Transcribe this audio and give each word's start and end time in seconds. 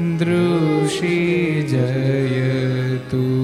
दृषि 0.00 1.16
जयतु 1.70 3.43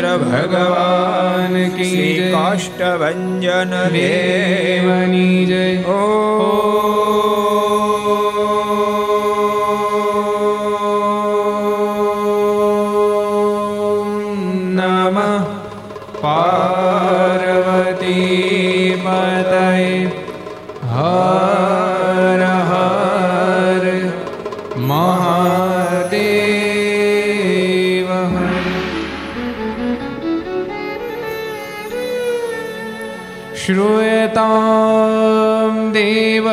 चन्द्र 0.00 0.16
भगवान् 0.18 1.56
की 1.76 1.90
काष्ठभञ्जन 2.32 3.72
वे 3.92 4.19
श्रूयतां 33.70 34.52
देव 35.96 36.46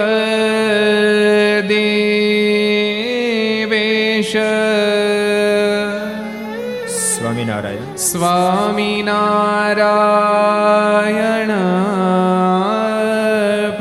देवेश 1.69 4.33
स्वामिनारायण 6.97 7.87
स्वामिनारायण 8.05 9.01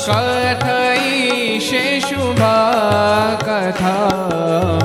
થઈ 0.00 0.50
કથઈશે 0.50 2.00
શુભા 2.00 3.36
કથા 3.38 4.78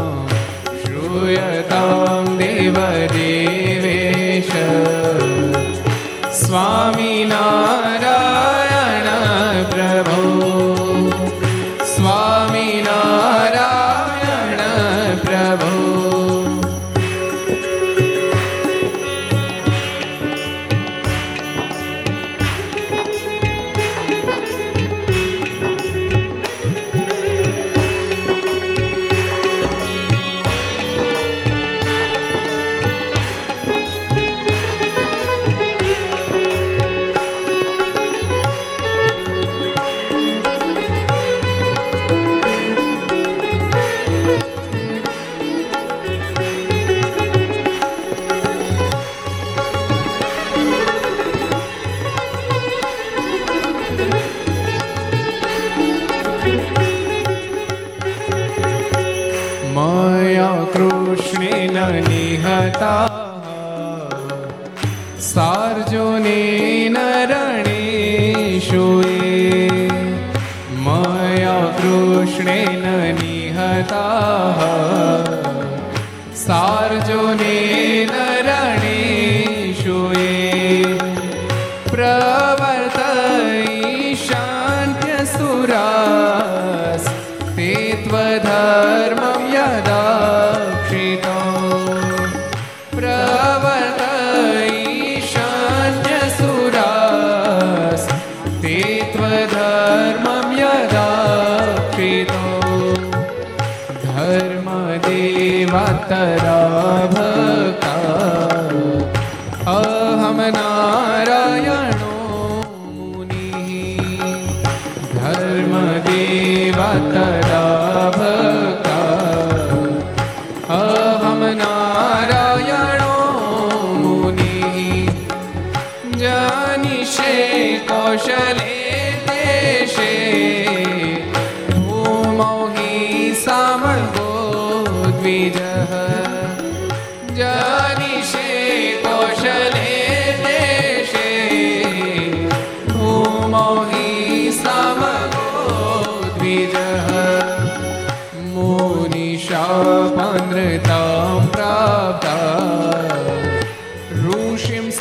શ્રૂયતામ 0.82 2.26
દેવ 2.38 2.78
દેવેશ 3.14 4.56
સ્વામિનારાયણ 6.32 7.15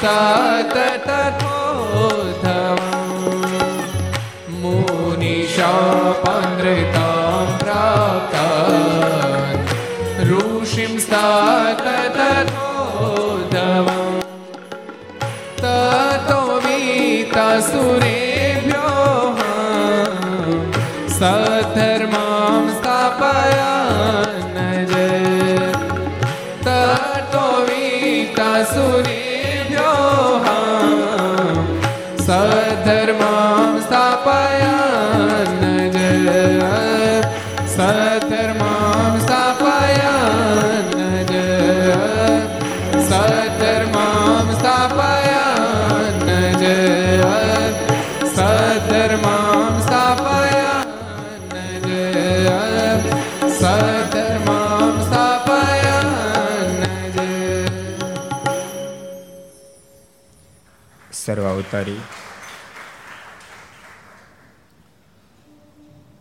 સાત 0.05 0.75
તથોધમ 1.07 2.81
મુનિશાપાનૃતા 4.61 5.65
અવતારી 61.75 62.03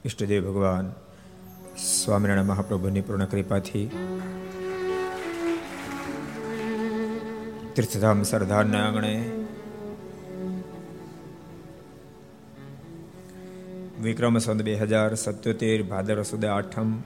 ઈષ્ટદેવ 0.03 0.45
ભગવાન 0.47 0.87
સ્વામિનારાયણ 1.83 2.49
મહાપ્રભુની 2.51 3.03
પૂર્ણ 3.03 3.27
કૃપાથી 3.27 3.85
તીર્થધામ 7.75 8.25
સરદારના 8.25 8.81
આંગણે 8.81 9.13
વિક્રમ 14.01 14.39
સંત 14.39 14.61
બે 14.63 14.77
હજાર 14.83 15.09
સત્યોતેર 15.19 15.79
ભાદર 15.87 16.19
સુદ 16.25 16.51
આઠમ 16.51 16.99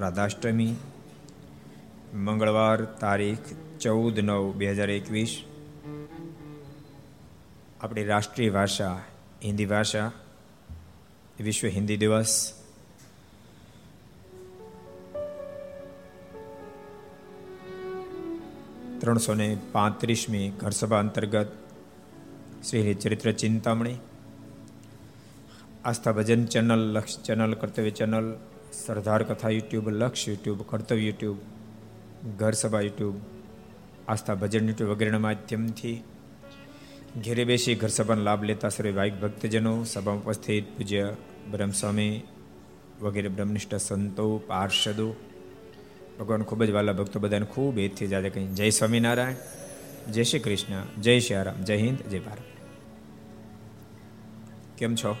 રાધાષ્ટમી 0.00 0.72
મંગળવાર 2.22 2.80
તારીખ 3.00 3.58
ચૌદ 3.80 4.16
નવ 4.22 4.42
બે 4.54 4.72
હજાર 4.72 4.92
એકવીસ 4.94 5.42
આપણી 7.80 8.04
રાષ્ટ્રીય 8.04 8.50
ભાષા, 8.50 9.00
હિન્દી 9.44 9.66
ભાષા, 9.66 10.12
વિશ્વ 11.40 11.66
હિન્દી 11.66 11.96
દિવસ. 11.96 12.52
ત્રણસો 19.00 19.34
ને 19.34 19.56
પાંત્રીસમી 19.72 20.50
ઘરસભા 20.50 20.98
અંતર્ગત 20.98 21.52
Shri 22.70 22.94
Charitra 22.94 23.32
Chintamani. 23.32 23.96
Aastha 25.84 26.12
Bhajan 26.12 26.44
channel, 26.44 26.92
Laksh 26.92 27.22
channel, 27.22 27.54
Kartavya 27.54 27.90
channel, 27.90 28.36
Sardar 28.72 29.22
Katha 29.22 29.48
YouTube, 29.48 29.88
Laksh 29.88 30.28
YouTube, 30.28 30.62
Kartavya 30.62 31.02
YouTube, 31.02 31.36
Gharsabha 32.38 32.80
YouTube, 32.80 33.14
Aastha 34.08 34.34
Bhajan 34.34 34.68
YouTube 34.68 34.90
વગેરેના 34.90 35.18
માધ્યમથી 35.18 36.04
ઘેરે 37.24 37.44
બેસી 37.44 37.74
ઘર 37.74 37.88
સભાનો 37.88 38.22
લાભ 38.22 38.44
લેતા 38.44 38.68
સર્વે 38.68 38.92
ભાઈક 38.92 39.20
ભક્તજનો, 39.20 39.84
સભામાં 39.84 40.24
ઉપસ્થિત 40.24 40.76
પૂજ્ય 40.76 41.16
બ્રહ્મસ્વામી 41.50 42.22
વગેરે 43.00 43.28
બ્રહ્મનિષ્ઠ 43.28 43.74
સંતો, 43.74 44.38
પાર્ષદો. 44.38 45.14
ભગવાન 46.18 46.42
ખૂબ 46.42 46.64
જ 46.64 46.70
વાલા 46.70 46.92
ભક્તો 46.92 47.20
બધાને 47.20 47.46
ખૂબ 47.46 47.78
એજથી 47.78 48.06
જાતે 48.06 48.30
કહી 48.30 48.46
જય 48.46 48.70
સ્વામિનારાયણ, 48.70 49.34
જય 50.12 50.22
શ્રી 50.22 50.38
કૃષ્ણ, 50.38 51.00
જય 51.00 51.20
શ્રી 51.20 51.42
રામ, 51.42 51.64
જય 51.64 51.76
હિન્દ, 51.76 51.98
જય 51.98 52.18
ભારત. 52.18 52.42
કેમ 54.78 54.94
છો? 54.94 55.16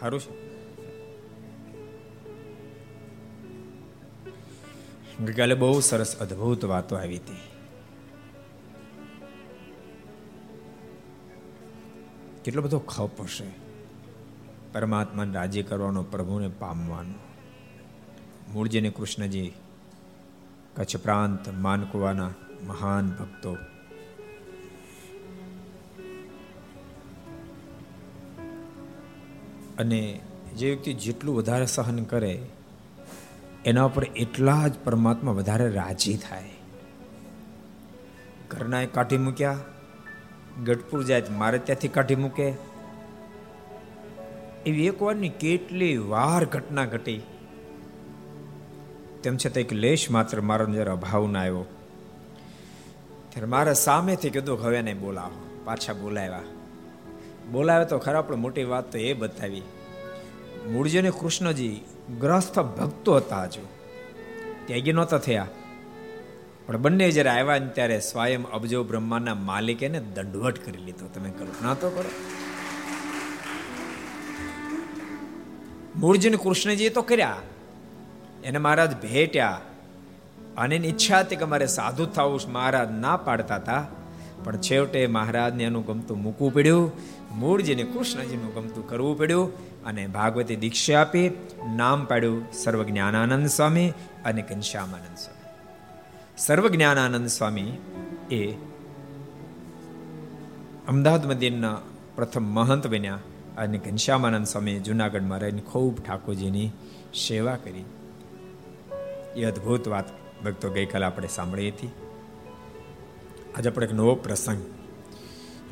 સારું 0.00 0.20
છે? 0.20 0.52
ગઈકાલે 5.24 5.54
બહુ 5.54 5.80
સરસ 5.80 6.16
અદ્ભુત 6.16 6.64
વાતો 6.64 6.96
આવી 6.96 7.16
હતી. 7.16 7.51
કેટલો 12.44 12.62
બધો 12.62 12.78
ખપ 12.78 13.22
હશે. 13.22 13.44
પરમાત્માને 14.72 15.34
રાજી 15.34 15.62
કરવાનો, 15.62 16.02
પ્રભુને 16.02 16.48
પામવાનો. 16.48 17.14
મૂળજીને 18.52 18.90
કૃષ્ણજી 18.90 19.52
કચ્છ 20.76 20.96
પ્રાંત 20.96 21.48
માનકુવાના 21.48 22.30
મહાન 22.66 23.10
ભક્તો. 23.10 23.56
અને 29.78 30.20
જે 30.56 30.70
વ્યક્તિ 30.70 30.92
જેટલું 30.92 31.36
વધારે 31.36 31.66
સહન 31.66 32.04
કરે, 32.04 32.42
એના 33.64 33.84
ઉપર 33.84 34.04
એટલા 34.04 34.68
જ 34.68 34.72
પરમાત્મા 34.84 35.32
વધારે 35.32 35.70
રાજી 35.70 36.16
થાય. 36.16 36.50
ઘરના 38.50 38.84
કાઢી 38.84 39.18
મૂક્યા 39.18 39.58
ગઢપુર 40.64 41.02
જાય 41.02 41.22
મારે 41.30 41.58
ત્યાંથી 41.58 41.88
કાઢી 41.88 42.14
મૂકે. 42.14 42.52
એવી 44.66 44.86
એક 44.86 45.02
વારની 45.02 45.28
કેટલી 45.28 45.96
વાર 45.96 46.44
ઘટના 46.44 46.84
ઘટી. 46.84 47.20
તેમ 49.22 49.36
છતાં 49.36 49.60
એક 49.60 49.72
લેશ 49.72 50.10
માત્ર 50.10 50.40
મારો 50.40 50.66
જરા 50.66 50.92
અભાવ 50.92 51.30
ના 51.30 51.40
આવ્યો. 51.40 51.64
ત્યારે 53.28 53.46
મારે 53.46 53.74
સામેથી 53.74 54.30
કીધું 54.30 54.62
હવે 54.62 54.82
નહીં 54.82 55.00
બોલાવો. 55.00 55.60
પાછા 55.64 55.92
બોલાવ્યા. 55.92 56.40
બોલાવે 57.52 57.84
તો 57.84 57.98
ખરા, 57.98 58.22
પણ 58.22 58.36
મોટી 58.36 58.64
વાત 58.64 58.92
તો 58.92 58.98
એ 58.98 59.12
બતાવી. 59.12 59.62
મૂળજીને 60.70 61.10
કૃષ્ણજી 61.10 61.80
ગ્રસ્થ 62.20 62.58
ભક્તો 62.58 63.14
હતા 63.14 63.42
હજુ. 63.42 63.66
ત્યાગી 64.66 64.92
નહોતા 64.92 65.18
થયા. 65.18 65.48
પણ 66.66 66.76
બંને 66.76 67.10
જ્યારે 67.10 67.30
આવ્યા 67.30 67.58
ને 67.58 67.66
ત્યારે 67.66 68.00
સ્વયં 68.00 68.44
અબજો 68.44 68.84
બ્રહ્માના 68.84 69.34
માલિકે 69.34 69.88
ને 69.88 70.00
દંડવટ 70.00 70.58
કરી 70.58 70.78
લીધો. 70.78 71.06
તમે 71.06 71.30
કલ્પના 71.30 71.74
તો 71.74 71.90
કરો. 71.90 72.10
મૂળજીને 75.96 76.36
કૃષ્ણજી 76.36 76.88
તો 76.88 77.02
કર્યા. 77.02 77.36
એને 78.44 78.58
મહારાજ 78.58 79.02
ભેટ્યા. 79.02 79.60
અને 80.56 80.76
એની 80.76 80.88
ઈચ્છા 80.88 81.20
હતી 81.20 81.36
કે 81.36 81.44
મારે 81.44 81.66
સાધુ 81.66 82.06
થવું 82.06 82.40
મહારાજ 82.48 83.00
ના 83.00 83.16
પાડતા 83.16 83.56
હતા. 83.56 83.86
પણ 84.44 84.56
છેવટે 84.56 85.06
મહારાજને 85.06 85.64
એનું 85.64 85.86
ગમતું 85.86 86.22
મૂકવું 86.22 86.54
પડ્યું. 86.54 86.92
મૂળજીને 87.34 87.82
કૃષ્ણજીનું 87.82 88.54
ગમતું 88.54 88.88
કરવું 88.88 89.18
પડ્યું 89.18 89.72
અને 89.84 90.06
ભાગવતી 90.06 90.56
દીક્ષા 90.56 91.00
આપી, 91.00 91.30
નામ 91.76 92.04
પાડ્યું, 92.04 92.52
સર્વજ્ઞાનાનંદ 92.52 93.46
સ્વામી 93.46 93.90
અને 94.24 94.42
ઘનશ્યામાનંદ 94.42 95.16
સ્વામી. 95.16 95.41
સર્વજ્ઞાનાનંદ 96.42 97.28
સ્વામી 97.28 97.72
એ 98.30 98.40
અમદાવાદ 100.86 101.24
મંદિરના 101.26 101.76
પ્રથમ 102.16 102.46
મહંત 102.54 102.86
બન્યા 102.86 103.20
અને 103.56 103.78
ઘનશ્યામાનંદ 103.78 104.46
સ્વામી 104.46 104.80
જુનાગઢમાં 104.80 105.40
રહીને 105.40 105.62
ખૂબ 105.62 106.00
ઠાકોરજીની 106.00 106.68
સેવા 107.14 107.56
કરી 107.56 107.84
એ 109.36 109.44
અદ્ભુત 109.44 109.86
વાત 109.86 110.08
ભક્તો 110.44 110.70
ગઈકાલે 110.70 111.06
આપણે 111.06 111.28
સાંભળી 111.28 111.70
હતી 111.70 111.90
આજે 113.54 113.68
આપણે 113.68 113.86
એક 113.86 113.92
નવો 113.92 114.14
પ્રસંગ 114.16 114.64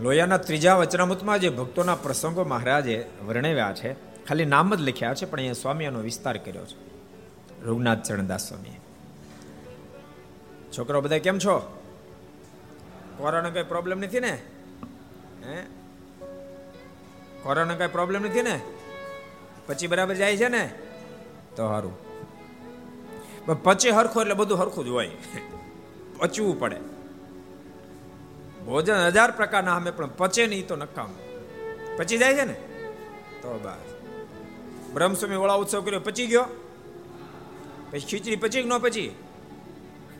લોયાના 0.00 0.38
ત્રીજા 0.38 0.76
વચનામૃતમાં 0.78 1.40
જે 1.40 1.50
ભક્તોના 1.50 1.96
પ્રસંગો 1.96 2.44
મહારાજે 2.44 2.96
વર્ણવ્યા 3.26 3.72
છે 3.72 3.96
ખાલી 4.28 4.46
નામ 4.46 4.70
જ 4.74 4.80
લખ્યા 4.82 5.14
છે 5.14 5.26
પણ 5.26 5.40
અહીંયા 5.40 5.54
સ્વામી 5.54 5.90
વિસ્તાર 6.02 6.38
કર્યો 6.38 6.66
છે 6.66 6.78
રઘુનાથ 7.64 8.02
ચરણદાસ 8.02 8.48
સ્વામીએ 8.48 8.89
છોકરો 10.78 11.00
બધા 11.00 11.18
કેમ 11.18 11.38
છો? 11.38 11.82
કોરોના 13.18 13.50
કઈ 13.50 13.62
પ્રોબ્લેમ 13.62 13.98
નથી 13.98 14.20
ને? 14.20 14.42
હે? 15.46 15.62
કોરોના 17.42 17.74
કઈ 17.74 17.86
પ્રોબ્લેમ 17.86 18.22
નથી 18.22 18.42
ને? 18.42 18.60
પછી 19.66 19.86
બરાબર 19.86 20.14
જાય 20.14 20.36
છે 20.36 20.48
ને? 20.48 20.74
તો 21.56 21.68
સારું 21.68 22.10
પચે 23.62 23.90
હરખું 23.90 24.22
એટલે 24.22 24.34
બધું 24.34 24.58
હરખું 24.58 24.84
જ 24.84 24.88
હોય. 24.88 25.10
પચવું 26.18 26.60
પડે. 26.60 26.76
ભોજન 28.66 28.94
હજાર 28.94 29.30
પ્રકારના 29.30 29.76
અમે 29.76 29.90
પણ 29.90 30.06
પચે 30.06 30.46
નહીં 30.46 30.66
તો 30.66 30.76
નકામ. 30.76 31.14
પચી 31.96 32.18
જાય 32.18 32.34
છે 32.34 32.44
ને? 32.44 32.52
તો 33.42 33.60
બસ. 33.62 33.94
બ્રહ્મસ્વામી 34.92 35.36
ઓળા 35.36 35.54
ઉત્સવ 35.54 35.80
કર્યો, 35.80 36.00
પચી 36.00 36.26
ગયો? 36.26 36.44
પછી 37.90 38.00
ખીચડી 38.00 38.36
પચી 38.36 38.62
ન 38.62 38.78
પચી? 38.78 39.14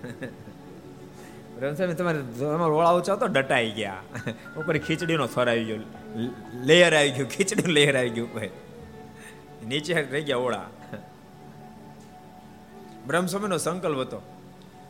બ્રહ્મસ્વામી 1.59 1.95
તમારે 1.95 2.19
તમારો 2.41 2.77
ઓળા 2.77 2.91
ઉત્સવ 2.91 3.17
તો 3.17 3.27
ડટાઈ 3.27 3.71
ગયા. 3.71 4.03
ઉપર 4.57 4.79
ખીચડીનો 4.79 5.27
સ્વર 5.27 5.49
આવી 5.49 5.65
ગયો. 5.65 5.79
લેયર 6.63 6.97
આવી 6.97 7.11
ગયું, 7.11 7.29
ખીચડીનું 7.29 7.73
લેયર 7.73 7.99
આવી 7.99 8.11
ગયું 8.11 8.33
ઉપર. 8.33 8.41
નીચે 9.67 9.95
રહી 9.95 10.23
ગયા 10.23 10.37
ઓળા. 10.37 10.67
બ્રહ્મસ્વામીનો 13.07 13.59
સંકલ્પ 13.59 13.99
હતો, 13.99 14.23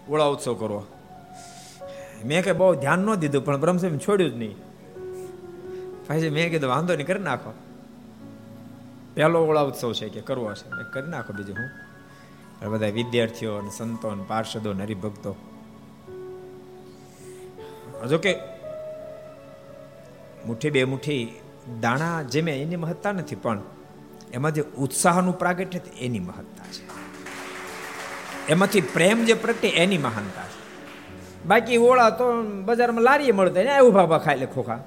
ઓળા 0.09 0.25
ઉત્સવ 0.25 0.55
કરવો. 0.55 0.87
મેં 2.25 2.45
કઈ 2.45 2.53
બહુ 2.53 2.75
ધ્યાન 2.75 2.99
ન 2.99 3.15
દીધું, 3.15 3.45
પણ 3.45 3.61
બ્રહ્મસ્વામી 3.61 3.99
છોડ્યું 3.99 4.31
જ 4.31 4.37
નહીં. 4.37 4.57
પછી 6.07 6.31
મેં 6.31 6.51
કીધું, 6.51 6.71
વાંધો 6.71 6.95
નહીં, 6.95 7.07
કરી 7.07 7.19
નાખો. 7.19 7.55
પહેલો 9.15 9.45
ઓળા 9.45 9.61
ઉત્સવ 9.61 9.93
છે 9.93 10.09
કે 10.09 10.21
કરવો 10.21 10.55
છે 10.55 10.93
કરી 10.93 11.11
નાખો 11.11 11.33
બીજું, 11.33 11.57
હું 11.57 11.90
બધા 12.69 12.87
વિદ્યાર્થીઓ 12.87 13.55
અને 13.55 13.71
સંતો 13.71 14.09
અને 14.09 14.25
પાર્ષદો 14.29 14.73
હરિભક્તો. 14.73 15.37
જો 18.11 18.19
કે 18.19 18.39
મુઠ્ઠી 20.47 20.71
બે 20.71 20.85
મુઠ્ઠી 20.85 21.41
દાણા 21.81 22.23
જેમે 22.23 22.63
એની 22.63 22.77
મહત્તા 22.77 23.13
નથી, 23.13 23.37
પણ 23.37 23.63
એમાં 24.33 24.55
જે 24.55 24.63
ઉત્સાહનું 24.63 25.39
પ્રાગટ્ય 25.39 25.81
એની 25.99 26.19
મહત્તા 26.19 26.65
છે. 26.65 26.91
એમાંથી 28.49 28.81
પ્રેમ 28.81 29.25
જે 29.25 29.35
પ્રગટે 29.35 29.69
એની 29.69 29.99
મહાનતા 29.99 30.43
છે. 30.43 30.61
બાકી 31.47 31.77
ઓળા 31.77 32.11
તો 32.11 32.43
બજારમાં 32.43 33.03
લારીએ 33.03 33.33
મળતા 33.33 33.63
ને 33.63 33.71
એવું 33.71 33.93
ભાભા 33.93 34.19
ખાઈ 34.19 34.39
લે 34.39 34.47
ખોખા. 34.47 34.79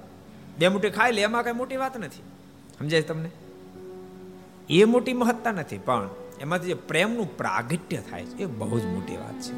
બે 0.59 0.67
મુઠ્ઠી 0.67 0.89
ખાઈ 0.89 1.11
લે, 1.11 1.21
એમાં 1.21 1.43
કઈ 1.43 1.51
મોટી 1.51 1.77
વાત 1.77 1.97
નથી. 1.97 2.21
સમજાય 2.79 3.01
તમને? 3.01 3.29
એ 4.69 4.83
મોટી 4.83 5.13
મહત્તા 5.13 5.51
નથી, 5.51 5.77
પણ 5.77 6.09
એમાંથી 6.43 6.65
જે 6.65 6.73
પ્રેમનું 6.73 7.37
પ્રાગટ્ય 7.37 7.97
થાય 7.97 8.25
છે, 8.25 8.37
એ 8.37 8.45
બહુ 8.45 8.79
જ 8.79 8.85
મોટી 8.85 9.17
વાત 9.17 9.41
છે. 9.41 9.53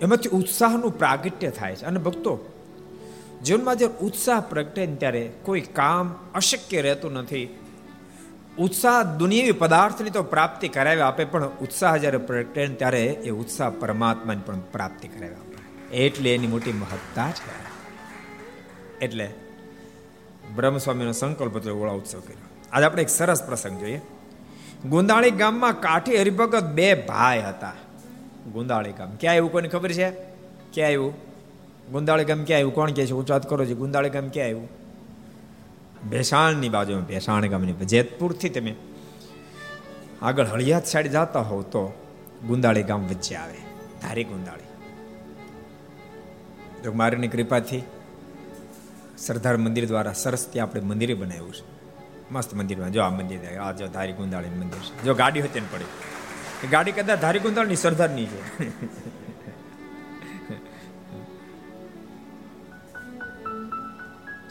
એમાંથી 0.00 0.28
ઉત્સાહનું 0.28 0.98
પ્રાગટ્ય 0.98 1.50
થાય 1.50 1.76
છે. 1.76 1.84
અને 1.84 1.98
ભક્તો, 1.98 2.52
જીવનમાં 3.44 3.76
જે 3.76 3.86
ઉત્સાહ 3.86 4.40
પ્રગટે 4.40 4.86
ને 4.86 4.96
ત્યારે 4.96 5.32
કોઈ 5.42 5.60
કામ 5.60 6.14
અશક્ય 6.34 6.82
રહેતું 6.82 7.12
નથી. 7.12 7.58
ઉત્સાહ 8.58 9.02
દુનિયાવી 9.02 9.52
પદાર્થની 9.52 10.10
તો 10.10 10.22
પ્રાપ્તિ 10.22 10.68
કરાવી 10.68 11.00
આપે, 11.00 11.24
પણ 11.24 11.46
ઉત્સાહ 11.46 11.96
જ્યારે 11.96 12.18
પ્રગટે 12.18 12.66
ત્યારે 12.66 13.04
એ 13.04 13.30
ઉત્સાહ 13.30 13.70
પરમાત્માની 13.70 14.40
પણ 14.46 14.60
પ્રાપ્તિ 14.60 15.08
કરાવી 15.08 15.34
આપે. 15.34 15.96
એટલે 15.96 16.34
એની 16.34 16.46
મોટી 16.46 16.72
મહત્તા 16.72 17.30
છે 17.30 17.52
એટલે 18.98 19.34
બ્રહ્મસ્વામીનો 20.56 21.12
સંકલ્પ 21.12 21.56
હતો, 21.56 21.78
ઓળા 21.78 21.92
ઉત્સવ 21.92 22.20
કર્યો. 22.20 22.51
આજે 22.72 22.84
આપણે 22.84 23.02
એક 23.02 23.08
સરસ 23.08 23.44
પ્રસંગ 23.44 23.80
જોઈએ. 23.80 24.00
ગુંદાળી 24.88 25.30
ગામમાં 25.30 25.80
કાઠી 25.80 26.20
હરિભગત 26.20 26.64
બે 26.64 26.94
ભાઈ 26.94 27.40
હતા. 27.40 27.72
ગુંદાળી 28.52 28.92
ગામ 28.92 29.16
ક્યાં 29.20 29.32
આવ્યું 29.32 29.52
કોઈને 29.52 29.68
ખબર 29.68 29.92
છે? 29.92 30.10
ક્યાં 30.72 30.86
આવ્યું? 30.86 31.14
ગુંદાળી 31.92 32.24
ગામ 32.24 32.44
ક્યાં 32.44 32.56
આવ્યું? 32.56 32.74
કોણ 32.74 32.90
કહે 32.90 33.06
છે? 33.06 33.12
ઉચ્ચાત 33.12 33.50
કરો 33.50 33.66
છો 33.66 33.74
ગુંદાળી 33.74 34.10
ગામ 34.10 34.28
ક્યાં 34.28 34.44
આવ્યું? 34.44 34.68
ભેસાણની 36.10 36.68
બાજુમાં, 36.68 37.06
ભેસાણ 37.06 37.46
ગામની 37.46 37.72
જેતપુરથી 37.72 38.48
તમે 38.48 38.74
આગળ 40.22 40.46
હળિયાત 40.46 40.86
સાઈડ 40.86 41.06
જતા 41.06 41.40
હોવ 41.40 41.62
તો 41.62 41.92
ગુંદાળી 42.46 42.82
ગામ 42.82 43.02
વચ્ચે 43.02 43.34
આવે. 43.34 43.58
ધારી 44.02 44.24
ગુંદાળી. 44.24 44.62
મારીની 46.90 47.28
કૃપાથી 47.28 47.82
સરદાર 49.18 49.56
મંદિર 49.56 49.86
દ્વારા 49.86 50.12
સરસ 50.12 50.48
ત્યાં 50.52 50.68
આપણે 50.68 50.80
મંદિરે 50.80 51.14
બનાવ્યું 51.14 51.52
છે. 51.54 51.71
મસ્ત 52.34 52.50
મંદિરમાં. 52.58 52.92
જો 52.96 53.00
આ 53.06 53.12
મંદિર 53.18 53.40
આ 53.64 53.72
જો 53.80 53.86
ધારી 53.96 54.16
ગુંદાળી 54.20 54.54
મંદિર 54.62 54.82
છે. 54.86 54.94
જો 55.06 55.12
ગાડી 55.20 55.42
હોય 55.44 55.52
તેને 55.56 55.68
પડી. 55.72 55.90
ગાડી 56.72 56.94
કદાચ 56.96 57.18
ધારી 57.24 57.42
ગુંદાળની 57.46 57.80
સરદારની 57.84 58.28
છે. 58.32 58.40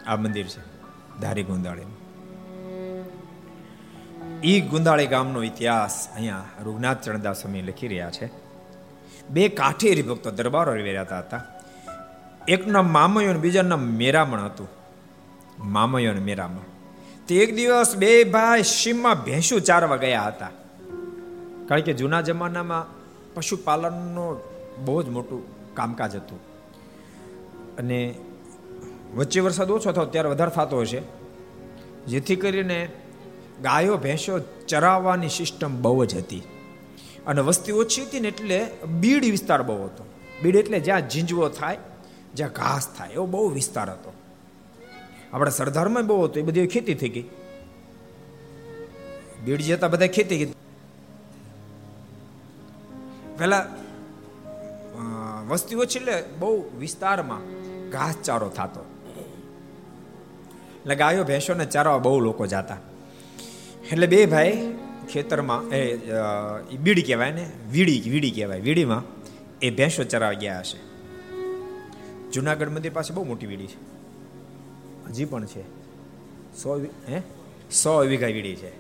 આ 0.08 0.18
મંદિર 0.24 0.48
છે, 0.54 0.62
ધારી 1.22 1.48
ગુંદાળી 1.50 1.90
ઈ 4.52 4.62
ગુંદાળી 4.72 5.10
ગામનો 5.14 5.40
ઇતિહાસ 5.44 5.96
અહીંયા 6.16 6.64
રૂગનાથ 6.66 7.02
ચરણદાસ 7.06 7.42
સ્વામી 7.42 7.62
લખી 7.62 7.90
રહ્યા 7.94 8.14
છે. 8.18 8.28
બે 9.30 9.44
કાઠેરી 9.60 10.06
ભક્તો 10.10 10.30
દરબારો 10.40 10.74
રહ્યા 10.74 11.20
હતા. 11.20 11.42
એકનું 12.48 12.74
નામ 12.74 12.88
મામયો 12.98 13.30
અને 13.32 13.40
બીજાનું 13.40 13.72
નામ 13.74 13.84
મેરામણ 14.02 14.46
હતું. 14.46 14.70
મામયો 15.76 16.12
અને 16.12 16.24
મેરામણ. 16.30 16.71
તે 17.32 17.38
એક 17.38 17.56
દિવસ 17.56 17.96
બે 17.96 18.24
ભાઈ 18.24 18.64
સીમમાં 18.64 19.24
ભેંસું 19.24 19.62
ચારવા 19.62 19.96
ગયા 19.96 20.24
હતા. 20.24 20.50
કારણ 21.68 21.82
કે 21.82 21.94
જૂના 21.94 22.22
જમાનામાં 22.22 22.86
પશુપાલનનો 23.34 24.40
બહુ 24.86 25.04
જ 25.04 25.10
મોટું 25.10 25.74
કામકાજ 25.74 26.16
હતું. 26.16 26.40
અને 27.78 28.16
વચ્ચે 29.16 29.40
વરસાદ 29.40 29.72
ઓછો 29.72 29.92
થયો, 29.92 30.06
ત્યારે 30.06 30.30
વધારે 30.30 30.52
થતો 30.52 30.82
હશે. 30.82 31.02
જેથી 32.08 32.36
કરીને 32.36 32.90
ગાયો 33.62 33.98
ભેંસો 33.98 34.40
ચરાવવાની 34.68 35.30
સિસ્ટમ 35.30 35.82
બહુ 35.82 36.06
જ 36.06 36.16
હતી. 36.16 36.44
અને 37.28 37.42
વસ્તી 37.42 37.72
ઓછી 37.72 38.02
હતી 38.02 38.20
ને 38.20 38.28
એટલે 38.28 38.68
બીડ 39.00 39.26
વિસ્તાર 39.26 39.64
બહુ 39.64 39.84
હતો. 39.84 40.06
બીડ 40.44 40.56
એટલે 40.56 40.80
જ્યાં 40.80 41.10
ઝીંજવો 41.10 41.50
થાય, 41.50 41.78
જ્યાં 42.36 42.50
ઘાસ 42.50 42.88
થાય, 42.98 43.10
એવો 43.10 43.26
બહુ 43.26 43.50
વિસ્તાર 43.50 43.90
હતો. 43.90 44.14
આપણા 45.34 45.58
સરદારમાં 45.60 46.08
બહુ 46.08 46.24
હતું, 46.24 46.40
એ 46.42 46.46
બધી 46.48 46.68
ખેતી 46.68 46.98
થઈ 47.02 47.12
ગઈ. 47.16 47.28
બીડ 49.46 49.62
જતા 49.68 49.92
બધા 49.94 50.12
ખેતી 50.18 50.40
ગઈ 50.40 50.50
પેલા 53.40 53.64
વસ્તીઓ 55.50 55.86
છે 55.86 56.00
એટલે 56.00 56.16
બહુ 56.40 56.50
વિસ્તારમાં 56.80 57.44
ઘાસચારો 57.94 58.50
થતો. 58.58 58.84
એટલે 60.82 60.96
ગાયો 60.96 61.24
ભેંસોને 61.24 61.66
ચારવા 61.66 62.04
બહુ 62.06 62.20
લોકો 62.28 62.44
જાતા. 62.54 62.80
એટલે 63.92 64.08
બે 64.08 64.20
ભાઈ 64.26 64.54
ખેતરમાં, 65.12 65.62
એ 65.76 66.78
બીડી 66.86 67.08
કહેવાય 67.08 67.34
ને, 67.40 67.46
વીડી 67.72 68.00
વીડી 68.14 68.34
કહેવાય, 68.38 68.62
વીડીમાં 68.68 69.04
એ 69.62 69.68
ભેંસો 69.80 70.04
ચરાવા 70.04 70.40
ગયા 70.44 70.62
હશે. 70.62 70.80
જુનાગઢ 72.34 72.72
મંદિર 72.76 72.94
પાસે 72.94 73.12
બહુ 73.14 73.24
મોટી 73.32 73.50
વીડી 73.52 73.72
છે. 73.74 73.80
હજી 75.08 75.26
પણ 75.26 75.46
છે. 75.46 75.64
સો 76.58 76.86
હે? 77.10 77.22
સો 77.72 78.00
વીઘા 78.00 78.28
વીડી 78.28 78.56
છે. 78.56 78.72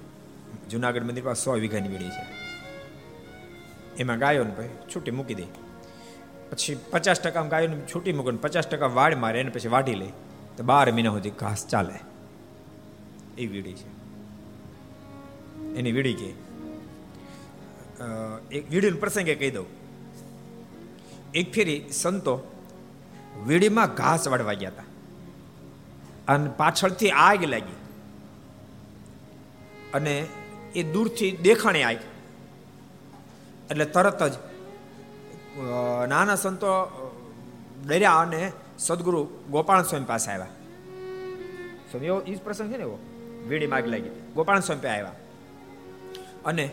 જુનાગઢ 0.69 1.03
મંદિર 1.03 1.23
પાસે 1.23 1.43
સો 1.43 1.51
વીઘાની 1.53 1.89
વીડી 1.89 2.09
છે. 2.09 2.23
એમાં 3.97 4.19
ગાયોને 4.19 4.51
ભાઈ 4.51 4.69
છૂટી 4.95 5.11
મૂકી 5.11 5.35
દે. 5.35 5.43
પછી 6.51 6.77
પચાસ 6.91 7.21
ટકા 7.21 7.41
ગાયોને 7.41 7.81
છૂટી 7.95 8.13
મૂકે 8.13 8.31
પચાસ 8.31 8.67
ટકા 8.67 8.85
વાડ 8.85 9.15
મારે 9.15 9.39
એને 9.39 9.49
પછી 9.49 9.67
વાઢી 9.67 9.95
લે. 9.95 10.07
તો 10.57 10.63
બાર 10.63 10.91
મહિના 10.91 11.09
સુધી 11.09 11.29
ઘાસ 11.29 11.67
ચાલે. 11.67 11.97
એ 13.37 13.45
વીડી 13.45 13.73
છે. 13.73 13.89
એની 15.75 15.91
વીડી 15.91 16.13
કે? 16.13 16.29
એક 18.51 18.71
વીડીનો 18.71 18.97
પ્રસંગે 18.97 19.35
કહી 19.35 19.51
દઉં. 19.51 19.65
એક 21.33 21.51
ફેરી 21.53 21.85
સંતો 21.91 22.39
વીડીમાં 23.47 23.93
ઘાસ 23.93 24.27
વાળવા 24.27 24.53
ગયા 24.53 24.69
હતા. 24.69 24.83
અને 26.31 26.49
પાછળથી 26.57 27.09
આગ 27.09 27.43
લાગી. 27.43 27.75
અને 29.93 30.27
એ 30.75 30.83
દૂરથી 30.83 31.31
દેખાણે 31.31 31.83
આગ. 31.83 31.97
એટલે 33.71 33.85
તરત 33.85 34.23
જ 34.23 34.31
નાના 36.09 36.35
સંતો 36.35 36.67
ડર્યા 37.87 38.11
અને 38.11 38.51
સદગુરુ 38.79 39.29
ગોપાલ 39.49 39.83
સ્વામી 39.83 40.05
પાસે 40.05 40.31
આવ્યા. 40.31 40.45
સ્વામી, 41.91 42.05
એવો 42.05 42.21
એ 42.21 42.35
પ્રસંગ 42.35 42.73
છે 42.73 42.77
ને 42.77 42.83
એવો? 42.83 42.99
વીડી 43.47 43.67
માગ 43.67 43.87
લાગી. 43.87 44.09
ગોપાલ 44.35 44.59
સ્વામી 44.59 44.87
આવ્યા. 44.87 45.11
અને 46.45 46.69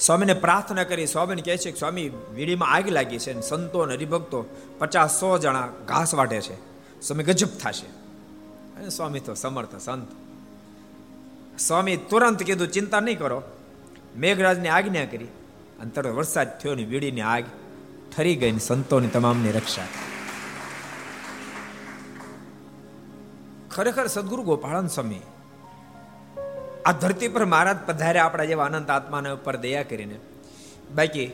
સ્વામીને 0.00 0.34
પ્રાર્થના 0.34 0.84
કરી, 0.84 1.06
સ્વામીને 1.06 1.42
કહે 1.42 1.56
છે 1.56 1.70
કે 1.70 1.78
સ્વામી, 1.78 2.08
વીડીમાં 2.08 2.68
આગ 2.68 2.88
લાગી 2.88 3.18
છે 3.18 3.32
અને 3.32 3.42
સંતો 3.42 3.78
અને 3.78 3.94
હરિભક્તો 3.94 4.44
પચાસ 4.78 5.20
સો 5.20 5.38
જણા 5.38 5.68
ઘાસ 5.86 6.14
વાટે 6.14 6.40
છે. 6.40 6.54
સ્વામી 7.00 7.24
ગજબ 7.24 7.48
થશે. 7.48 7.97
સ્વામી 8.86 9.20
તો 9.20 9.34
સમર્થ 9.34 9.76
સંત. 9.76 10.08
સ્વામી 11.60 11.96
તુરંત 11.96 12.42
કીધું, 12.42 12.68
ચિંતા 12.68 13.00
નહીં 13.00 13.18
કરો. 13.18 13.42
મેઘરાજને 14.16 14.68
આજ્ઞા 14.68 15.04
કરી. 15.04 15.28
અને 15.80 15.90
તરત 15.90 16.14
વરસાદ 16.14 16.58
થયો 16.58 16.74
ને 16.74 16.84
વીડીની 16.84 17.20
આગ 17.20 17.44
ઠરી 18.16 18.36
ગઈ 18.36 18.52
ને 18.52 18.58
સંતોની 18.58 19.08
તમામની 19.08 19.52
રક્ષા 19.52 19.82
ખરેખર 23.70 24.06
સદગુરુ 24.06 24.42
ગોપાળન 24.42 24.86
સ્વામી, 24.86 25.20
આ 26.86 26.92
ધરતી 26.92 27.28
પર 27.28 27.44
મહારાજ 27.44 27.76
પધાર્યા 27.86 28.24
આપણા 28.24 28.44
જેવા 28.44 28.64
અનંત 28.64 28.90
આત્માને 28.90 29.30
ઉપર 29.30 29.56
દયા 29.56 29.82
કરીને. 29.82 30.18
બાકી, 30.94 31.30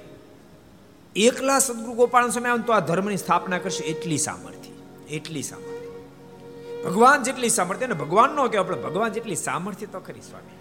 એકલા 1.17 1.59
સદગુરુ 1.59 1.93
ગોપાલ 1.93 2.31
સ્વામી 2.31 2.49
આવે 2.49 2.63
તો 2.63 2.73
આ 2.73 2.81
ધર્મની 2.81 3.17
સ્થાપના 3.17 3.59
કરશે 3.59 3.85
એટલી 3.85 4.19
સામર્થ્ય 4.19 4.73
એટલી 5.15 5.43
સામર્થ્ય. 5.43 5.74
ભગવાન 6.85 7.23
જેટલી 7.23 7.49
સામર્થ્ય 7.49 7.87
ને 7.87 7.95
ભગવાન 7.95 8.31
નો 8.31 8.45
કહેવાય 8.49 8.65
આપણે 8.65 8.83
ભગવાન 8.83 9.13
જેટલી 9.13 9.35
સામર્થ્ય 9.35 9.87
તો 9.87 10.01
ખરી, 10.01 10.21
સ્વામી. 10.21 10.59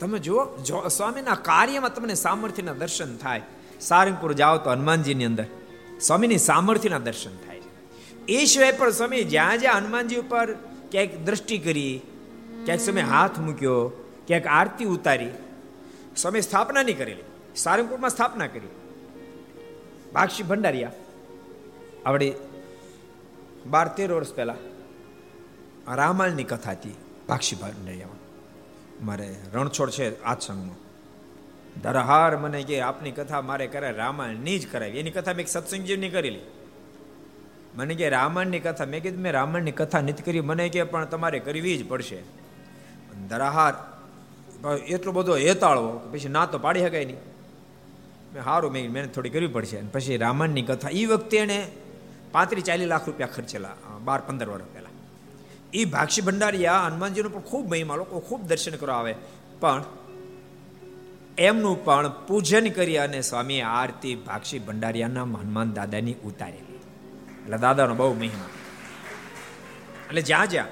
તમે 0.00 0.18
જુઓ, 0.18 0.42
જો 0.58 0.88
સ્વામીના 0.88 1.34
કાર્યમાં 1.34 1.94
તમને 1.94 2.14
સામર્થ્યના 2.14 2.72
દર્શન 2.72 3.16
થાય, 3.16 3.42
સારંગપુર 3.80 4.32
જાઓ 4.32 4.56
તો 4.58 4.70
હનુમાનજીની 4.70 5.24
અંદર, 5.24 5.46
સ્વામીની 6.00 6.38
સામર્થ્યના 6.38 6.98
દર્શન 6.98 7.34
થાય 7.36 7.60
એ 8.28 8.44
સિવાય 8.44 8.72
પણ 8.72 8.90
સ્વામી 8.90 9.24
જ્યાં 9.24 9.58
જ્યાં 9.58 9.78
હનુમાનજી 9.78 10.16
ઉપર 10.16 10.46
ક્યાંક 10.90 11.12
દ્રષ્ટિ 11.24 11.58
કરી, 11.58 11.94
ક્યાંક 12.64 12.80
સમય 12.80 13.02
હાથ 13.02 13.38
મૂક્યો, 13.38 13.80
ક્યાંક 14.26 14.46
આરતી 14.46 14.84
ઉતારી, 14.86 15.34
સ્વામી 16.16 16.40
સ્થાપના 16.40 16.82
નહીં 16.82 16.98
કરેલી, 16.98 17.26
સારંગપુરમાં 17.56 18.10
સ્થાપના 18.10 18.46
કરી. 18.46 18.72
બાક્ષી 20.12 20.42
ભંડારિયા, 20.42 20.92
આવડી 22.06 22.32
બાર 23.70 23.88
તેર 23.88 24.12
વર્ષ 24.12 24.34
પહેલા 24.34 24.56
રામાયણની 25.94 26.44
કથા 26.44 26.70
હતી, 26.70 26.96
પાક્ષી 27.26 27.56
ભંડારિયામાં 27.56 28.22
મારે 29.06 29.28
રણછોડ 29.54 29.90
છે 29.90 30.22
આ 30.22 30.36
સંઘનો. 30.38 30.74
ધરહાર 31.82 32.36
મને 32.36 32.62
કે 32.62 32.80
આપની 32.80 33.10
કથા 33.10 33.40
મારે 33.40 33.66
કરે 33.66 33.90
રામાયણની 33.92 34.58
જ 34.58 34.70
કરાવી 34.72 34.98
એની 34.98 35.10
કથા 35.10 35.32
મેં 35.32 35.46
સત્સંગજીવની 35.46 36.08
કરેલી. 36.08 36.44
મને 37.74 37.94
કે 37.94 38.08
રામાયણની 38.08 38.60
કથા, 38.60 38.84
મેં 38.84 39.02
કીધું 39.02 39.22
મેં 39.22 39.32
રામાયણની 39.32 39.72
કથા 39.72 40.00
નથી 40.00 40.22
કરી. 40.22 40.40
મને 40.40 40.68
કે 40.68 40.82
પણ 40.82 41.04
તમારે 41.04 41.38
કરવી 41.38 41.76
જ 41.78 41.88
પડશે. 41.88 42.18
ધરાહાર 43.28 43.74
એટલો 44.88 45.12
બધો 45.12 45.36
હેતાળવો 45.36 45.92
પછી 46.12 46.28
ના 46.28 46.46
તો 46.46 46.58
પાડી 46.58 46.80
શકાય 46.80 47.04
નહીં. 47.04 47.20
મેં 48.34 48.44
સારું 48.44 48.72
મેં 48.72 48.92
મહેનત 48.92 49.14
થોડી 49.14 49.30
કરવી 49.30 49.46
પડશે. 49.46 49.78
પછી 49.92 50.16
રામાયણની 50.16 50.62
કથા 50.62 50.88
એ 50.92 51.04
વખતે 51.06 51.36
એને 51.36 51.58
પાંત્રીસ 52.32 52.64
ચાલીસ 52.64 52.88
લાખ 52.88 53.06
રૂપિયા 53.06 53.28
ખર્ચેલા 53.28 53.74
બાર 54.04 54.20
પંદર 54.20 54.48
વર્ષ 54.48 54.64
પહેલા. 54.74 54.88
એ 55.72 55.84
ભાક્ષી 55.84 56.22
ભંડારીયા 56.22 56.80
હનુમાનજીનો 56.80 57.28
પણ 57.28 57.40
ખૂબ 57.40 57.70
મહિમા, 57.70 57.96
લોકો 57.96 58.20
ખૂબ 58.20 58.42
દર્શન 58.42 58.76
કરવા 58.76 58.94
આવે. 58.94 59.14
પણ 59.60 59.84
એમનું 61.38 61.84
પણ 61.84 62.08
પૂજન 62.26 62.68
કરી 62.68 62.96
અને 62.96 63.20
સ્વામી 63.20 63.60
આરતી 63.60 64.14
ભાક્ષી 64.14 64.58
ભંડારિયાના 64.58 65.22
હનુમાન 65.22 65.72
દાદાની 65.72 66.14
ઉતારેલી. 66.24 66.76
એટલે 67.42 67.58
દાદાનો 67.58 67.94
બહુ 67.94 68.14
મહિમા. 68.14 68.48
એટલે 70.06 70.22
જ્યાં 70.22 70.48
જ્યાં, 70.48 70.66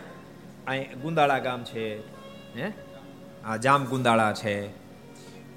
અહીં 0.67 1.01
ગુંદાળા 1.01 1.39
ગામ 1.39 1.65
છે, 1.65 1.99
હે? 2.57 2.73
આ 3.45 3.57
જામ 3.57 3.85
ગુંદાળા 3.85 4.33
છે. 4.33 4.69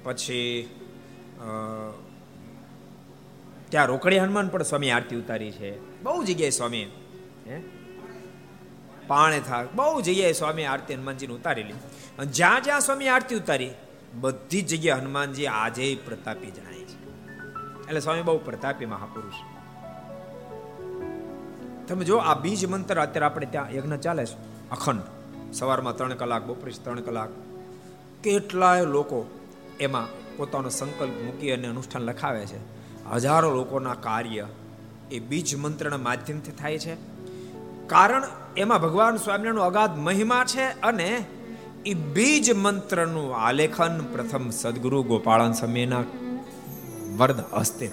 પછી 0.04 0.68
ત્યાં 3.68 3.86
રોકડી 3.86 4.18
હનુમાન 4.18 4.48
પણ 4.48 4.62
સ્વામી 4.62 4.90
આરતી 4.90 5.16
ઉતારી 5.16 5.50
છે. 5.50 5.87
બહુ 6.02 6.24
જગ્યાએ 6.24 6.50
સ્વામી 6.50 6.86
પાણે 9.06 9.40
થાક. 9.40 9.74
બહુ 9.74 10.00
જગ્યાએ 10.00 10.32
સ્વામી 10.32 10.64
આરતી 10.64 10.94
હનુમાનજીને 10.94 11.34
ઉતારેલી. 11.34 11.74
જ્યાં 12.26 12.62
જ્યાં 12.62 12.80
સ્વામી 12.80 13.08
આરતી 13.08 13.34
ઉતારી, 13.34 13.70
બધી 14.14 14.62
જગ્યાએ 14.62 15.00
હનુમાનજી 15.00 15.46
આજે 15.46 15.98
પ્રતાપી 16.04 16.50
જણાય 16.50 16.82
છે. 16.82 16.96
એટલે 17.86 18.00
સ્વામી 18.00 18.22
બહુ 18.22 18.38
પ્રતાપી 18.38 18.86
મહાપુરુષ. 18.86 19.34
તમે 21.88 22.04
જો 22.04 22.16
આ 22.16 22.34
બીજ 22.34 22.66
મંત્ર 22.66 23.00
અત્યારે 23.00 23.26
આપણે 23.26 23.46
ત્યાં 23.46 23.74
યજ્ઞ 23.74 23.96
ચાલે 23.96 24.26
છે, 24.26 24.70
અખંડ. 24.70 25.02
સવારમાં 25.52 25.96
ત્રણ 25.96 26.14
કલાક, 26.14 26.42
બપોરે 26.42 26.72
ત્રણ 26.84 27.00
કલાક. 27.00 27.28
કેટલાય 28.22 28.84
લોકો 28.84 29.26
એમાં 29.80 30.36
પોતાનો 30.36 30.68
સંકલ્પ 30.68 31.12
મૂકી 31.24 31.52
અને 31.52 31.68
અનુષ્ઠાન 31.68 32.02
લખાવે 32.02 32.46
છે. 32.46 32.58
હજારો 33.10 33.50
લોકોના 33.50 33.94
કાર્ય 33.94 34.46
એ 35.10 35.18
બીજ 35.18 35.56
મંત્રના 35.56 35.96
માધ્યમથી 35.96 36.50
થાય 36.50 36.78
છે. 36.78 36.94
કારણ 37.86 38.22
એમાં 38.56 38.82
ભગવાન 38.82 39.16
સ્વામિનારાયણનો 39.16 39.62
અગાધ 39.62 39.98
મહિમા 39.98 40.44
છે 40.44 40.80
અને 40.80 41.24
એ 41.86 41.94
બીજ 41.94 42.56
મંત્રનું 42.56 43.36
આલેખન 43.36 43.98
પ્રથમ 43.98 44.50
સદગુરુ 44.50 45.02
ગોપાળન 45.02 45.52
સમયના 45.52 46.04
વર્દ 47.16 47.44
હસ્તે 47.54 47.90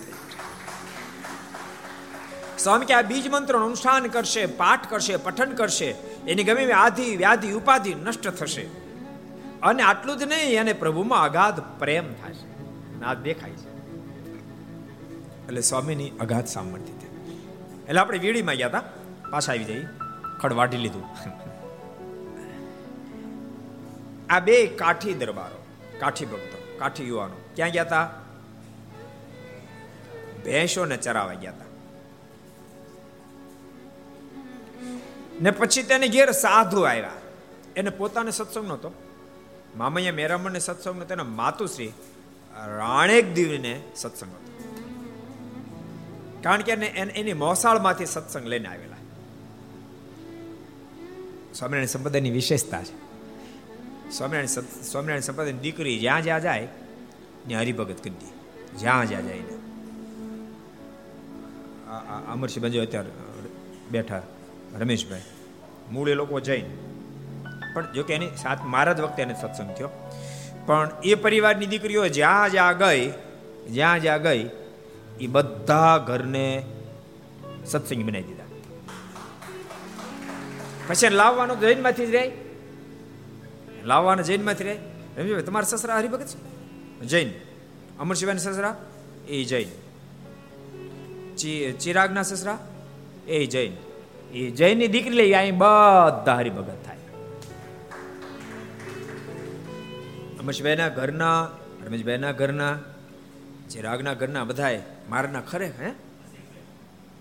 સ્વામી 2.59 2.85
કે 2.85 2.93
આ 2.93 3.01
બીજ 3.01 3.29
મંત્રનું 3.29 3.65
અનુષ્ઠાન 3.65 4.07
કરશે, 4.07 4.45
પાઠ 4.45 4.89
કરશે, 4.89 5.17
પઠન 5.17 5.51
કરશે, 5.51 5.85
એની 6.27 6.43
ગમે 6.43 6.71
આધિ, 6.71 7.15
વ્યાધિ, 7.15 7.51
ઉપાધિ 7.51 7.93
નષ્ટ 7.93 8.27
થશે. 8.27 8.61
અને 9.63 9.83
આટલું 9.83 10.17
જ 10.17 10.23
નહીં, 10.23 10.59
એને 10.59 10.73
પ્રભુમાં 10.73 11.23
અગાધ 11.23 11.79
પ્રેમ 11.79 12.13
થશે 12.13 13.03
આ 13.03 13.13
દેખાય 13.13 13.51
છે. 13.51 13.74
એટલે 15.45 15.61
સ્વામીની 15.61 16.09
અગાધ 16.09 16.45
સામર્થ્ય 16.45 16.93
છે. 16.93 17.15
એટલે 17.87 17.99
આપણે 17.99 18.17
વીડીમાં 18.17 18.55
ગયા 18.55 18.67
હતા. 18.67 18.83
પાછા 19.31 19.51
આવી 19.51 19.63
જઈ 19.63 19.87
ખડ 20.41 20.53
વાઢી 20.53 20.77
લીધું. 20.77 21.03
આ 24.29 24.39
બે 24.39 24.67
કાઠી 24.67 25.13
દરબારો, 25.13 25.65
કાઠી 25.99 26.25
ભક્તો, 26.25 26.77
કાઠી 26.79 27.07
યુવાનો. 27.07 27.35
ક્યાં 27.55 27.69
ગયા 27.69 27.83
હતા? 27.83 28.21
ભેંસોને 30.45 30.97
ચરાવા 30.97 31.33
ગયા 31.33 31.51
હતા. 31.51 31.65
ને 35.41 35.51
પછી 35.51 35.83
તેને 35.83 36.07
ઘેર 36.07 36.31
સાધુ 36.31 36.81
આવ્યા. 36.81 37.11
એને 37.75 37.89
પોતાને 37.89 38.31
સત્સંગ 38.31 38.67
નહોતો. 38.67 38.91
મામૈયા 39.77 40.13
મેરામણને 40.13 40.59
સત્સંગ 40.59 40.95
નહોતો 40.95 41.13
એના 41.13 41.23
માતુશ્રી 41.23 41.91
રાણેક 42.77 43.33
દીવને 43.33 43.83
સત્સંગ 43.95 44.29
હતો 44.29 44.44
કારણ 46.45 46.61
કે 46.61 46.71
એને 46.71 47.13
એની 47.21 47.33
મોસાળમાંથી 47.33 48.05
સત્સંગ 48.05 48.45
લઈને 48.45 48.67
આવેલા. 48.67 48.99
સ્વામિનારાયણ 51.53 51.87
સંપ્રદાયની 51.87 52.31
વિશેષતા 52.31 52.81
છે. 52.83 52.95
સ્વામિનારાયણ 54.11 54.81
સ્વામિનારાયણ 54.83 55.21
સંપ્રદાયની 55.21 55.59
દીકરી 55.59 55.99
જ્યાં 55.99 56.23
જ્યાં 56.23 56.41
જાય, 56.41 56.67
ત્યાં 57.47 57.61
હરિભગત 57.61 57.99
કરી 58.03 58.17
દે. 58.23 58.29
જ્યાં 58.77 59.09
જ્યાં 59.09 59.23
જાય 59.23 59.39
ને 59.39 59.55
અમરસિંહ 62.33 62.63
બંજો 62.65 62.81
અત્યારે 62.81 63.11
બેઠા 63.91 64.21
રમેશભાઈ. 64.79 65.21
મૂળ 65.91 66.09
એ 66.09 66.13
લોકો 66.13 66.39
જઈને. 66.39 66.73
પણ 67.73 67.93
જો 67.93 68.03
કે 68.03 68.13
એની 68.13 68.29
સાથ 68.41 68.61
મારા 68.65 68.93
જ 68.93 69.01
વખતે 69.01 69.21
એને 69.21 69.35
સત્સંગ 69.41 69.69
થયો. 69.73 69.89
પણ 70.65 70.91
એ 71.03 71.15
પરિવારની 71.15 71.65
દીકરીઓ 71.65 72.07
જ્યાં 72.09 72.51
જ્યાં 72.51 72.77
ગઈ, 72.77 73.03
જ્યાં 73.69 73.99
જ્યાં 73.99 74.21
ગઈ 74.21 74.43
એ 75.19 75.27
બધા 75.27 75.97
ઘરને 75.97 76.65
સત્સંગ 77.65 78.03
બનાવી 78.03 78.23
દીધા. 78.23 78.43
પછી 80.87 81.09
લાવવાનો 81.09 81.55
જૈનમાંથી 81.55 82.05
જ 82.05 82.15
રહે. 82.15 82.31
લાવવાનો 83.83 84.23
જૈનમાંથી 84.23 84.63
રહે. 84.63 84.75
રમેશભાઈ 85.17 85.43
તમારા 85.43 85.65
સસરા 85.65 85.97
હરિભગત 85.97 86.27
છે? 86.27 86.55
જૈન. 87.05 87.31
અમરશિવાના 87.99 88.37
સસરા? 88.37 88.85
એ 89.27 89.43
જૈન. 89.43 89.67
ચિરાગના 91.77 92.21
સસરા? 92.21 92.67
એ 93.27 93.45
જૈન. 93.45 93.71
એ 94.31 94.51
જૈનની 94.51 94.87
દીકરી 94.87 95.09
લઈ 95.09 95.31
અહીં 95.31 95.57
બધા 95.57 96.35
હરિભગત 96.35 96.85
થાય. 96.85 96.97
અમરશભાઈના 100.39 100.89
ઘરના, 100.89 101.49
રમેશભાઈના 101.87 102.31
ઘરના, 102.31 102.79
ચિરાગના 103.69 104.13
ઘરના 104.13 104.43
બધાએ 104.43 104.94
મારના 105.09 105.41
ખરે, 105.41 105.71
હે? 105.81 105.91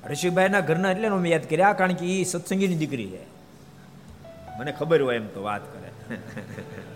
ઋષિભાઈના 0.07 0.61
ઘરના 0.61 0.91
એટલે 0.91 1.09
મેં 1.09 1.33
યાદ 1.33 1.51
કર્યા 1.51 1.73
કારણ 1.73 1.95
કે 1.95 2.21
એ 2.21 2.25
સત્સંગીની 2.25 2.77
દીકરી 2.77 3.11
છે. 3.11 3.35
મને 4.59 4.73
ખબર 4.73 5.03
હોય 5.03 5.17
એમ 5.17 5.27
તો 5.27 5.43
વાત 5.43 5.61
કરે. 5.73 6.17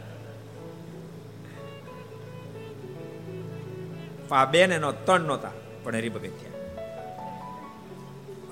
આ 4.32 4.44
બેન 4.44 4.72
એનો 4.72 4.92
ત્રણ 4.92 5.20
નહોતા, 5.20 5.50
પણ 5.82 5.96
હરિભગત 5.96 6.28
થયા. 6.28 6.58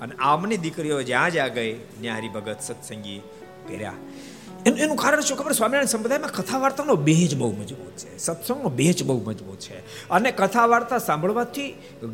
અને 0.01 0.15
આમની 0.19 0.57
દીકરીઓ 0.57 1.03
જ્યાં 1.03 1.31
જ્યાં 1.31 1.49
ગઈ, 1.49 1.73
ત્યાં 1.73 2.17
હરિભગત 2.17 2.57
સત્સંગી 2.61 3.21
કર્યા. 3.67 3.93
એનું 4.65 4.79
એનું 4.79 4.97
કારણ 4.97 5.19
શું? 5.19 5.37
ખબર 5.37 5.51
સ્વામિનારાયણ 5.51 5.85
સંપ્રદાયમાં 5.85 6.31
કથા 6.31 6.57
વાર્તાનો 6.57 6.95
બેજ 6.95 7.35
બહુ 7.35 7.51
મજબૂત 7.51 7.97
છે. 7.97 8.17
સત્સંગનો 8.17 8.69
બેજ 8.69 9.03
બહુ 9.03 9.23
મજબૂત 9.23 9.59
છે. 9.59 10.09
અને 10.09 10.31
કથા 10.31 10.65
વાર્તા 10.65 10.97
સાંભળવાથી 10.97 11.71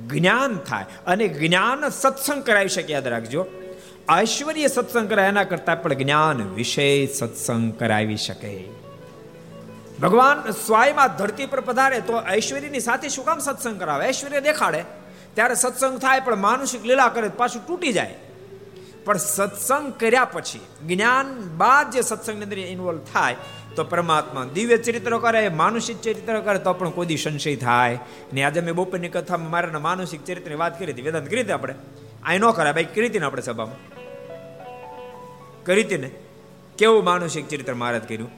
જ્ઞાન 0.07 0.55
થાય 0.55 0.85
અને 1.07 1.27
જ્ઞાન 1.27 1.89
સત્સંગ 1.89 2.43
કરાવી 2.43 2.67
શકે, 2.67 2.93
યાદ 2.93 3.07
રાખજો. 3.07 3.45
ઐશ્વર્ય 4.21 4.67
સત્સંગ 4.67 5.09
કરાય, 5.09 5.27
એના 5.27 5.43
કરતા 5.43 5.75
પણ 5.75 5.93
જ્ઞાન 5.93 6.53
વિશે 6.53 7.05
સત્સંગ 7.05 7.73
કરાવી 7.73 8.17
શકે. 8.17 8.63
ભગવાન 10.01 10.51
સ્વાયમાં 10.51 11.17
ધરતી 11.17 11.45
પર 11.45 11.59
પધારે 11.59 11.99
તો 11.99 12.21
ઐશ્વર્યની 12.33 12.79
સાથે 12.79 13.09
શું 13.09 13.25
કામ 13.25 13.39
સત્સંગ 13.39 13.79
કરાવે? 13.79 14.07
ઐશ્વર્ય 14.07 14.41
દેખાડે. 14.41 14.83
ત્યારે 15.33 15.55
સત્સંગ 15.55 15.99
થાય, 15.99 16.19
પણ 16.19 16.35
માનુષિક 16.35 16.85
લીલા 16.85 17.07
કરે, 17.07 17.27
પાછું 17.27 17.67
તૂટી 17.67 17.93
જાય. 17.93 18.15
પણ 19.05 19.17
સત્સંગ 19.17 19.93
કર્યા 19.93 20.25
પછી, 20.25 20.59
જ્ઞાન 20.87 21.57
બાદ 21.57 21.91
જે 21.91 22.01
સત્સંગની 22.01 22.43
અંદર 22.43 22.59
ઇન્વોલ્વ 22.59 22.99
થાય, 23.13 23.35
તો 23.75 23.83
પરમાત્મા 23.83 24.43
દિવ્ય 24.53 24.77
ચરિત્ર 24.77 25.17
કરે, 25.17 25.49
માનુષિક 25.49 26.01
ચરિત્ર 26.01 26.39
કરે, 26.39 26.59
તો 26.59 26.73
પણ 26.73 26.89
કોઈ 26.89 27.17
સંશય 27.17 27.55
થાય. 27.55 27.99
ને 28.33 28.43
આજે 28.43 28.61
મેં 28.61 28.75
બપોરની 28.75 29.09
કથામાં 29.09 29.49
મારા 29.49 29.79
માનસિક 29.79 30.25
ચરિત્રની 30.25 30.55
વાત 30.55 30.79
કરી 30.79 30.91
હતી. 30.91 31.01
વેદાંત 31.01 31.29
કરી 31.29 31.41
હતી 31.41 31.51
આપણે? 31.51 31.75
આ 32.23 32.33
ન 32.33 32.51
કરાય 32.51 32.73
ભાઈ, 32.73 32.83
કરી 32.83 33.07
હતી 33.07 33.19
ને 33.19 33.25
આપણે 33.25 33.41
સભામાં? 33.41 33.75
કરી 35.63 35.83
હતી 35.83 35.97
ને? 35.97 36.11
કેવું 36.77 37.03
માનસિક 37.03 37.47
ચરિત્ર 37.47 37.73
મહારાજ 37.73 38.03
કર્યું? 38.03 38.31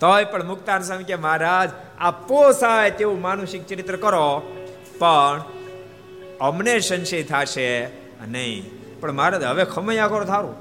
તોય 0.00 0.24
પણ 0.24 0.44
મુક્તાર 0.44 0.82
સ્વામી 0.82 1.04
કે, 1.04 1.14
મહારાજ, 1.14 1.70
આ 2.00 2.10
પોસાય 2.10 2.90
તેવું 2.90 3.20
માનસિક 3.20 3.66
ચરિત્ર 3.66 3.96
કરો, 3.96 4.42
પણ 4.98 5.42
અમને 6.40 6.80
સંશય 6.80 7.22
થશે 7.22 7.86
નહીં. 8.28 8.81
પણ 9.02 9.18
મારે 9.20 9.36
હવે 9.44 9.64
ખમૈયા 9.74 10.10
કરો 10.12 10.24
થારું. 10.32 10.56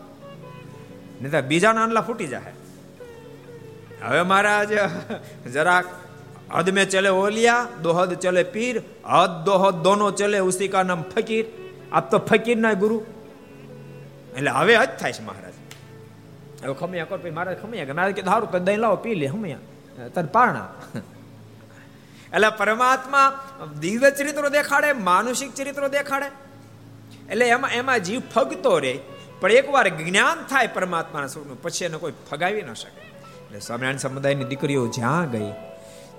નહીં 1.21 1.31
તો 1.33 1.41
બીજાના 1.51 1.83
આંડલા 1.83 2.05
ફૂટી 2.09 2.29
જાય 2.33 2.53
હવે 4.03 4.21
મહારાજ, 4.31 4.71
જરાક 5.55 5.87
હદ 6.55 6.67
મેં 6.75 6.85
ચલે 6.89 7.11
ઓલિયા, 7.23 7.67
દોહદ 7.83 8.11
ચલે 8.23 8.43
પીર, 8.55 8.75
હદ 9.15 9.33
દોહદ 9.47 9.75
દોનો 9.85 10.07
ચલે 10.19 10.39
ઉસી 10.49 10.69
નામ 10.89 11.01
ફકીર. 11.13 11.45
આપ 11.91 12.05
તો 12.11 12.17
ફકીર 12.29 12.57
ના 12.57 12.73
ગુરુ. 12.73 12.97
એટલે 14.37 14.51
હવે 14.51 14.73
હજ 14.75 14.91
થાય 14.99 15.13
છે 15.13 15.23
મહારાજ. 15.29 15.55
હવે 16.63 16.73
ખમૈયા 16.73 17.09
કરો 17.09 17.17
પછી 17.17 17.35
મહારાજ 17.37 17.57
ખમૈયા 17.61 17.89
કે 17.89 17.93
મહારાજ 17.93 18.15
કે 18.19 18.23
ધારું 18.29 18.51
તો 18.51 18.59
દહીં 18.67 18.79
લાવો, 18.79 18.97
પી 19.05 19.15
લે 19.15 19.27
ખમૈયા. 19.27 19.63
તને 20.15 20.29
પારણા. 20.37 20.69
એટલે 22.35 22.49
પરમાત્મા 22.59 23.27
દિવ્ય 23.79 24.09
ચરિત્રો 24.11 24.49
દેખાડે 24.49 24.89
માનસિક 25.09 25.51
ચરિત્રો 25.53 25.87
દેખાડે. 25.97 26.29
એટલે 27.31 27.47
એમાં 27.47 27.71
એમાં 27.71 27.99
જીવ 27.99 28.21
ફગતો 28.35 28.79
રહે. 28.79 28.99
પણ 29.39 29.51
એકવાર 29.51 29.87
જ્ઞાન 29.89 30.47
થાય 30.47 30.67
પરમાત્માના 30.67 31.27
સ્વરૂપનું, 31.27 31.61
પછી 31.61 31.85
એને 31.85 31.97
કોઈ 31.97 32.13
ફગાવી 32.31 32.61
ન 32.61 32.73
શકે. 32.73 33.01
એટલે 33.01 33.59
સ્વામિનારાયણ 33.59 33.97
સમુદાયની 33.97 34.43
દીકરીઓ 34.43 34.87
જ્યાં 34.87 35.31
ગઈ, 35.31 35.51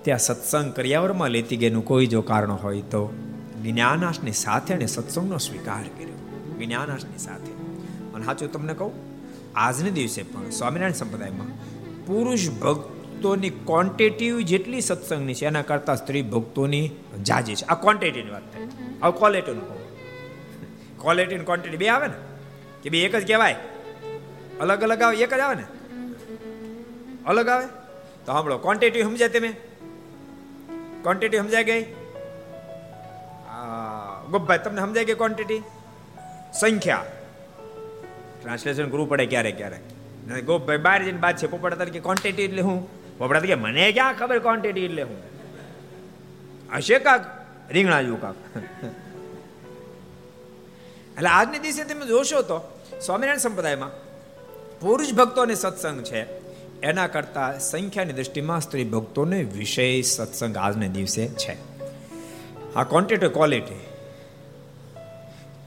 ત્યાં 0.01 0.19
સત્સંગ 0.19 0.73
કર્યાવરમાં 0.73 1.29
લેતી 1.29 1.57
ગઈનું 1.57 1.85
કોઈ 1.85 2.07
જો 2.07 2.21
કારણ 2.21 2.51
હોય 2.51 2.81
તો 2.81 3.13
જ્ઞાનાશની 3.63 4.31
સાથે 4.31 4.73
અને 4.73 4.85
સત્સંગનો 4.85 5.37
સ્વીકાર 5.37 5.83
કર્યો. 5.83 6.17
જ્ઞાનાશની 6.65 7.17
સાથે. 7.17 7.51
અને 8.13 8.25
સાચું 8.25 8.51
તમને 8.51 8.73
કહું, 8.73 8.91
આજને 9.55 9.91
દિવસે 9.91 10.23
પણ 10.23 10.49
સ્વામિનારાયણ 10.49 10.93
સંપ્રદાયમાં 10.93 11.47
પુરુષ 12.05 12.49
ભક્તોની 12.49 13.49
ક્વોન્ટિટી 13.49 14.43
જેટલી 14.43 14.81
સત્સંગની 14.81 15.33
છે, 15.33 15.45
એના 15.45 15.61
કરતાં 15.61 15.95
સ્ત્રી 15.95 16.21
ભક્તોની 16.21 16.89
જાજી 17.23 17.55
છે. 17.55 17.65
આ 17.65 17.75
ક્વોન્ટિટીની 17.75 18.29
વાત 18.29 18.53
થાય. 18.53 18.67
આ 19.03 19.09
ક્વોલિટીનું 19.09 19.67
કહું. 19.67 19.83
ક્વોલિટી 21.03 21.37
અને 21.37 21.47
ક્વોન્ટિટી 21.49 21.81
બે 21.83 21.87
આવે 21.93 22.07
ને? 22.07 22.17
કે 22.83 22.87
બે 22.89 23.05
એક 23.05 23.15
જ 23.15 23.23
કહેવાય? 23.27 23.57
અલગ 24.61 24.83
અલગ 24.87 25.01
આવે, 25.01 25.15
એક 25.25 25.33
જ 25.33 25.41
આવે 25.47 25.55
ને? 25.61 25.65
અલગ 27.25 27.49
આવે? 27.49 27.67
તો 28.25 28.29
સાંભળો 28.31 28.57
ક્વોન્ટિટી 28.57 29.03
સમજાય 29.03 29.33
તમે? 29.35 29.51
ક્વોન્ટિટી 31.03 31.37
સમજાય 31.37 31.63
ગઈ? 31.63 31.83
ગોપભાઈ, 34.31 34.63
તમને 34.65 34.81
સમજાય 34.81 35.05
ગઈ 35.05 35.19
ક્વોન્ટિટી 35.21 35.61
સંખ્યા. 36.59 37.05
ટ્રાન્સલેશન 38.39 38.89
કરવું 38.89 39.09
પડે 39.09 39.25
ક્યારેક 39.25 39.57
ક્યારેક. 39.57 39.83
ગોપભાઈ 40.45 40.83
બહાર 40.87 40.99
જઈને 41.03 41.21
બાદ 41.27 41.35
છે 41.37 41.47
પોપડા 41.47 41.79
તરીકે 41.81 41.99
ક્વોન્ટિટી 41.99 42.49
એટલે 42.49 42.61
હું? 42.61 42.79
પોપડા 43.17 43.39
તરીકે 43.39 43.61
મને 43.67 43.91
ક્યાં 43.91 44.19
ખબર 44.19 44.39
ક્વોન્ટિટી 44.39 44.85
એટલે 44.89 45.03
હું? 45.03 45.19
હશે 46.77 46.99
કાક? 46.99 47.23
રીંગણા 47.71 48.01
જેવું 48.01 48.21
કાક? 48.21 48.37
એટલે 51.13 51.29
આજને 51.29 51.59
દિવસે 51.59 51.83
તમે 51.83 52.05
જોશો 52.05 52.41
તો 52.41 52.79
સ્વામિનારાયણ 53.05 53.37
સંપ્રદાયમાં 53.37 53.89
પુરુષ 54.79 55.13
ભક્તોને 55.13 55.55
સત્સંગ 55.55 56.03
છે. 56.03 56.25
એના 56.81 57.07
કરતા 57.07 57.57
સંખ્યાની 57.57 58.13
દ્રષ્ટિમાં 58.13 58.61
સ્ત્રી 58.61 58.83
ભક્તોને 58.83 59.43
વિશેષ 59.43 60.05
સત્સંગ 60.05 60.57
આજને 60.57 60.87
દિવસે 60.87 61.27
છે. 61.27 61.57
આ 62.75 62.83
ક્વોન્ટિટી 62.83 63.27
ક્વોલિટી 63.27 63.85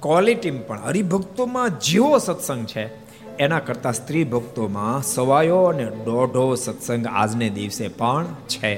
ક્વોલિટી 0.01 0.51
પણ 0.51 0.83
હરિભક્તોમાં 0.83 1.79
જેવો 1.81 2.19
સત્સંગ 2.19 2.67
છે, 2.67 2.91
એના 3.37 3.59
કરતા 3.59 3.93
સ્ત્રી 3.93 4.25
ભક્તોમાં 4.25 5.03
સવાયો 5.03 5.59
અને 5.63 5.85
દોઢો 5.85 6.55
સત્સંગ 6.55 7.07
આજને 7.07 7.51
દિવસે 7.51 7.89
પણ 7.89 8.27
છે. 8.49 8.75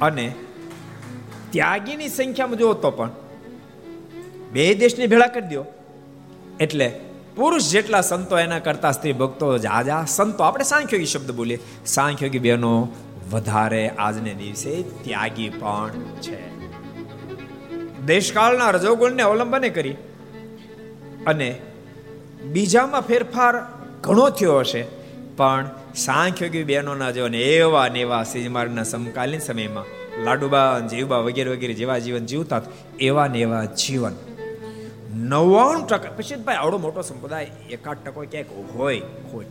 અને 0.00 0.34
ત્યાગીની 1.50 2.08
સંખ્યામાં 2.08 2.56
જુઓ 2.56 2.72
તો 2.72 2.90
પણ 2.90 3.10
બે 4.52 4.74
દેશને 4.74 5.06
ભેળા 5.06 5.26
કરી 5.26 5.54
દો 5.54 5.64
એટલે 6.60 6.88
પુરુષ 7.36 7.70
જેટલા 7.70 8.00
સંતો 8.00 8.38
એના 8.38 8.58
કરતા 8.58 8.92
સ્ત્રી 8.92 9.12
ભક્તો 9.12 9.58
જાજા, 9.58 10.04
સંતો 10.08 10.44
આપણે 10.44 10.64
સાંખ્યોગી 10.64 11.06
શબ્દ 11.06 11.30
બોલીએ. 11.30 11.58
સાંખ્યોગી 11.86 12.38
બહેનો, 12.38 12.72
વધારે 13.30 13.88
આજને 13.88 14.34
દિવસે 14.34 14.72
ત્યાગી 15.04 15.48
પણ 15.48 16.02
છે. 16.20 16.40
દેશકાળના 18.06 18.70
રજોગુણને 18.70 19.22
અવલંબને 19.22 19.68
કરી 19.68 19.94
અને 21.26 21.48
બીજામાં 22.52 23.00
ફેરફાર 23.00 23.54
ઘણો 24.00 24.28
થયો 24.30 24.58
હશે, 24.58 24.82
પણ 25.36 25.70
સાંખ્યોગી 25.96 26.64
બહેનોના 26.64 27.10
જો 27.10 27.28
એવા 27.28 27.88
ને 27.88 28.00
એવા 28.00 28.24
સમકાલીન 28.84 29.40
સમયમાં 29.40 29.88
લાડુબા, 30.24 30.80
જીવબા 30.90 31.18
વગેરે 31.18 31.50
વગેરે 31.50 31.74
જેવા 31.74 31.98
જીવન 31.98 32.26
જીવતા 32.26 32.60
એવા 33.00 33.28
ને 33.28 33.38
એવા 33.38 33.64
જીવન 33.64 34.14
નવ્વાણું 35.16 35.86
ટકા, 35.86 36.10
પછી 36.10 36.34
ભાઈ 36.34 36.56
આવડો 36.56 36.78
મોટો 36.78 37.02
સંપ્રદાય, 37.02 37.50
એકાદ 37.70 37.96
ટકો 38.04 38.24
ક્યાંક 38.30 38.76
હોય 38.76 39.02
હોય. 39.32 39.44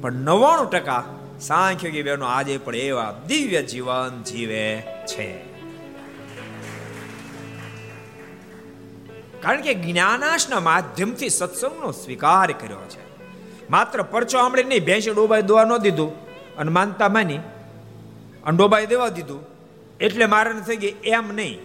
પણ 0.00 0.12
નવ્વાણું 0.12 0.70
ટકા 0.70 1.04
સાંખ્યોગી 1.40 2.02
બહેનો 2.02 2.26
આજે 2.26 2.58
પણ 2.58 2.76
એવા 2.76 3.20
દિવ્ય 3.26 3.62
જીવન 3.62 4.22
જીવે 4.22 4.82
છે. 5.06 5.56
કારણ 9.40 9.60
કે 9.60 9.74
જ્ઞાનાશના 9.74 10.60
માધ્યમથી 10.60 11.28
સત્સંગનો 11.28 11.92
સ્વીકાર 11.92 12.52
કર્યો 12.52 12.88
છે. 12.88 13.06
માત્ર 13.70 14.02
પરચો 14.02 14.38
આંબળે 14.38 14.62
નહીં, 14.62 14.84
ભેંસે 14.84 15.10
ડોબાઈ 15.10 15.42
દોવા 15.42 15.64
ન 15.64 15.76
દીધું 15.76 16.26
અને 16.56 16.70
માનતા 16.70 17.08
માની, 17.08 17.36
અને 18.44 18.56
ડોબાઈ 18.56 18.86
દેવા 18.86 19.08
દીધું. 19.08 19.40
એટલે 20.00 20.26
મારે 20.26 20.52
થઈ 20.66 20.76
ગઈ 20.76 20.94
એમ 21.04 21.34
નહીં. 21.34 21.58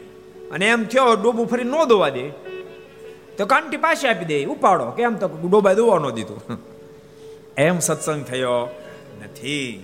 અને 0.52 0.68
એમ 0.68 0.84
થયો 0.84 1.16
ડોબું 1.16 1.48
ફરી 1.48 1.64
ન 1.64 1.86
દોવા 1.86 2.10
દે. 2.10 2.51
તો 3.38 3.46
કાંટી 3.46 3.78
પાસે 3.78 4.10
આપી 4.10 4.26
દે, 4.26 4.46
ઉપાડો. 4.46 4.91
કેમ 4.91 5.15
તો 5.15 5.28
ડોબાઈ 5.28 5.76
દોવા 5.76 6.00
ન 6.00 6.10
દીધું. 6.10 6.41
એમ 7.58 7.80
સત્સંગ 7.80 8.26
થયો 8.26 8.70
નથી. 9.24 9.84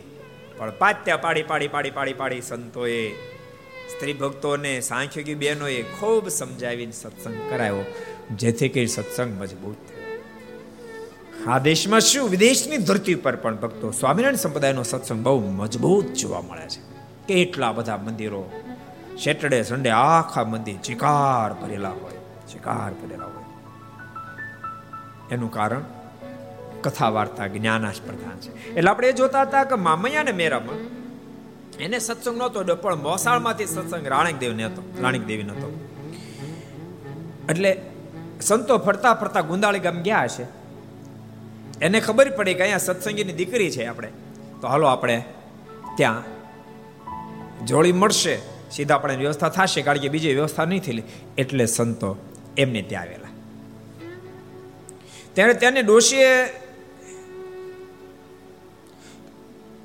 પણ 0.58 0.72
પાત્યા 0.80 1.18
પાડી 1.18 1.44
પાડી 1.44 1.68
પાડી 1.68 1.90
પાડી 1.90 2.14
પાડી 2.14 2.42
સંતોએ, 2.42 3.12
સ્ત્રી 3.92 4.14
ભક્તોને, 4.14 4.82
સાંખ્યોગી 4.82 5.36
બહેનોએ 5.36 5.82
ખૂબ 5.82 6.30
સમજાવીને 6.30 6.92
સત્સંગ 6.92 7.38
કરાયો. 7.50 7.86
જેથી 8.36 8.70
કરી 8.70 8.88
સત્સંગ 8.88 9.42
મજબૂત 9.42 9.76
થયો. 9.76 9.98
આ 11.52 11.60
દેશમાં 11.60 12.00
શું? 12.00 12.30
વિદેશની 12.30 12.78
ધરતી 12.78 13.16
પર 13.16 13.36
પણ 13.36 13.56
ભક્તો 13.56 13.92
સ્વામિનારાયણ 13.92 14.36
સંપ્રદાયનો 14.36 14.84
સત્સંગ 14.84 15.24
બહુ 15.24 15.40
મજબૂત 15.52 16.14
જોવા 16.14 16.42
મળે 16.42 16.68
છે. 16.70 16.82
કેટલા 17.28 17.72
બધા 17.72 17.98
મંદિરો 17.98 18.52
સેટરડે 19.24 19.64
સન્ડે 19.64 19.90
આખા 19.90 20.44
મંદિર 20.44 20.78
ચિકાર 20.84 21.54
ભરેલા 21.54 21.90
હોય, 21.90 22.18
ચિકાર 22.54 22.92
ભરેલા 22.92 23.26
હોય. 23.26 23.37
એનું 25.32 25.52
કારણ 25.52 25.82
કથા 26.82 27.10
વાર્તા 27.10 27.48
જ્ઞાનાશ 27.48 28.02
પ્રધાન 28.06 28.40
છે. 28.40 28.76
એટલે 28.76 28.90
આપણે 28.90 29.08
એ 29.08 29.12
જોતા 29.12 29.42
હતા 29.42 29.64
કે 29.64 29.76
મામૈયા 29.76 30.24
ને 30.24 30.32
મેરામાં 30.32 30.98
એને 31.78 32.00
સત્સંગ 32.00 32.38
નહોતો 32.38 32.76
પણ 32.76 32.96
મોસાળમાંથી 32.96 33.66
સત્સંગ 33.66 34.08
રાણિક 34.08 34.40
દેવ 34.40 34.66
હતો 34.66 34.94
રાણીક 35.02 35.26
દેવી 35.26 35.44
નહોતો 35.44 35.88
એટલે 37.50 37.82
સંતો 38.42 38.78
ફરતા 38.78 39.14
ફરતા 39.14 39.42
ગુંદાળી 39.42 39.80
ગામ 39.80 40.02
ગયા 40.02 40.28
છે 40.28 40.46
એને 41.82 42.00
ખબર 42.00 42.30
પડી 42.30 42.54
કે 42.54 42.62
અહીંયા 42.62 42.78
સત્સંગીની 42.78 43.34
દીકરી 43.34 43.72
છે 43.72 43.86
આપણે. 43.86 44.08
તો 44.62 44.68
હાલો 44.68 44.88
આપણે 44.88 45.24
ત્યાં 45.98 46.24
જોડી 47.66 47.92
મળશે. 47.92 48.40
સીધા 48.72 48.96
આપણે 48.96 49.16
વ્યવસ્થા 49.16 49.50
થશે 49.50 49.82
કારણ 49.82 49.98
કે 49.98 50.10
બીજી 50.10 50.34
વ્યવસ્થા 50.34 50.66
નહીં 50.66 50.82
થયેલી. 50.82 51.04
એટલે 51.38 51.66
સંતો 51.66 52.18
એમને 52.58 52.82
ત્યાં 52.82 53.04
આવેલા. 53.04 53.27
ત્યારે 55.38 55.54
તેને 55.54 55.82
ડોશીએ 55.82 56.30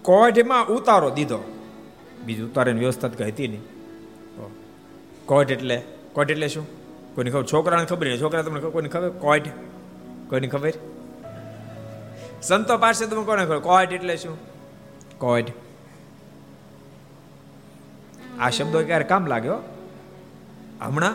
કોઢમાં 0.02 0.66
ઉતારો 0.66 1.10
દીધો. 1.10 1.40
બીજું 2.24 2.46
ઉતારેની 2.50 2.80
વ્યવસ્થા 2.80 3.08
કઈ 3.08 3.30
હતી 3.30 3.48
નહીં. 3.48 3.62
કોટ 5.26 5.50
એટલે 5.50 5.76
કોટ 6.12 6.30
એટલે 6.30 6.48
શું? 6.48 6.66
કોઈને 7.14 7.30
ખબર? 7.30 7.44
છોકરાને 7.52 7.84
ખબર 7.84 8.06
નહીં 8.06 8.20
છોકરા 8.20 8.42
તમને 8.42 8.60
કોઈને 8.60 8.88
ખબર? 8.88 9.10
કોટ 9.10 9.42
કોઈને 10.28 10.48
ખબર? 10.48 10.72
સંતો 12.42 12.78
પાસે 12.78 13.06
તમે 13.06 13.24
કોને 13.24 13.44
ખબર? 13.44 13.58
કોટ 13.58 13.92
એટલે 13.92 14.16
શું? 14.16 14.36
કોટ 15.18 15.46
આ 18.40 18.50
શબ્દો 18.50 18.84
ક્યારે 18.84 19.04
કામ 19.04 19.26
લાગ્યો 19.26 19.58
હમણાં? 20.80 21.14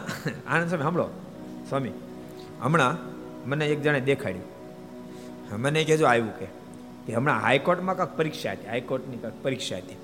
આનંદ 0.53 0.67
સ્વામી, 0.69 0.83
સાંભળો. 0.83 1.07
સ્વામી, 1.69 1.91
હમણાં 2.61 3.16
મને 3.47 3.67
એક 3.67 3.81
જણે 3.81 3.99
દેખાડ્યું. 3.99 4.47
મને 5.61 5.83
કહેજો 5.83 6.05
આવ્યું 6.05 6.39
કે 6.39 7.13
હમણાં 7.13 7.41
હાઈકોર્ટમાં 7.41 7.97
કાંક 7.97 8.17
પરીક્ષા 8.17 8.51
હતી, 8.51 8.67
હાઈકોર્ટની 8.67 9.17
કાંક 9.17 9.43
પરીક્ષા 9.43 9.77
હતી. 9.77 9.97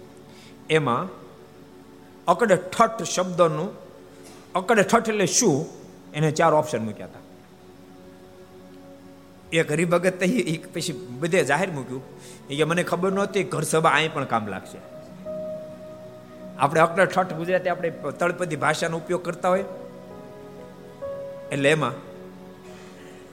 એમાં 0.70 1.10
અકડે 2.28 2.56
ઠઠ 2.56 3.04
શબ્દનું, 3.04 3.70
અકડે 4.56 4.84
ઠઠ 4.84 5.10
એટલે 5.10 5.26
શું? 5.26 5.66
એને 6.14 6.32
ચાર 6.32 6.54
ઓપ્શન 6.54 6.86
મૂક્યા 6.86 7.06
હતા. 7.06 7.20
એક 9.54 9.72
હરિભગત 9.72 10.24
એક 10.24 10.74
પછી 10.74 10.94
બધે 11.20 11.44
જાહેર 11.44 11.72
મૂક્યું. 11.72 12.04
એ 12.50 12.56
કે 12.56 12.64
મને 12.64 12.84
ખબર 12.84 13.12
નહોતી, 13.12 13.44
ઘર 13.44 13.62
સભા 13.62 13.90
અહીં 13.90 14.14
પણ 14.14 14.26
કામ 14.26 14.48
લાગશે. 14.48 14.80
આપણે 16.58 16.82
અકડે 16.82 17.06
ઠઠ 17.06 17.34
ગુજરાતી 17.34 17.70
આપણે 17.70 17.90
તળપદી 18.20 18.56
ભાષાનો 18.56 18.98
ઉપયોગ 18.98 19.26
કરતા 19.26 19.50
હોય. 19.50 19.64
એટલે 21.52 21.70
એમાં 21.70 22.13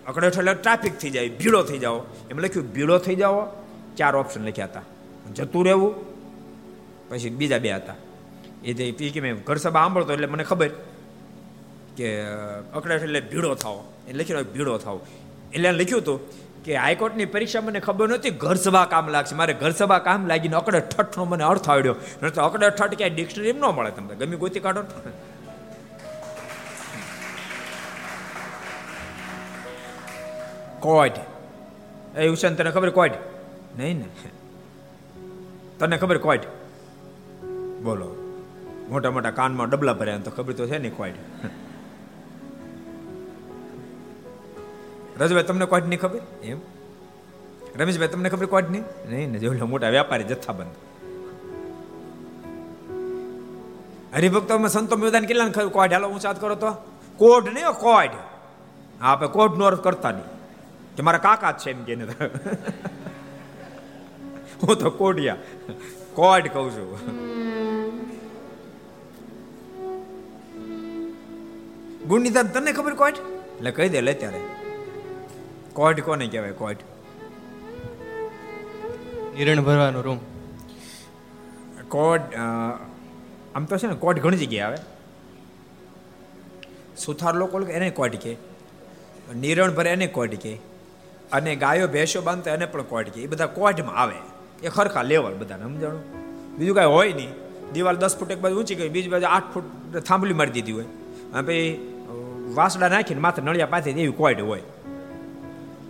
અકડે 0.07 0.27
એટલે 0.27 0.55
ટ્રાફિક 0.55 0.99
થઈ 0.99 1.11
જાય, 1.11 1.29
ભીડો 1.29 1.63
થઈ 1.63 1.79
જાઓ. 1.79 1.99
એમ 2.31 2.39
લખ્યું, 2.39 2.73
ભીડો 2.73 2.99
થઈ 2.99 3.15
જાઓ. 3.15 3.47
ચાર 3.97 4.17
ઓપ્શન 4.17 4.47
લખ્યા 4.47 4.67
હતા. 4.67 4.83
જતું 5.35 5.65
રહેવું, 5.65 5.93
પછી 7.09 7.31
બીજા 7.31 7.59
બે 7.59 7.73
હતા. 7.73 7.95
એ 8.65 8.93
પી 8.93 9.11
કે 9.11 9.21
મેં 9.21 9.43
ઘર 9.47 9.57
સભા 9.57 9.81
સાંભળતો 9.81 10.13
એટલે 10.13 10.27
મને 10.27 10.45
ખબર 10.45 10.69
કે 11.97 12.09
અકડાટ 12.75 13.03
એટલે 13.03 13.21
ભીડો 13.21 13.55
થાવ 13.55 13.79
એ 14.09 14.13
લખ્યું 14.13 14.53
ભીડો 14.53 14.79
થાવ 14.79 15.01
એટલે 15.55 15.73
લખ્યું 15.73 16.03
હતું 16.03 16.19
કે 16.65 16.77
હાઈકોર્ટની 16.77 17.25
પરીક્ષા 17.25 17.61
મને 17.61 17.81
ખબર 17.81 18.09
નહોતી, 18.09 18.31
ઘર 18.31 18.55
સભા 18.55 18.85
કામ 18.85 19.09
લાગશે. 19.09 19.35
મારે 19.35 19.53
ઘર 19.53 19.71
સભા 19.71 19.99
કામ 19.99 20.27
લાગીને 20.27 20.57
અકડે 20.57 20.81
ઠઠનો 20.81 21.25
મને 21.25 21.45
અર્થ 21.45 21.71
આવડ્યો. 21.71 21.95
નહીં 22.23 22.33
તો 22.33 22.43
અકડે 22.43 22.71
ઠઠ 22.71 22.95
ક્યાંય 22.95 23.15
ડિક્શનરી 23.15 23.53
ન 23.53 23.65
મળે 23.65 23.91
તમને. 23.91 24.15
ગમી 24.15 24.37
ગોતી 24.37 24.61
કાઢો 24.61 24.83
કોડ. 30.81 31.16
એ 32.16 32.29
હુસેન 32.29 32.55
તને 32.55 32.71
ખબર 32.71 32.90
કોડ? 32.90 33.14
નહીં 33.79 33.99
ને. 33.99 34.09
તને 35.79 35.97
ખબર 35.97 36.19
કોડ? 36.19 36.43
બોલો. 37.83 38.09
મોટા 38.88 39.11
મોટા 39.11 39.31
કાનમાં 39.31 39.71
ડબલા 39.71 39.93
ભર્યા 39.93 40.19
તો 40.19 40.31
ખબર 40.31 40.53
તો 40.53 40.66
છે 40.66 40.79
ને 40.79 40.90
કોઈટ 40.90 41.19
રજભાઈ 45.21 45.43
તમને 45.43 45.66
કોઈટ 45.66 45.87
નહીં 45.87 46.01
ખબર? 46.01 46.21
એમ? 46.43 46.59
રમેશભાઈ, 47.77 48.09
તમને 48.09 48.29
ખબર 48.29 48.47
કોઈટ 48.47 48.71
નહીં 48.71 48.85
નહીં 49.09 49.33
ને 49.33 49.38
જેવડા 49.38 49.69
મોટા 49.73 49.88
વ્યાપારી 49.88 50.25
જથ્થાબંધ 50.25 50.77
હરિભક્તોમાં 54.14 54.71
સંતો 54.71 54.97
મેદાન 54.97 55.27
કેટલા 55.31 55.69
કોઈટ 55.69 55.93
હાલો, 55.93 56.09
હું 56.09 56.21
સાત 56.21 56.40
કરો 56.40 56.55
તો. 56.55 56.71
કોડ 57.16 57.45
નહીં 57.55 57.73
કોઈટ 57.87 58.14
હા 59.01 59.12
આપણે 59.12 59.29
કોડ 59.29 59.59
નો 59.59 59.64
અર્થ 59.71 59.83
કરતા 59.87 60.12
નહીં. 60.19 60.39
કે 60.96 61.03
મારા 61.09 61.24
કાકા 61.26 61.53
જ 61.53 61.59
છે 61.62 61.70
એમ 61.70 61.81
કે 61.85 61.92
હું 64.62 64.74
તો 64.79 64.88
કોડિયા 65.00 65.40
કોડ 66.14 66.44
કહું 66.55 66.68
છું. 66.74 66.88
ગુણનિધાન 72.09 72.46
તને 72.55 72.72
ખબર 72.72 72.94
કોટ 73.03 73.16
એટલે 73.18 73.70
કહી 73.76 73.90
દે 73.94 74.00
લે 74.00 74.12
ત્યારે. 74.20 74.40
કોટ 75.79 75.96
કોને 76.07 76.24
કહેવાય 76.26 76.57
કોટ 76.62 76.79
નિરણ 79.37 79.61
ભરવાનો 79.66 80.00
રૂમ. 80.07 80.20
કોટ 81.94 82.22
આમ 83.55 83.64
તો 83.68 83.74
છે 83.79 83.87
ને 83.87 83.96
કોટ 84.05 84.16
ઘણી 84.24 84.40
જગ્યાએ 84.44 84.66
આવે. 84.66 84.79
સુથાર 87.05 87.35
લોકો 87.35 87.55
એને 87.79 87.88
કોટ 88.00 88.14
કે 88.24 88.33
નિરણ 89.44 89.70
ભરે 89.79 89.90
એને 89.90 90.07
કોટ 90.18 90.33
કે 90.44 90.53
અને 91.33 91.57
ગાયો, 91.57 91.88
ભેંસો, 91.88 92.21
બાંધતા 92.23 92.55
એને 92.55 92.66
પણ 92.66 92.83
કોટ 92.83 93.09
કે. 93.09 93.21
એ 93.21 93.27
બધા 93.27 93.47
કોટમાં 93.47 93.97
આવે. 93.97 94.19
એ 94.62 94.69
ખરખા 94.69 95.03
લેવલ 95.03 95.35
બધાને, 95.38 95.62
સમજાણું? 95.62 96.03
બીજું 96.57 96.75
કાંઈ 96.75 96.87
હોય 96.87 97.12
નહીં. 97.12 97.33
દિવાલ 97.73 97.97
દસ 97.97 98.16
ફૂટ 98.16 98.31
એક 98.31 98.40
બાજુ 98.40 98.57
ઊંચી 98.57 98.75
ગઈ 98.75 98.88
બીજી 98.88 99.09
બાજુ 99.09 99.27
આઠ 99.27 99.43
ફૂટ 99.55 99.97
થાંભલી 99.97 100.35
મારી 100.35 100.51
દીધી 100.51 100.73
હોય. 100.73 100.85
અને 101.33 101.43
પછી 101.43 101.87
વાસડા 102.55 102.88
નાખીને 102.88 103.21
માથે 103.21 103.43
નળિયા 103.43 103.66
પાસે 103.66 103.90
એવી 103.90 104.12
કોઈડ 104.12 104.40
હોય. 104.40 104.62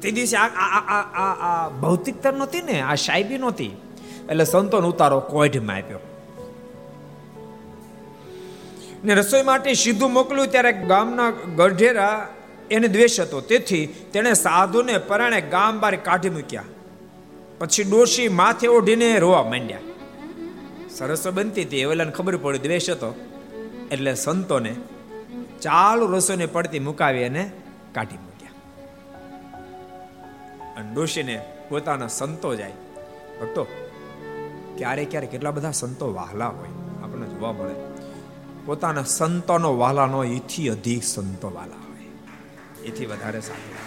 તે 0.03 0.11
દિવસે 0.11 0.37
આ 0.37 0.47
આ 0.47 1.69
ભૌતિકતા 1.69 2.31
નહોતી 2.31 2.63
ને, 2.63 2.81
આ 2.81 2.95
સાહેબી 2.95 3.39
નહોતી. 3.39 3.71
એટલે 4.29 4.45
સંતોન 4.45 4.85
ઉતારો 4.85 5.21
કોઢમાં 5.21 5.77
આપ્યો. 5.77 5.99
ને 9.05 9.15
રસોઈ 9.15 9.43
માટે 9.43 9.75
સીધું 9.75 10.13
મોકલ્યું, 10.13 10.49
ત્યારે 10.49 10.73
ગામના 10.73 11.31
ગઢેરા 11.57 12.35
એને 12.71 12.89
દ્વેષ 12.89 13.21
હતો. 13.21 13.41
તેથી 13.41 13.87
તેણે 13.87 14.33
સાધુને 14.33 14.99
પરાણે 14.99 15.41
ગામ 15.41 15.81
બહાર 15.81 15.97
કાઢી 15.97 16.31
મૂક્યા. 16.31 16.65
પછી 17.59 17.85
ડોશી 17.85 18.29
માથે 18.29 18.67
ઓઢીને 18.67 19.19
રોવા 19.19 19.43
માંડ્યા. 19.43 19.79
સરસ 20.91 21.29
બનતી 21.29 21.65
હતી 21.65 21.81
એવેલાને 21.81 22.11
ખબર 22.11 22.37
પડી, 22.37 22.59
દ્વેષ 22.59 22.91
હતો. 22.91 23.15
એટલે 23.91 24.15
સંતોને 24.15 24.77
ચાલુ 25.61 26.07
રસોઈને 26.07 26.47
પડતી 26.47 26.79
મુકાવી 26.79 27.25
અને 27.25 27.51
કાઢી 27.93 28.17
મૂક્યા. 28.17 28.55
અને 30.77 30.95
ડોશીને 30.95 31.37
પોતાના 31.69 32.07
સંતો 32.09 32.55
જાય 32.55 32.73
ભક્તો 33.41 33.67
ક્યારે 34.79 35.05
ક્યારે 35.05 35.27
કેટલા 35.27 35.51
બધા 35.51 35.71
સંતો 35.71 36.13
વહાલા 36.15 36.47
હોય, 36.47 36.69
આપણને 37.03 37.27
જોવા 37.27 37.53
મળે. 37.53 37.75
પોતાના 38.67 39.03
સંતોનો 39.03 39.77
વાલાનો 39.77 40.25
એથી 40.25 40.69
અધિક 40.69 41.05
સંતો 41.05 41.49
વાલા 41.55 41.81
એથી 42.85 43.07
વધારે 43.07 43.41
સારું. 43.41 43.81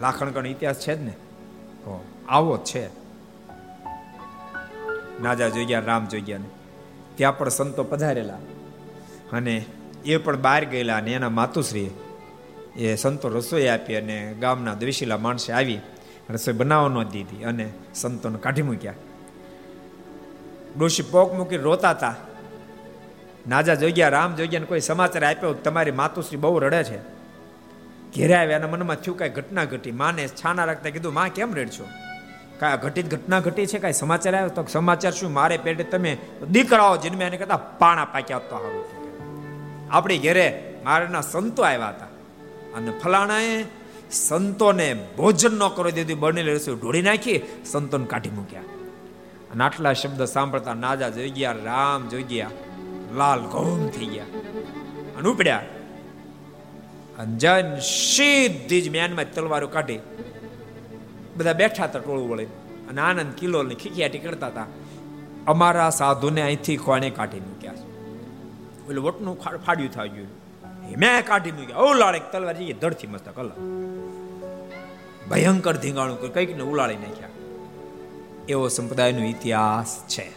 લાખણકણ 0.00 0.46
ઇતિહાસ 0.46 0.80
છે 0.80 0.96
જ 0.96 1.00
ને? 1.00 1.12
આવો 2.28 2.58
છે. 2.58 2.86
નાજા 5.22 5.48
જોઈ 5.48 5.64
ગયા, 5.64 5.80
રામ 5.80 6.06
જોઈ 6.06 6.20
ગયા 6.20 6.38
ને. 6.38 6.44
ત્યાં 7.14 7.38
પણ 7.38 7.48
સંતો 7.48 7.84
પધારેલા. 7.84 8.38
અને 9.32 9.64
એ 10.04 10.16
પણ 10.16 10.42
બહાર 10.42 10.64
ગયેલા 10.64 10.96
અને 10.96 11.12
એના 11.12 11.28
માતુશ્રી 11.28 11.90
એ 12.76 12.96
સંતો 12.96 13.28
રસોઈ 13.28 13.66
આપી 13.66 13.94
અને 13.94 14.34
ગામના 14.40 14.74
દ્વેષીલા 14.74 15.16
માણસે 15.16 15.52
આવી 15.52 15.80
રસોઈ 16.30 16.54
બનાવવા 16.54 16.88
ન 16.88 17.02
દીધી 17.02 17.42
અને 17.42 17.72
સંતોને 17.94 18.38
કાઢી 18.38 18.62
મૂક્યા. 18.62 18.94
ડોશી 20.78 21.02
પોક 21.02 21.34
મૂકી 21.34 21.56
રોતા 21.56 21.90
હતા. 21.90 22.14
નાજા 23.48 23.74
જોઈ 23.74 23.92
ગયા 23.92 24.08
રામ 24.08 24.36
જોઈ 24.36 24.46
ગયા 24.46 24.64
કોઈ 24.64 24.80
સમાચાર 24.80 25.24
આપ્યો, 25.24 25.52
તમારી 25.52 25.90
માતુશ્રી 25.90 26.36
બહુ 26.36 26.58
રડે 26.58 26.84
છે. 26.84 26.98
ઘેરે 28.16 28.34
આવ્યા 28.34 28.58
એના 28.58 28.68
મનમાં 28.68 28.96
થયું 28.96 29.18
કાંઈ 29.18 29.30
ઘટના 29.30 29.64
ઘટી. 29.64 29.92
માને 29.92 30.28
છાના 30.28 30.64
રાખતા 30.64 30.90
કીધું, 30.90 31.14
માં, 31.14 31.28
કેમ 31.28 31.54
રેડશો? 31.54 31.88
કાંઈ 32.58 32.76
ઘટિત 32.76 33.10
ઘટના 33.10 33.40
ઘટી 33.40 33.66
છે? 33.66 33.78
કાંઈ 33.78 33.92
સમાચાર 33.92 34.34
આવ્યો? 34.34 34.48
તો 34.48 34.66
સમાચાર 34.72 35.12
શું? 35.12 35.32
મારે 35.32 35.56
પેટે 35.56 35.84
તમે 35.84 36.16
દીકરાઓ 36.50 36.96
જન્મે 36.96 37.24
એને 37.24 37.36
કરતા 37.36 37.56
પાણા 37.56 38.04
પાક્યા 38.04 38.38
તો 38.38 38.58
સારું 38.58 38.84
આપણી 39.90 40.18
ઘેરે 40.18 40.74
મારાના 40.84 41.20
સંતો 41.20 41.62
આવ્યા 41.62 41.88
હતા. 41.88 42.06
અને 42.76 42.90
ફલાણાએ 42.90 43.64
સંતોને 44.10 45.06
ભોજન 45.16 45.58
ન 45.58 45.68
કરી 45.68 45.92
દીધું. 45.92 46.20
બનેલી 46.20 46.52
રસોઈ 46.52 46.74
ઢોળી 46.74 47.02
નાખી, 47.02 47.40
સંતોને 47.64 48.06
કાઢી 48.06 48.30
મૂક્યા. 48.30 48.60
અને 49.52 49.64
આટલા 49.64 49.92
શબ્દ 49.92 50.24
સાંભળતા 50.24 50.74
નાજા 50.74 51.08
જોઈ 51.08 51.30
ગયા, 51.30 51.52
રામ 51.52 52.08
જોઈ 52.08 52.22
ગયા. 52.22 52.50
લાલ 53.14 53.40
ગોમ 53.40 53.88
થઈ 53.88 54.06
ગયા. 54.06 54.24
અને 55.18 55.28
ઉપડ્યા. 55.28 55.64
અંજન 57.18 57.78
સીધી 57.78 58.80
જ 58.80 58.88
મ્યાનમાં 58.88 59.32
તલવારો 59.34 59.68
કાઢી. 59.68 59.98
બધા 61.36 61.52
બેઠા 61.52 61.84
હતા 61.84 61.98
ટોળું 61.98 62.30
વળે. 62.30 62.44
અને 62.90 63.00
આનંદ 63.00 63.32
કિલો 63.32 63.62
ને 63.62 63.74
ખીખિયાટી 63.74 64.18
કરતા 64.18 64.46
હતા. 64.46 64.66
અમારા 65.46 65.90
સાધુને 65.90 66.42
અહીંથી 66.42 66.76
ખોણે 66.76 67.10
કાઢી 67.10 67.40
મૂક્યા 67.40 67.72
ઓલું 68.88 69.04
વટનું 69.04 69.40
ફાડ્યું 69.40 69.90
થઈ 69.90 70.08
ગયું. 70.08 70.28
મેં 70.98 71.26
કાઢી 71.26 71.52
મૂક્યા. 71.52 71.76
ઓ 71.76 71.94
લાળે 71.94 72.20
તલવાર 72.32 72.56
જઈએ 72.56 72.72
ધડથી 72.72 73.06
મસ્ત 73.06 73.28
કલર. 73.28 73.52
ભયંકર 75.30 75.76
ધીંગાણું 75.76 76.20
કોઈ 76.20 76.28
કંઈક 76.28 76.56
ને 76.56 76.62
ઉલાળી 76.62 76.96
નાખ્યા. 76.96 77.28
એવો 78.48 78.68
સંપ્રદાયનો 78.68 79.24
ઇતિહાસ 79.24 80.04
છે. 80.08 80.30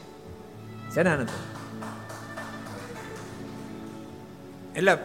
છે 0.92 1.04
ને 1.04 1.10
આનંદ? 1.10 1.28
એટલે 4.76 4.96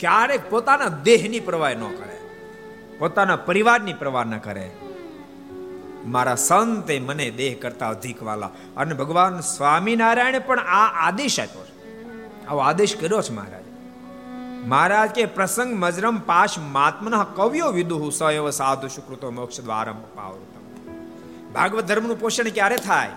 ક્યારેક 0.00 0.50
પોતાના 0.50 0.88
દેહની 0.88 1.40
પ્રવાહ 1.40 1.70
ન 1.70 1.80
કરે. 1.80 2.20
પોતાના 2.98 3.36
પરિવારની 3.36 3.92
પ્રવાહ 3.92 4.24
ન 4.24 4.38
કરે. 4.38 4.70
મારા 6.06 6.34
સંતે 6.34 6.98
મને 6.98 7.30
દેહ 7.30 7.56
કરતા 7.62 7.88
અધિક 7.88 8.22
વાલા. 8.22 8.50
અને 8.76 8.94
ભગવાન 8.94 9.40
સ્વામિનારાયણે 9.40 10.38
પણ 10.38 10.58
આ 10.58 11.08
આદેશ 11.08 11.40
આપ્યો 11.40 11.64
છે. 11.64 11.72
આવો 12.46 12.58
આદેશ 12.58 12.96
કર્યો 12.96 13.22
છે 13.22 13.32
મહારાજ. 13.32 13.62
મહારાજ 14.66 15.10
કે 15.10 15.24
પ્રસંગ 15.24 15.74
મજરમ 15.78 16.18
પાશ 16.18 16.58
માત્મન 16.58 17.22
કવ્યો 17.22 17.68
વિદુહુ 17.68 18.10
સયવ 18.10 18.50
સાધુ 18.50 18.88
સુકૃતો 18.88 19.30
મોક્ષ 19.30 19.60
દ્વારમ 19.60 19.96
પાવૃતમ. 20.14 20.62
ભાગવત 21.52 21.84
ધર્મનું 21.84 22.20
પોષણ 22.20 22.44
ક્યારે 22.44 22.76
થાય? 22.76 23.10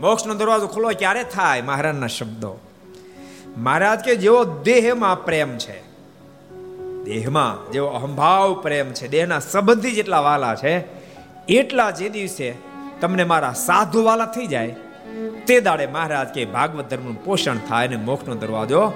મોક્ષનો 0.00 0.34
દરવાજો 0.34 0.66
ખુલ્લો 0.66 0.90
ક્યારે 0.98 1.24
થાય? 1.24 1.62
મહારાજના 1.62 2.06
શબ્દો. 2.06 2.69
મહારાજ 3.60 4.00
કે 4.00 4.16
જેવો 4.16 4.44
દેહમાં 4.44 5.24
પ્રેમ 5.24 5.58
છે. 5.58 5.80
દેહમાં 7.04 7.72
જેવો 7.72 7.88
અહંભાવ 7.88 8.54
પ્રેમ 8.54 8.92
છે, 8.92 9.08
દેહના 9.08 9.38
સંબંધી 9.38 9.92
જેટલા 9.92 10.20
વાલા 10.20 10.54
છે, 10.54 10.84
એટલા 11.46 11.90
જે 11.90 12.08
દિવસે 12.08 12.54
તમને 13.00 13.24
મારા 13.24 13.52
સાધુ 13.52 14.04
વાલા 14.04 14.26
થઈ 14.26 14.46
જાય, 14.46 14.76
તે 15.46 15.60
દાડે 15.60 15.86
મહારાજ 15.86 16.28
કે 16.28 16.44
ભાગવત 16.44 16.90
ધર્મનું 16.90 17.24
પોષણ 17.24 17.58
થાય 17.68 17.86
અને 17.86 17.96
મોક્ષનો 17.96 18.34
દરવાજો 18.34 18.92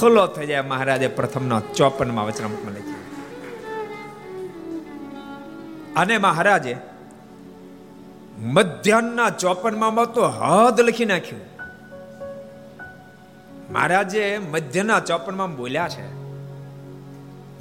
ખુલ્લો 0.00 0.26
થઈ 0.26 0.46
જાય. 0.46 0.60
મહારાજે 0.60 1.08
પ્રથમના 1.08 1.60
ચોપનમાં 1.74 2.26
વચનામૃતમાં 2.26 2.72
લખ્યું. 2.72 2.96
અને 5.94 6.18
મહારાજે 6.18 6.76
મધ્યાહનના 8.38 9.30
ચોપનમાં 9.30 9.94
તો 9.94 10.28
હદ 10.28 10.80
લખી 10.80 11.04
નાખ્યું. 11.04 11.55
મહારાજે 13.70 14.38
મધ્યના 14.38 15.00
ચોપનમાં 15.00 15.56
બોલ્યા 15.56 15.88
છે, 15.88 16.16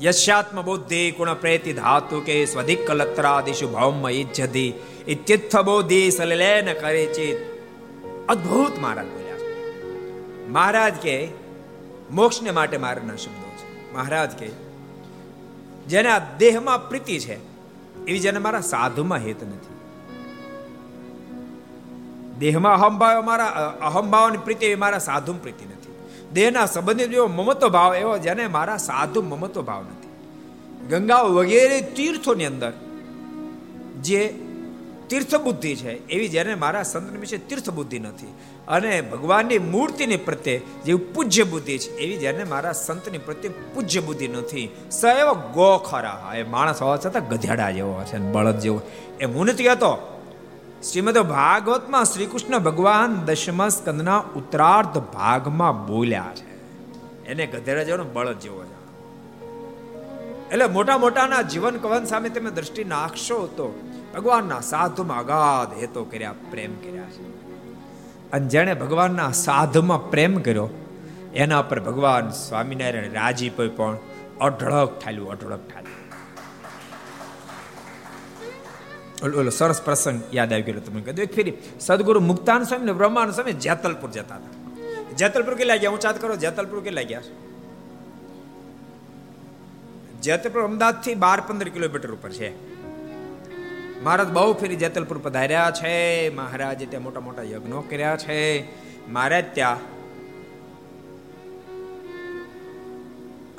યશ્યાત્મ 0.05 0.61
બુદ્ધિ 0.61 1.11
ગુણ 1.11 1.33
પ્રેતિ 1.33 1.73
ધાતુ 1.73 2.21
કે 2.21 2.45
સ્વધિક 2.45 2.87
કલત્રાદિશુ 2.87 3.67
ભૌમ 3.67 4.09
ઇજ્જતિ 4.09 4.73
ઇત્યથ 5.07 5.55
બોધિ 5.55 6.11
સલેન 6.11 6.73
કરે 6.73 7.05
ચિત 7.05 7.37
અદ્ભુત 8.29 8.79
મહારાજ 8.79 9.05
બોલ્યા 9.05 9.37
છે. 9.37 10.49
મહારાજ 10.49 10.93
કે, 10.93 11.27
મોક્ષને 12.11 12.51
માટે 12.51 12.77
મારના 12.77 13.15
શબ્દો 13.15 13.51
છે. 13.57 13.93
મહારાજ 13.93 14.31
કે, 14.31 14.47
જેને 15.87 16.09
દેહમાં 16.37 16.89
પ્રીતિ 16.89 17.19
છે, 17.19 17.35
એવી 18.05 18.19
જેને 18.19 18.39
મારા 18.39 18.61
સાધુમાં 18.61 19.17
હેત 19.17 19.43
નથી. 19.43 19.75
દેહમાં 22.39 22.73
અહંભાવ 22.73 23.25
મારા 23.25 23.45
અહંભાવની 23.81 24.37
પ્રીતિ 24.37 24.65
એવી 24.65 24.75
મારા 24.75 24.97
સાધુ 24.97 25.33
પ્રીતિ 25.33 25.65
નથી. 25.65 25.74
દેહના 26.35 26.65
સંબંધિત 26.65 27.09
જેવો 27.09 27.27
મમતો 27.27 27.69
ભાવ 27.69 27.95
એવો 27.95 28.17
જેને 28.17 28.47
મારા 28.47 28.77
સાધુ 28.77 29.21
મમતો 29.21 29.61
ભાવ 29.61 29.81
નથી. 29.81 30.09
ગંગા 30.87 31.21
વગેરે 31.21 31.81
તીર્થોની 31.81 32.45
અંદર 32.45 32.73
જે 34.01 34.33
તીર્થ 35.09 35.35
બુદ્ધિ 35.35 35.75
છે, 35.75 36.07
એવી 36.07 36.27
જેને 36.27 36.55
મારા 36.55 36.83
સંત 36.83 37.17
વિશે 37.19 37.37
તીર્થ 37.37 37.69
બુદ્ધિ 37.69 37.99
નથી. 37.99 38.33
અને 38.67 39.01
ભગવાનની 39.01 39.59
મૂર્તિની 39.59 40.17
પ્રત્યે 40.17 40.61
જે 40.85 40.95
પૂજ્ય 40.95 41.43
બુદ્ધિ 41.43 41.77
છે, 41.77 41.97
એવી 41.97 42.17
જેને 42.17 42.43
મારા 42.43 42.71
સંતની 42.71 43.17
પ્રત્યે 43.17 43.51
પૂજ્ય 43.73 43.99
બુદ્ધિ 43.99 44.27
નથી. 44.27 44.75
સ 44.91 45.03
એવો 45.03 45.33
ગો 45.33 45.77
ખરા 45.77 46.31
એ 46.35 46.43
માણસ 46.43 46.81
હોવા 46.81 46.97
છતાં 46.97 47.29
ગધેડા 47.29 47.71
જેવો 47.71 48.03
છે 48.05 48.17
બળદ 48.17 48.59
જેવો. 48.59 48.81
એ 49.19 49.25
હું 49.25 49.45
નથી 49.45 49.63
કહેતો. 49.63 50.14
શ્રીમદ 50.83 51.17
ભાગવતમાં 51.17 52.05
શ્રી 52.05 52.25
કૃષ્ણ 52.25 52.59
ભગવાન 52.59 53.15
દશમ 53.15 53.67
સ્કંદના 53.67 54.23
ઉત્તરાર્ધ 54.35 54.97
ભાગમાં 54.97 55.87
બોલ્યા 55.87 56.31
છે. 56.35 56.55
એને 57.25 57.47
ગધેડા 57.47 57.83
જેવો 57.83 58.05
બળદ 58.13 58.39
જેવો 58.39 58.63
છે. 58.63 58.75
એટલે 60.51 60.67
મોટા 60.67 60.97
મોટાના 60.97 61.41
જીવન 61.41 61.77
કવન 61.77 62.05
સામે 62.05 62.29
તમે 62.29 62.51
દ્રષ્ટિ 62.51 62.83
નાખશો 62.83 63.47
તો 63.47 63.91
ભગવાનના 64.15 64.59
સાધુમાં 64.59 65.19
અગાધ 65.19 65.77
હેતો 65.81 66.03
કર્યા, 66.03 66.33
પ્રેમ 66.51 66.75
કર્યા 66.75 67.03
છે. 67.03 67.25
અને 68.31 68.47
જેણે 68.47 68.73
ભગવાનના 68.73 69.31
સાધુમાં 69.31 70.09
પ્રેમ 70.09 70.37
કર્યો, 70.37 70.69
એના 71.35 71.61
પર 71.61 71.79
ભગવાન 71.79 72.29
સ્વામિનારાયણ 72.29 73.11
રાજી 73.11 73.49
પણ 73.49 73.97
અઢળક 74.41 74.99
ઠાલ્યું 74.99 75.31
અઢળક 75.31 75.69
ઠાલ્યું. 75.69 76.04
ઓલો 79.23 79.49
સરસ 79.49 79.81
પ્રસંગ 79.81 80.21
યાદ 80.33 80.53
આવી 80.53 80.61
ગયો 80.61 80.79
તમને 80.79 81.13
દો 81.13 81.21
એક 81.21 81.35
ફેરી 81.35 81.53
સદગુરુ 81.79 82.19
મુક્તાન 82.19 82.63
સ્વામી 82.63 82.85
ને 82.85 82.93
બ્રહ્માન 82.93 83.31
સ્વામી 83.31 83.53
જેતલપુર 83.53 84.11
જતા 84.11 84.35
હતા. 84.35 84.49
જેતલપુર 85.17 85.55
કેટલા 85.55 85.75
ગયા? 85.75 85.89
હું 85.89 85.99
ચાત 85.99 86.21
કરો, 86.21 86.35
જેતલપુર 86.35 86.81
કેટલા 86.81 87.01
ગયા? 87.01 87.21
જેતલપુર 90.21 90.61
અમદાવાદથી 90.61 91.15
બાર 91.15 91.41
પંદર 91.41 91.69
કિલોમીટર 91.69 92.11
ઉપર 92.11 92.29
છે. 92.29 92.75
મહારાજ 94.03 94.27
બહુ 94.27 94.53
ફેરી 94.53 94.75
જેતલપુર 94.75 95.17
પધાર્યા 95.17 95.71
છે. 95.71 96.29
મહારાજે 96.35 96.85
ત્યાં 96.85 97.03
મોટા 97.03 97.19
મોટા 97.19 97.43
યજ્ઞો 97.43 97.81
કર્યા 97.81 98.17
છે. 98.17 98.63
મહારાજ 99.11 99.45
ત્યાં 99.53 99.77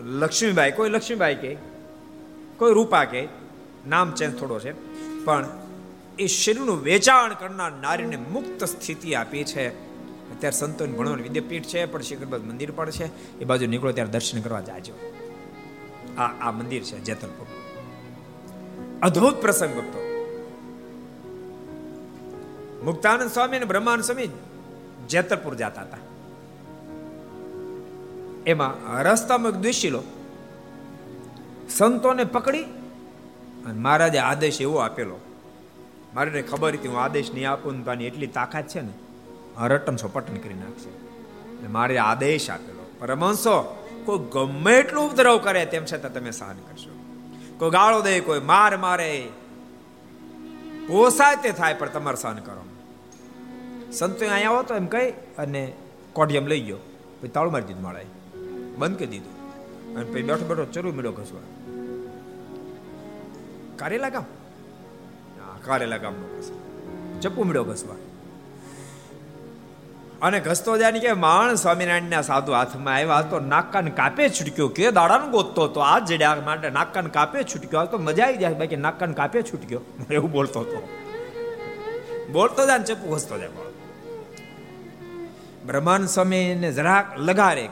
લક્ષ્મીબાઈ, 0.00 0.72
કોઈ 0.72 0.90
લક્ષ્મીબાઈ 0.90 1.34
કે? 1.34 1.56
કોઈ 2.56 2.72
રૂપા 2.72 3.04
કે? 3.04 3.28
નામ 3.88 4.12
ચેન્જ 4.12 4.38
થોડો 4.38 4.58
છે. 4.58 4.85
પણ 5.26 5.48
એ 6.18 6.26
શરીરનું 6.26 6.82
વેચાણ 6.82 7.34
કરનાર 7.34 7.72
નારીને 7.72 8.16
મુક્ત 8.16 8.64
સ્થિતિ 8.64 9.14
આપી 9.14 9.44
છે. 9.44 9.68
અત્યારે 10.30 10.56
સંતોન 10.56 10.92
ભણવાનું 10.92 11.22
વિદ્યાપીઠ 11.22 11.62
છે, 11.62 11.86
પણ 11.86 12.00
શિખરબાદ 12.00 12.44
મંદિર 12.44 12.70
પણ 12.70 12.90
છે. 12.90 13.38
એ 13.40 13.44
બાજુ 13.44 13.66
નીકળો, 13.66 13.92
ત્યારે 13.92 14.10
દર્શન 14.10 14.40
કરવા 14.40 14.60
જાજો. 14.60 14.92
આ 16.18 16.48
આ 16.48 16.50
મંદિર 16.50 16.82
છે 16.82 17.00
જેતલપુર. 17.00 17.46
અદ્ભુત 19.02 19.34
પ્રસંગ 19.34 19.74
ભક્તો. 19.74 20.02
મુક્તાનંદ 22.84 23.30
સ્વામી 23.30 23.56
અને 23.56 23.66
બ્રહ્માનંદ 23.66 24.04
સ્વામી 24.04 24.28
જેતલપુર 25.08 25.54
જતા 25.54 25.82
હતા. 25.82 25.96
એમાં 28.46 29.02
રસ્તામાં 29.02 29.52
એક 29.52 29.58
દ્વેષીલો 29.58 30.02
સંતોને 31.70 32.24
પકડી 32.24 32.64
અને 33.66 33.78
મહારાજે 33.78 34.18
આદેશ 34.18 34.60
એવો 34.60 34.76
આપેલો. 34.76 35.20
મારે 36.14 36.42
ખબર 36.42 36.72
હતી 36.72 36.88
હું 36.88 37.00
આદેશ 37.00 37.30
નહીં 37.34 37.50
આપું 37.50 37.84
તો 37.84 37.90
આની 37.90 38.04
એટલી 38.04 38.26
તાકાત 38.26 38.68
છે 38.68 38.80
ને 38.80 38.92
રટન 39.66 39.96
પટન 39.96 40.36
કરી 40.36 40.54
નાખશે. 40.54 41.06
મારે 41.68 41.98
આદેશ 41.98 42.50
આપેલો. 42.50 42.90
પરમહંસો, 42.98 43.86
કોઈ 44.04 44.18
ગમે 44.18 44.78
એટલું 44.78 45.10
ઉપદ્રવ 45.10 45.38
કરે 45.38 45.66
તેમ 45.66 45.84
છતાં 45.84 46.12
તમે 46.12 46.30
સહન 46.30 46.56
કરશો. 46.56 46.90
કોઈ 47.58 47.70
ગાળો 47.70 48.00
દે, 48.00 48.20
કોઈ 48.20 48.40
માર 48.40 48.76
મારે. 48.76 49.28
પોસાય 50.88 51.36
તે 51.36 51.50
થાય, 51.50 51.74
પણ 51.74 51.88
તમારે 51.88 52.16
સહન 52.16 52.36
કરો. 52.36 52.64
સંતો 53.92 54.26
અહીંયા 54.26 54.50
આવો 54.50 54.62
તો 54.62 54.74
એમ 54.74 54.86
કહી 54.86 55.10
અને 55.10 55.72
કોડિયમ 56.12 56.46
લઈ 56.46 56.60
ગયો. 56.60 56.76
પછી 57.20 57.28
તાળું 57.28 57.52
મારી 57.52 57.64
દીધું 57.64 57.82
માળાએ. 57.82 58.04
બંધ 58.78 58.98
કરી 58.98 59.06
દીધું. 59.06 59.36
અને 59.94 60.04
પછી 60.04 60.22
બેઠો 60.22 60.46
બેઠો 60.46 60.64
ચરુ 60.64 60.92
મેળો 60.92 61.12
ઘસવા. 61.12 61.55
કારેલા 63.78 64.08
ગામ 64.08 64.26
કારેલા 65.64 65.96
ગામનો 65.96 66.26
ચપ્પુ 67.20 67.44
મળ્યો 67.44 67.64
ઘસવા. 67.64 67.96
અને 70.22 70.40
ઘસતો 70.40 70.78
જાય 70.78 71.00
કે 71.04 71.12
માણ 71.12 71.54
સ્વામિનારાયણના 71.54 72.22
સાધુ 72.22 72.52
હાથમાં 72.52 72.94
આવ્યા 72.94 73.22
તો 73.22 73.40
નાકાન 73.40 73.88
કાપે 73.90 74.28
છૂટક્યો. 74.28 74.68
કે 74.68 74.90
દાડાને 74.90 75.28
ગોતતો 75.30 75.68
તો 75.68 75.80
આ 75.80 75.98
જડ્યા 75.98 76.36
માટે 76.44 76.70
નાકાન 76.70 77.06
કાપે 77.06 77.42
છૂટક્યો. 77.42 77.84
તો 77.84 77.98
મજા 77.98 78.24
આવી 78.24 78.36
જાય 78.36 78.54
બાકી 78.54 78.76
નાકાન 78.76 79.12
કાપે 79.12 79.42
છૂટક્યો. 79.42 79.80
એવું 80.10 80.30
બોલતો 80.32 80.60
હતો. 80.60 80.88
બોલતો 82.32 82.66
જાય 82.66 82.78
ને 82.78 82.84
ચપ્પુ 82.84 83.14
ઘસતો 83.14 83.38
જાય 83.38 83.48
બ્રહ્માંડ 85.66 86.06
સ્વામીને 86.06 86.72
જરાક 86.72 87.06
લગારે 87.18 87.68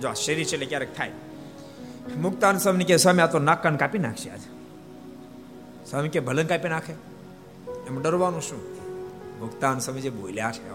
જો 0.00 0.08
આ 0.08 0.12
શરીર 0.12 0.44
છે 0.44 0.54
એટલે 0.54 0.66
ક્યારેક 0.66 0.96
થાય. 0.96 1.10
મુક્તાન 2.20 2.58
સ્વામી 2.58 2.84
કે 2.84 2.96
સ્વામી, 2.96 3.22
આ 3.22 3.26
તો 3.26 3.38
નાકાન 3.38 3.76
કાપી 3.76 3.98
નાખશે 3.98 4.30
આજે. 4.30 4.61
સ્વામી 5.92 6.08
કે 6.08 6.20
ભલંગ 6.20 6.48
કાપી 6.48 6.68
નાખે? 6.68 6.92
એમ 7.86 8.02
ડરવાનું 8.02 8.42
શું? 8.42 8.58
મુક્તાન 9.40 9.78
સ્વામી 9.78 10.00
જે 10.00 10.10
બોલ્યા 10.10 10.52
છે 10.52 10.70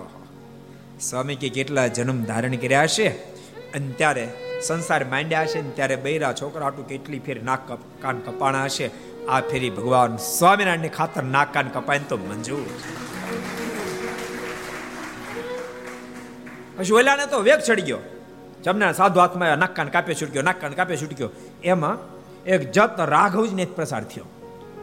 સ્વામી 1.00 1.36
કે 1.36 1.50
કેટલા 1.50 1.88
જન્મ 1.88 2.24
ધારણ 2.24 2.56
કર્યા 2.56 2.88
છે? 2.88 3.08
અને 3.74 3.92
ત્યારે 3.92 4.34
સંસાર 4.68 5.06
માંડ્યા 5.06 5.46
છે 5.46 5.76
ત્યારે 5.76 5.96
બૈરા 5.96 6.34
છોકરા 6.34 6.66
આટું 6.66 6.88
કેટલી 6.88 7.20
ફેર 7.20 7.44
નાક 7.44 7.72
કાન 8.02 8.20
કપાણા 8.20 8.64
હશે? 8.64 8.92
આ 9.30 9.42
ફેરી 9.42 9.70
ભગવાન 9.70 10.18
સ્વામિનારાયણ 10.18 10.88
ખાતર 10.88 11.24
નાક 11.24 11.54
કાન 11.54 11.68
કપાય 11.68 12.00
તો 12.00 12.18
મંજૂર. 12.18 12.66
પછી 16.78 16.94
ઓલાને 16.94 17.26
તો 17.26 17.40
વેગ 17.40 17.60
ચડી 17.60 17.82
ગયો. 17.82 17.98
જમના 18.64 18.92
સાધુ 18.92 19.20
હાથમાં 19.20 19.58
નાક 19.58 19.76
કાન 19.76 19.88
કાપે 19.88 20.14
છૂટક્યો, 20.14 20.42
નાક 20.42 20.62
કાન 20.62 20.74
કાપે 20.74 20.98
છૂટક્યો. 20.98 21.30
એમાં 21.64 21.98
એક 22.44 22.72
જત 22.72 23.00
રાઘવ 23.00 23.46
જ 23.46 23.68
પ્રસાર 23.68 24.04
થયો. 24.04 24.26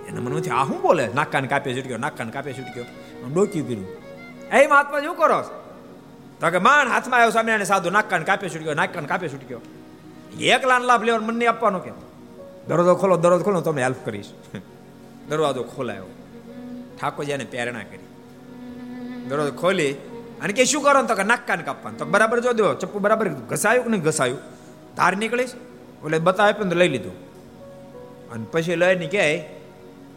એના 0.08 0.20
નથી, 0.20 0.50
આ 0.50 0.64
શું 0.64 0.82
બોલે? 0.82 1.06
નાકાને 1.06 1.46
કાન 1.46 1.46
કાપે 1.46 1.74
છૂટક્યો 1.74 1.98
નાકાને 1.98 2.30
કાન 2.30 2.42
કાપે 2.42 2.52
છૂટક્યો 2.52 2.86
ડોક્યું 3.32 3.66
પીરું 3.66 3.88
એ 4.52 4.66
મહાત્મા 4.66 5.00
શું 5.00 5.16
કરો 5.16 5.42
તો 6.40 6.50
કે 6.50 6.58
માણ 6.58 6.88
હાથમાં 6.88 7.20
આવ્યો 7.20 7.30
સ્વામિનારાયણ 7.30 7.66
સાધુ 7.66 7.90
નાકાને 7.90 8.24
કાપે 8.24 8.48
છૂટક્યો 8.48 8.74
નાકાને 8.74 9.06
કાપે 9.06 9.28
છૂટક્યો 9.28 9.60
એકલા 10.40 10.78
લાભ 10.78 11.02
લેવાનો 11.04 11.26
મન 11.26 11.34
નહીં 11.34 11.50
આપવાનો 11.50 11.78
કે 11.78 11.90
દરવાજો 12.68 12.94
ખોલો 12.94 13.16
દરવાજો 13.16 13.44
ખોલો 13.44 13.60
તમને 13.60 13.82
હેલ્પ 13.82 14.04
કરીશ. 14.04 14.30
દરવાજો 15.28 15.62
ખોલાયો. 15.62 16.06
ઠાકોરજી 16.98 17.32
એને 17.32 17.44
પ્રેરણા 17.44 17.82
કરી. 17.82 18.06
દરવાજો 19.28 19.52
ખોલી 19.52 19.92
અને 20.42 20.52
કે 20.52 20.64
શું 20.64 20.82
કરો 20.82 21.02
તો 21.02 21.14
કે 21.14 21.22
નાકાન 21.22 21.60
કાપવાનું. 21.60 21.98
તો 21.98 22.04
બરાબર 22.04 22.40
જો 22.40 22.52
દો, 22.52 22.74
ચપ્પુ 22.74 22.98
બરાબર 22.98 23.28
ઘસાયું 23.28 23.84
કે 23.84 23.90
નહીં 23.90 24.02
ઘસાયું? 24.02 24.38
તાર 24.96 25.16
નીકળીશ? 25.16 25.54
એટલે 26.04 26.18
બતાવે 26.18 26.52
પણ 26.52 26.66
લઈ 26.66 26.88
લીધું. 26.88 27.16
અને 28.32 28.46
પછી 28.52 28.76
લઈને 28.76 29.06
કે 29.06 29.24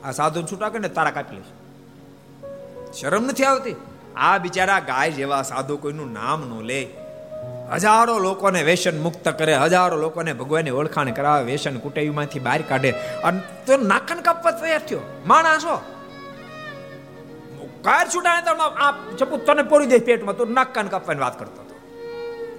આ 0.03 0.11
સાધુ 0.11 0.41
છૂટા 0.41 0.69
કરીને 0.69 0.89
તારા 0.89 1.11
કાપી 1.11 1.35
લેશે. 1.35 1.67
શરમ 3.01 3.25
નથી 3.25 3.43
આવતી? 3.43 3.75
આ 4.15 4.37
બિચારા 4.37 4.79
ગાય 4.79 5.11
જેવા 5.11 5.41
સાધુ 5.41 5.77
કોઈનું 5.77 6.13
નામ 6.13 6.49
નો 6.49 6.61
લે. 6.61 6.87
હજારો 7.73 8.19
લોકોને 8.19 8.63
વ્યસન 8.63 9.03
મુક્ત 9.03 9.29
કરે, 9.29 9.55
હજારો 9.55 9.97
લોકોને 9.97 10.33
ભગવાનની 10.33 10.69
ઓળખાણ 10.69 11.11
કરાવે 11.11 11.51
વેસન 11.51 11.77
કુટેવીમાંથી 11.77 12.39
બહાર 12.39 12.61
કાઢે. 12.61 12.91
અને 13.23 13.39
તો 13.39 13.77
નાકન 13.77 14.21
કાપવા 14.21 14.51
તૈયાર 14.51 14.79
થયો. 14.79 14.99
માણસો 15.25 15.81
કાર 17.83 18.07
છૂટાને 18.15 18.41
તો 18.41 18.63
આ 18.63 18.91
ચપુ 19.17 19.37
તને 19.37 19.61
પોરી 19.61 19.85
દે 19.85 19.99
પેટમાં, 19.99 20.37
તો 20.37 20.45
નાક 20.45 20.73
કાન 20.73 20.87
કાપવાની 20.87 21.19
વાત 21.19 21.39
કરતો 21.39 21.61
હતો. 21.61 21.75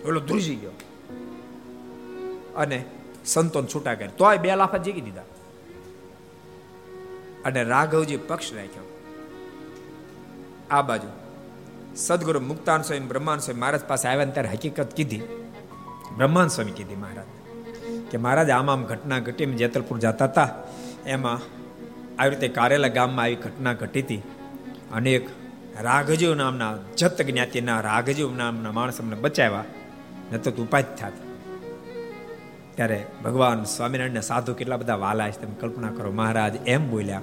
ઓલો 0.09 0.21
ધ્રુજી 0.21 0.55
ગયો. 0.55 0.71
અને 2.57 2.85
સંતોન 3.27 3.67
છૂટા 3.67 3.95
કરે 3.95 4.07
તોય 4.07 4.37
બે 4.37 4.57
લાફા 4.57 4.79
જીગી 4.79 5.01
દીધા. 5.01 5.23
અને 7.49 7.63
રાઘવજી 7.65 8.17
પક્ષ 8.17 8.55
રાખ્યો. 8.55 8.87
આ 10.71 10.83
બાજુ. 10.83 11.09
સદગુરુ 11.97 12.41
મુક્તાન 12.41 12.83
સ્વામી, 12.83 13.07
બ્રહ્માન 13.07 13.39
સ્વામી 13.39 13.61
મહારાજ 13.61 13.85
પાસે 13.85 14.09
આવ્યા 14.09 14.25
ત્યારે 14.25 14.49
હકીકત 14.49 14.95
કીધી. 14.97 15.23
બ્રહ્માન 16.17 16.49
સ્વામી 16.49 16.71
કીધી 16.71 16.95
મહારાજ, 16.95 17.27
કે 18.11 18.19
મહારાજ 18.19 18.51
આમ 18.51 18.71
આમ 18.71 18.85
ઘટના 18.85 19.19
ઘટી 19.19 19.47
જેતલપુર 19.47 19.99
જતા 19.99 20.25
હતા, 20.25 20.49
એમાં 21.07 21.41
આવી 22.19 22.31
રીતે 22.31 22.49
કારેલા 22.49 22.89
ગામમાં 22.89 23.25
આવી 23.25 23.35
ઘટના 23.35 23.73
ઘટી 23.73 24.03
હતી. 24.03 24.23
અને 24.93 25.13
એક 25.13 25.29
રાઘજીવ 25.81 26.35
નામના, 26.35 26.77
જત 26.97 27.23
જ્ઞાતિના 27.23 27.81
રાઘજીવ 27.81 28.35
નામના 28.35 28.73
માણસ 28.73 29.01
અમને 29.01 29.17
બચાવ્યા. 29.17 29.65
ન 30.33 30.37
તો 30.37 30.51
ઉપાય 30.51 30.83
થાત. 30.83 31.28
ત્યારે 32.79 32.99
ભગવાન 33.25 33.63
સ્વામિનારાયણ 33.65 34.21
સાધુ 34.21 34.53
કેટલા 34.55 34.77
બધા 34.77 34.97
વાલા 34.97 35.31
છે, 35.31 35.39
તમે 35.43 35.55
કલ્પના 35.61 35.89
કરો. 35.91 36.11
મહારાજ 36.13 36.55
એમ 36.67 36.83
બોલ્યા 36.91 37.23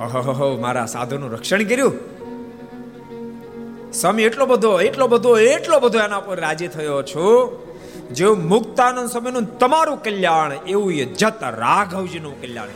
ઓહો 0.00 0.48
મારા 0.60 0.86
સાધુનું 0.86 1.30
રક્ષણ 1.32 1.62
કર્યું? 1.64 1.94
સ્વામી 3.92 4.22
એટલો 4.22 4.46
બધો 4.46 4.72
એટલો 4.80 5.06
બધો 5.08 5.30
એટલો 5.38 5.78
બધો 5.80 5.98
એના 5.98 6.20
પર 6.20 6.40
રાજી 6.40 6.68
થયો 6.68 6.98
છું. 7.02 7.34
જેવું 8.12 8.42
મુક્તાનંદ 8.48 9.08
સ્વામીનું 9.10 9.58
તમારું 9.58 10.02
કલ્યાણ, 10.02 10.52
એવું 10.68 10.90
એ 10.92 11.04
જત 11.14 11.42
રાઘવજીનું 11.42 12.34
કલ્યાણ 12.40 12.68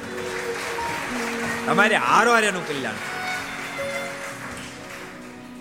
તમારે 1.67 1.97
હારો 1.97 2.33
કલ્યાણ 2.69 2.99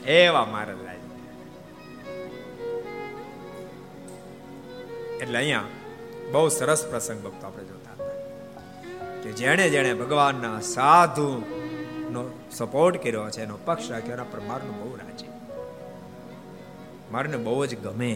એવા 0.09 0.45
મારા 0.45 0.77
રાજ 0.85 1.01
એટલે 5.21 5.37
અહીંયા 5.37 5.78
બહુ 6.31 6.49
સરસ 6.49 6.85
પ્રસંગ 6.85 7.23
ભક્તો 7.23 7.47
આપણે 7.47 7.63
જોતા 7.63 8.03
હતા. 8.03 8.13
કે 9.21 9.31
જેણે 9.31 9.69
જેણે 9.69 9.93
ભગવાનના 9.93 10.59
સાધુ 10.59 11.43
નો 12.11 12.39
સપોર્ટ 12.51 13.03
કર્યો 13.03 13.29
છે, 13.29 13.43
એનો 13.43 13.57
પક્ષ 13.65 13.91
રાખ્યો, 13.91 14.13
એના 14.13 14.23
પર 14.23 14.39
મારનું 14.39 14.79
બહુ 14.79 14.95
રાજી 14.95 15.25
મારને 17.11 17.37
બહુ 17.37 17.65
જ 17.65 17.79
ગમે. 17.79 18.11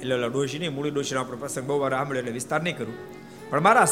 એટલે 0.00 0.14
ઓલા 0.14 0.26
નહીં, 0.26 0.74
મૂળી 0.74 0.90
ડોશીનો 0.90 1.20
આપણો 1.20 1.36
પ્રસંગ 1.36 1.66
બહુ 1.66 1.78
વાર 1.78 1.90
સાંભળ્યો 1.90 2.20
એટલે 2.20 2.32
વિસ્તાર 2.32 2.62
નહીં 2.62 2.78
કરું. 2.78 2.94
પણ 3.50 3.60
મારા 3.60 3.84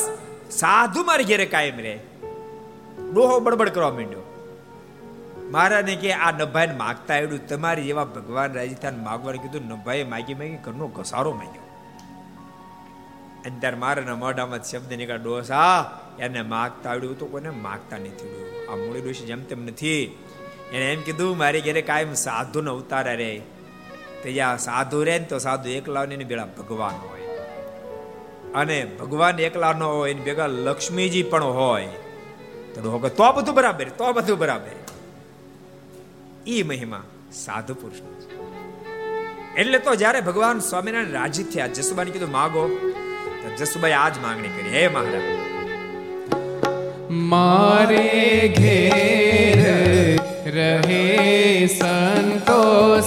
સાધુ 0.50 1.04
મારી 1.04 1.24
ઘેરે 1.24 1.46
કાયમ 1.46 1.80
રહે. 1.80 1.98
ડોહો 3.12 3.40
બડબડ 3.40 3.68
કરવા 3.68 3.90
માંડ્યો. 3.90 4.29
મહારાજને 5.50 5.96
કે 5.96 6.12
આ 6.12 6.30
નભાઈને 6.30 6.74
માગતા 6.74 7.14
આવડ્યું. 7.14 7.46
તમારી 7.46 7.82
જેવા 7.82 8.04
ભગવાન 8.04 8.52
રાજસ્થાન 8.52 9.04
માગવાનું 9.04 9.42
કીધું, 9.42 9.68
નભાઈએ 9.68 10.04
માગી 10.04 10.34
માગી 10.34 10.56
ઘરનો 10.56 10.88
ઘસારો 10.88 11.32
માગ્યો. 11.32 11.62
અને 13.46 13.60
ત્યારે 13.60 13.76
મારાના 13.76 14.14
મોઢામાં 14.14 14.62
શબ્દ 14.62 14.92
નીકળ્યા, 14.92 15.16
ડોસા, 15.16 16.00
એને 16.18 16.42
માગતા 16.42 16.90
આવડ્યું 16.90 17.18
તો 17.18 17.26
કોઈને 17.26 17.50
માગતા 17.50 17.96
નથી 17.98 18.66
આ 18.72 18.76
મૂળી 18.76 19.00
ડોસી 19.00 19.26
જેમ 19.26 19.44
તેમ 19.44 19.66
નથી. 19.66 20.18
એને 20.72 20.92
એમ 20.92 21.00
કીધું, 21.00 21.36
મારી 21.36 21.60
ઘરે 21.60 21.82
કાયમ 21.82 22.14
સાધુ 22.14 22.60
નો 22.60 22.74
ઉતારા 22.74 23.12
રે 23.12 23.42
તે 24.22 24.32
જ્યાં 24.32 24.58
સાધુ 24.58 25.04
રે 25.04 25.18
ને 25.18 25.24
તો 25.24 25.38
સાધુ 25.38 25.68
એકલા 25.68 26.04
ને 26.04 26.16
બેડા 26.16 26.46
ભગવાન 26.58 26.94
હોય. 27.08 27.20
અને 28.54 28.84
ભગવાન 28.84 29.38
એકલા 29.38 29.72
નો 29.72 29.88
હોય, 29.88 30.10
એની 30.10 30.20
ભેગા 30.20 30.46
લક્ષ્મીજી 30.46 31.22
પણ 31.22 31.44
હોય. 31.44 31.86
તો 32.74 32.98
બધું 32.98 33.54
બરાબર, 33.54 33.88
તો 33.88 34.12
બધું 34.12 34.38
બરાબર. 34.38 34.76
ઈ 36.46 36.62
મહિમા 36.62 37.02
સાધુ 37.32 37.74
પુરુષ 37.74 38.00
એટલે 39.56 39.78
તો 39.78 39.94
જ્યારે 39.94 40.20
ભગવાન 40.20 40.58
સ્વામિનારાયણ 40.58 41.12
રાજી 41.12 41.42
થયા, 41.42 41.66
જસુબાને 41.66 42.10
કીધું, 42.10 42.30
માગો. 42.30 42.68
જસુબાઈ 43.58 43.92
આજ 43.92 44.14
માંગણી 44.22 44.48
કરી, 44.48 44.70
હે 44.70 44.88
મહારાજ, 44.88 45.24
મારે 47.10 48.48
ઘેર 48.58 49.60
રહે 50.54 51.66
સંતો 51.66 53.00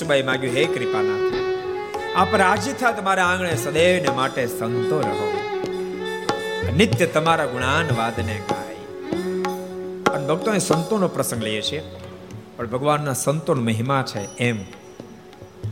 જસુબાઈ 0.00 0.22
માગ્યું, 0.22 0.54
હે 0.54 0.64
કૃપાનાથ, 0.64 1.34
આપ 2.16 2.34
રાજી 2.34 2.72
થા 2.72 2.92
તમારા 2.92 3.26
આંગણે 3.26 3.56
સદૈવને 3.56 4.10
માટે 4.10 4.46
સંતો 4.46 5.00
રહો. 5.00 5.32
નિત્ય 6.76 7.06
તમારા 7.06 7.46
ગુણાન 7.46 7.88
વાદને 7.96 8.42
ગાય. 8.50 8.74
અને 10.14 10.26
ભક્તો 10.26 10.58
સંતોનો 10.58 11.08
પ્રસંગ 11.08 11.42
લઈએ 11.42 11.62
છીએ. 11.62 11.82
પણ 12.56 12.66
ભગવાનના 12.66 13.12
સંતોનો 13.12 13.62
મહિમા 13.62 14.04
છે 14.06 14.36
એમ. 14.36 14.58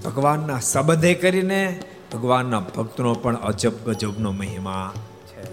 ભગવાનના 0.05 0.61
સબંધે 0.61 1.15
કરીને 1.15 1.83
ભગવાનના 2.13 2.61
ભક્તનો 2.61 3.15
પણ 3.15 3.37
અજબ 3.37 3.91
ગજબનો 3.91 4.33
મહિમા 4.33 4.93
છે. 5.27 5.45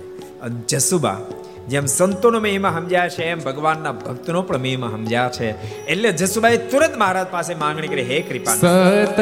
જસુબા 0.68 1.18
જેમ 1.72 1.86
સંતોનો 1.88 2.40
મહિમા 2.46 2.74
સમજ્યા 2.76 3.14
છે, 3.16 3.24
એમ 3.34 3.40
ભગવાનના 3.46 3.94
ભક્તનો 4.02 4.42
પણ 4.48 4.62
મહિમા 4.66 4.92
સમજ્યા 4.96 5.32
છે. 5.38 5.48
એટલે 5.94 6.10
જસુભાઈ 6.20 6.60
તુરંત 6.72 6.96
મહારાજ 7.02 7.30
પાસે 7.36 7.54
માંગણી 7.64 7.92
કરી, 7.94 8.08
હે 8.12 8.18
કૃપા 8.28 8.56
સત 8.56 9.20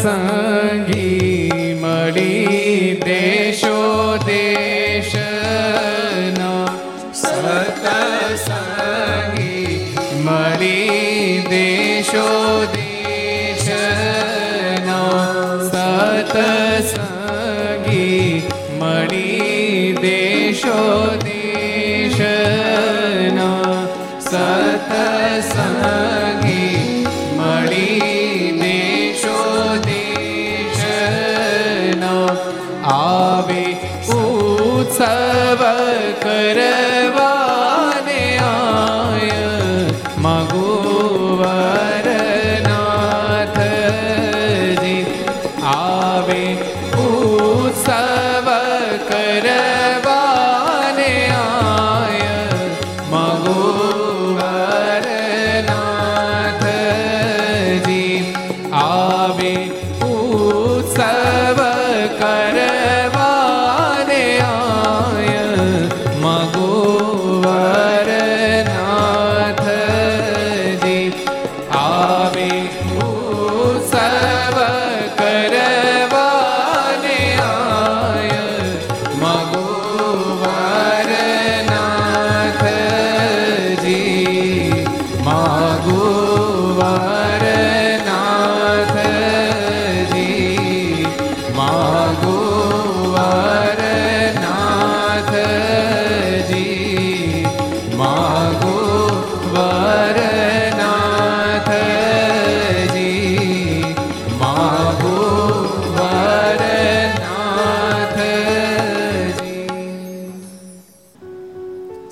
સંગી 0.00 1.74
મળી 1.82 2.88
દેશો 3.04 3.78
દેશ 4.26 5.14
સત 7.22 7.86
સંગી 8.46 9.74
મળી 10.26 11.30
દેશો 11.52 12.28
દેશ 12.74 13.70
સતસંગી 15.70 16.63
કરવાને 36.54 36.83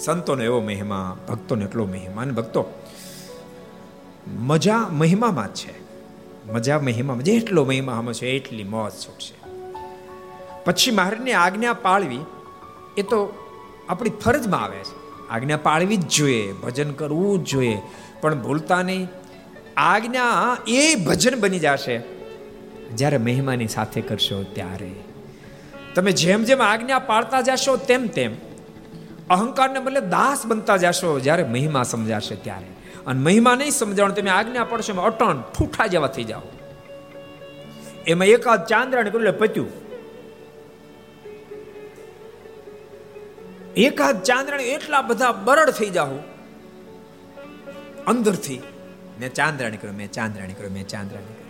સંતોનો 0.04 0.42
એવો 0.42 0.60
મહિમા, 0.60 1.16
ભક્તોનો 1.28 1.64
એટલો 1.64 1.86
મહિમા. 1.86 2.22
અને 2.22 2.32
ભક્તો, 2.32 2.64
મજા 4.38 4.78
મહિમામાં 4.78 5.54
જ 5.54 5.56
છે. 5.56 5.82
મજા 6.52 6.78
મહિમામાં 6.78 7.22
જેટલો 7.22 7.64
મહિમા 7.64 7.92
હમ 7.92 8.12
છે, 8.12 8.26
એટલી 8.28 8.64
મોજ 8.64 8.92
છૂટશે. 8.92 9.34
પછી 10.64 10.90
મહારાજની 10.90 11.32
આજ્ઞા 11.32 11.72
પાળવી, 11.72 12.18
એ 12.96 13.02
તો 13.02 13.32
આપણી 13.88 14.10
ફરજમાં 14.10 14.60
આવે 14.60 14.78
છે. 14.78 15.28
આજ્ઞા 15.28 15.56
પાળવી 15.56 15.96
જ 15.96 16.08
જોઈએ, 16.08 16.52
ભજન 16.52 16.92
કરવું 16.92 17.44
જ 17.44 17.48
જોઈએ. 17.48 17.78
પણ 18.20 18.42
ભૂલતા 18.42 18.82
નહીં, 18.82 19.08
આજ્ઞા 19.76 20.56
એ 20.66 20.94
ભજન 20.94 21.40
બની 21.40 21.58
જશે, 21.58 22.00
જ્યારે 22.94 23.18
મહિમાની 23.18 23.68
સાથે 23.68 24.00
કરશો 24.00 24.42
ત્યારે. 24.42 24.90
તમે 25.94 26.12
જેમ 26.12 26.44
જેમ 26.44 26.62
આજ્ઞા 26.62 26.98
પાળતા 26.98 27.40
જશો, 27.40 27.76
તેમ 27.76 28.06
તેમ 28.06 28.51
અહંકારને 29.32 29.78
બદલે 29.78 30.00
દાસ 30.00 30.46
બનતા 30.46 30.76
જશો 30.76 31.20
જ્યારે 31.20 31.44
મહિમા 31.44 31.82
સમજાશે 31.82 32.34
ત્યારે. 32.34 32.66
અને 33.06 33.20
મહિમા 33.20 33.54
નહીં 33.54 33.70
સમજાવણ 33.70 34.12
તમે 34.12 34.30
આજ્ઞા 34.30 34.64
પડશો 34.64 35.00
અટણ 35.00 35.40
ઠૂઠા 35.40 35.86
જેવા 35.86 36.06
થઈ 36.06 36.24
જાઓ. 36.24 36.42
એમાં 38.06 38.26
એકાદ 38.26 38.66
ચાંદ્રાને 38.66 39.10
કર્યું 39.10 39.28
એટલે 39.28 39.46
પત્યું 39.46 39.82
એકાદ 43.76 44.22
ચાંદ્રાણી 44.22 44.64
એટલા 44.64 45.02
બધા 45.02 45.32
બરડ 45.32 45.70
થઈ 45.70 45.90
જાઓ. 45.90 46.16
અંદરથી, 48.06 48.62
મેં 49.20 49.34
ચાંદ્રાણી 49.34 49.76
કર્યું, 49.76 49.96
મેં 49.96 50.10
ચાંદ્રાણી 50.12 50.54
કર્યું, 50.54 50.72
મેં 50.72 50.86
ચાંદ્રાણી 50.86 51.41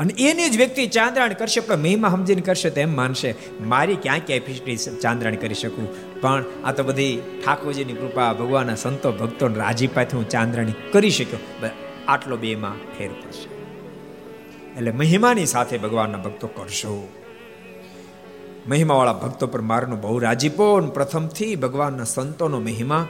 અને 0.00 0.14
એની 0.18 0.48
જ 0.48 0.56
વ્યક્તિ 0.56 0.86
ચાંદ્રાણ 0.86 1.32
કરશે. 1.32 1.60
પણ 1.60 1.76
મહિમા 1.76 2.08
સમજીને 2.08 2.40
કરશે 2.40 2.70
તો 2.70 2.80
એમ 2.80 2.96
માનશે. 2.96 3.34
મારી 3.60 3.94
ક્યાં 3.94 4.18
કેપેસિટી 4.18 4.76
ચાંદ્રાણ 4.76 5.34
કરી 5.34 5.54
શકું. 5.54 6.20
પણ 6.20 6.44
આ 6.64 6.72
તો 6.72 6.82
બધી 6.82 7.20
ઠાકોરજીની 7.44 7.92
કૃપા, 7.92 8.32
ભગવાનના 8.32 8.74
સંતો 8.74 9.12
ભક્તો 9.12 9.46
રાજીપાથી 9.46 10.16
હું 10.16 10.28
ચાંદ્રાણી 10.28 10.72
કરી 10.92 11.10
શક્યો. 11.10 11.68
આટલો 12.08 12.36
બેમાં 12.36 12.98
ફેર 12.98 13.08
પડશે. 13.08 13.48
એટલે 14.76 14.90
મહિમાની 14.90 15.46
સાથે 15.46 15.78
ભગવાનના 15.78 16.18
ભક્તો 16.18 16.46
કરશો. 16.46 17.08
મહિમાવાળા 18.68 19.12
ભક્તો 19.12 19.46
પર 19.46 19.60
મારનો 19.60 19.96
બહુ 19.96 20.18
રાજીપો 20.18 20.80
પ્રથમથી 20.80 21.56
ભગવાનના 21.56 22.04
સંતોનો 22.04 22.60
મહિમા. 22.60 23.08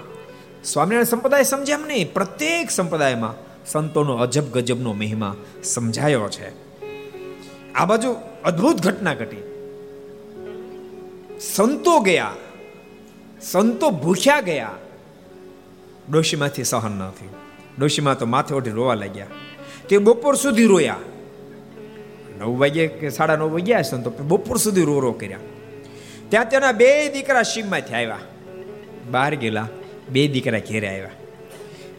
સ્વામિનારાયણ 0.65 1.05
સંપ્રદાય 1.05 1.43
સમજ્યા 1.43 1.79
નહીં. 1.79 2.13
પ્રત્યેક 2.13 2.71
સંપ્રદાયમાં 2.71 3.35
સંતોનો 3.67 4.15
અજબ 4.17 4.45
ગજબનો 4.45 4.93
મહિમા 4.93 5.37
સમજાયો 5.65 6.29
છે. 6.29 6.70
આ 7.75 7.85
બાજુ 7.85 8.17
અદ્ભુત 8.45 8.83
ઘટના 8.83 9.15
ઘટી. 9.15 9.37
સંતો 11.41 12.01
ગયા. 12.01 12.33
સંતો 13.41 13.91
ભૂખ્યા 13.91 14.41
ગયા. 14.41 14.71
ડોશીમાંથી 16.11 16.65
સહન 16.65 16.93
ન 16.93 17.11
થયું. 17.11 17.33
ડોશીમાં 17.79 18.19
તો 18.19 18.27
માથે 18.27 18.55
ઓઢી 18.55 18.71
રોવા 18.71 18.95
લાગ્યા. 18.95 19.27
તે 19.89 19.99
બપોર 19.99 20.35
સુધી 20.35 20.65
રોયા. 20.65 20.97
નવ 22.39 22.61
વાગે 22.61 22.87
કે 22.87 23.09
સાડા 23.09 23.37
નવ 23.37 23.53
વાગ્યા 23.53 23.83
સંતો 23.83 24.11
બપોર 24.11 24.57
સુધી 24.57 24.85
રો 24.85 25.01
રો 25.01 25.13
કર્યા. 25.13 25.39
ત્યાં 26.29 26.49
તેના 26.49 26.73
બે 26.73 27.13
દીકરા 27.13 27.43
શિવમાંથી 27.43 27.95
આવ્યા. 27.95 28.19
બહાર 29.11 29.35
ગયેલા 29.35 29.69
બે 30.09 30.29
દીકરા 30.29 30.59
ઘેરે 30.59 30.89
આવ્યા. 30.89 31.11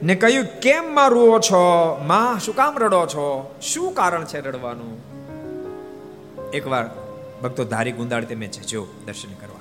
ને 0.03 0.15
કહ્યું, 0.15 0.45
કેમ 0.45 0.93
માં 0.93 1.09
રોવો 1.09 1.39
છો? 1.39 1.95
માં 2.07 2.39
શું 2.39 2.55
કામ 2.55 2.77
રડો 2.77 3.05
છો? 3.05 3.55
શું 3.61 3.93
કારણ 3.93 4.25
છે 4.25 4.39
રડવાનું? 4.39 5.10
એકવાર 6.53 6.89
ભક્તો 7.43 7.63
ધારી 7.63 7.91
ગુંદાળ 7.91 8.23
તમે 8.23 8.47
જજો 8.47 8.87
દર્શન 9.05 9.33
કરવા. 9.33 9.59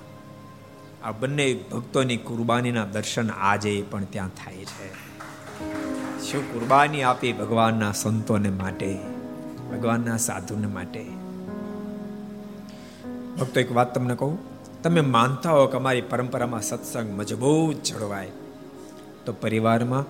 આ 1.09 1.13
બંને 1.13 1.55
ભક્તોની 1.55 2.17
કુરબાનીના 2.17 2.85
દર્શન 2.85 3.31
આજે 3.31 3.85
પણ 3.91 4.05
ત્યાં 4.05 4.29
થાય 4.29 4.65
છે. 4.65 5.11
શું 6.23 6.53
કુરબાની 6.53 7.03
આપી 7.03 7.33
ભગવાનના 7.33 7.93
સંતોને 7.93 8.51
માટે, 8.51 8.99
ભગવાનના 9.71 10.17
સાધુને 10.17 10.67
માટે? 10.67 11.07
ભક્તો, 13.41 13.61
એક 13.61 13.73
વાત 13.73 13.95
તમને 13.95 14.15
કહું, 14.15 14.39
તમે 14.83 15.01
માનતા 15.01 15.51
હો 15.51 15.67
કે 15.67 15.77
અમારી 15.77 16.01
પરંપરામાં 16.01 16.63
સત્સંગ 16.63 17.19
મજબૂત 17.19 17.83
જળવાય, 17.83 18.31
તો 19.27 19.33
પરિવારમાં 19.33 20.05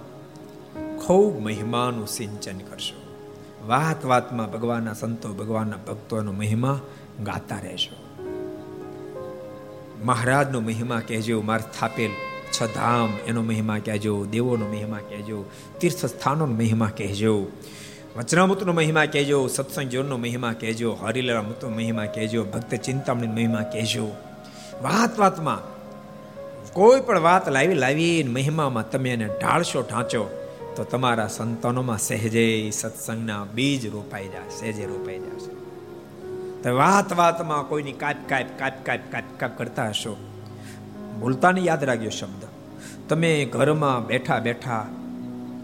ખૂબ 0.99 1.43
મહિમાનું 1.43 2.07
સિંચન 2.07 2.59
કરશો. 2.59 3.00
વાત 3.67 4.05
વાતમાં 4.05 4.53
ભગવાનના 4.53 4.93
સંતો, 4.93 5.29
ભગવાનના 5.29 5.77
ભક્તોનો 5.77 6.33
મહિમા 6.33 6.81
ગાતા 7.23 7.59
રહેશો 7.59 7.97
મહારાજનો 10.05 10.61
મહિમા 10.61 11.01
કહેજો 11.09 11.43
માર 11.43 11.61
સ્થાપેલ 11.61 12.11
છ 12.53 12.63
ધામ, 12.75 13.13
એનો 13.27 13.43
મહિમા 13.43 13.79
કહેજો, 13.79 14.25
દેવોનો 14.25 14.67
મહિમા 14.67 14.99
કહેજો 15.09 15.45
તીર્થ 15.81 16.05
સ્થાનોનો 16.05 16.55
મહિમા 16.55 16.91
કહેજો 16.97 17.47
વચનામૃતનો 18.17 18.73
મહિમા 18.73 19.05
કહેજો 19.05 19.47
સત્સંગ 19.47 19.89
જીવનનો 19.89 20.17
મહિમા 20.17 20.53
કહેજો 20.53 20.93
હરિલામૃતનો 20.93 21.71
મહિમા 21.71 22.05
કહેજો, 22.05 22.45
ભક્ત 22.45 22.75
ચિંતામણી 22.75 23.27
મહિમા 23.27 23.61
કહેજો. 23.63 24.09
વાત 24.83 25.19
વાતમાં 25.19 25.61
કોઈ 26.73 27.01
પણ 27.01 27.21
વાત 27.21 27.49
લાવી 27.49 27.75
લાવી 27.75 28.23
મહિમામાં 28.23 28.91
તમે 28.91 29.11
એને 29.11 29.25
ઢાળશો, 29.25 29.81
ઢાંચો 29.83 30.40
તો 30.81 30.85
તમારા 30.85 31.29
સંતાનોમાં 31.29 31.99
સહેજે 31.99 32.71
સત્સંગના 32.73 33.45
બીજ 33.45 33.83
રોપાઈ 33.87 34.29
જાય, 34.29 34.51
સહેજે 34.51 34.85
રોપાઈ 34.87 35.19
જશે 35.19 35.53
તો 36.63 36.71
વાત 36.77 37.11
વાતમાં 37.17 37.67
કોઈની 37.69 37.93
કાપ 37.93 38.21
કાપ 38.29 38.47
કાપ 38.59 38.77
કાપ 38.87 39.03
કાપ 39.13 39.27
કાપ 39.41 39.59
કરતા 39.59 39.89
હશો. 39.89 40.13
ભૂલતાને 41.21 41.61
યાદ 41.61 41.85
રાખ્યો 41.85 42.11
શબ્દ. 42.11 42.45
તમે 43.09 43.45
ઘરમાં 43.45 44.07
બેઠા 44.07 44.39
બેઠા 44.39 44.87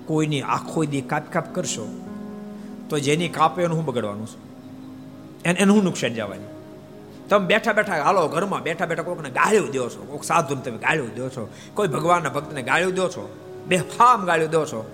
કોઈની 0.07 0.43
આખો 0.43 0.85
દી 0.85 1.01
કાપ 1.01 1.31
કાપ 1.33 1.55
કરશો, 1.55 1.87
તો 2.89 2.99
જેની 2.99 3.29
કાપે 3.29 3.63
એનું 3.63 3.77
હું 3.79 3.87
બગડવાનું 3.87 4.27
છું? 4.27 4.43
એને 5.45 5.59
એનું 5.61 5.77
હું 5.77 5.85
નુકસાન 5.85 6.15
જવાનું? 6.15 6.53
તમે 7.29 7.47
બેઠા 7.47 7.73
બેઠા, 7.73 8.03
હાલો, 8.03 8.29
ઘરમાં 8.29 8.63
બેઠા 8.63 8.87
બેઠા 8.87 9.03
કોઈકને 9.03 9.31
ગાળ્યું 9.31 9.73
દો 9.73 9.89
છો 9.89 10.05
કોઈક 10.11 10.25
સાધુને 10.25 10.63
તમે 10.63 10.79
ગાળ્યું 10.79 11.17
દો 11.17 11.29
છો, 11.29 11.49
કોઈ 11.75 11.89
ભગવાનના 11.89 12.29
ભક્તને 12.29 12.63
ગાળ્યું 12.63 12.95
દો 12.95 13.09
છો, 13.09 13.27
બે 13.67 13.77
ફામ 13.97 14.27
ગાળ્યું 14.27 14.51
દો 14.51 14.65
છો 14.67 14.85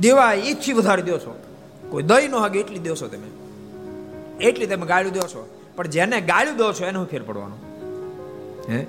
દેવા 0.00 0.32
એથી 0.32 0.72
વધારે 0.72 1.02
દો 1.02 1.18
છો. 1.18 1.42
કોઈ 1.90 2.02
દહીં 2.02 2.30
નો 2.30 2.38
હાગે 2.38 2.58
એટલી 2.58 2.78
દો 2.78 2.94
છો 2.94 3.08
તમે. 3.08 3.26
એટલી 4.44 4.66
તમે 4.66 4.86
ગાળ્યું 4.86 5.14
દો 5.14 5.20
છો. 5.20 5.60
પણ 5.76 5.86
જેને 5.86 6.20
ગાળ્યું 6.20 6.56
દો 6.56 6.72
છો 6.72 6.84
એને 6.84 7.04
ફેર 7.04 7.22
પડવાનો. 7.22 7.56
હે? 8.68 8.86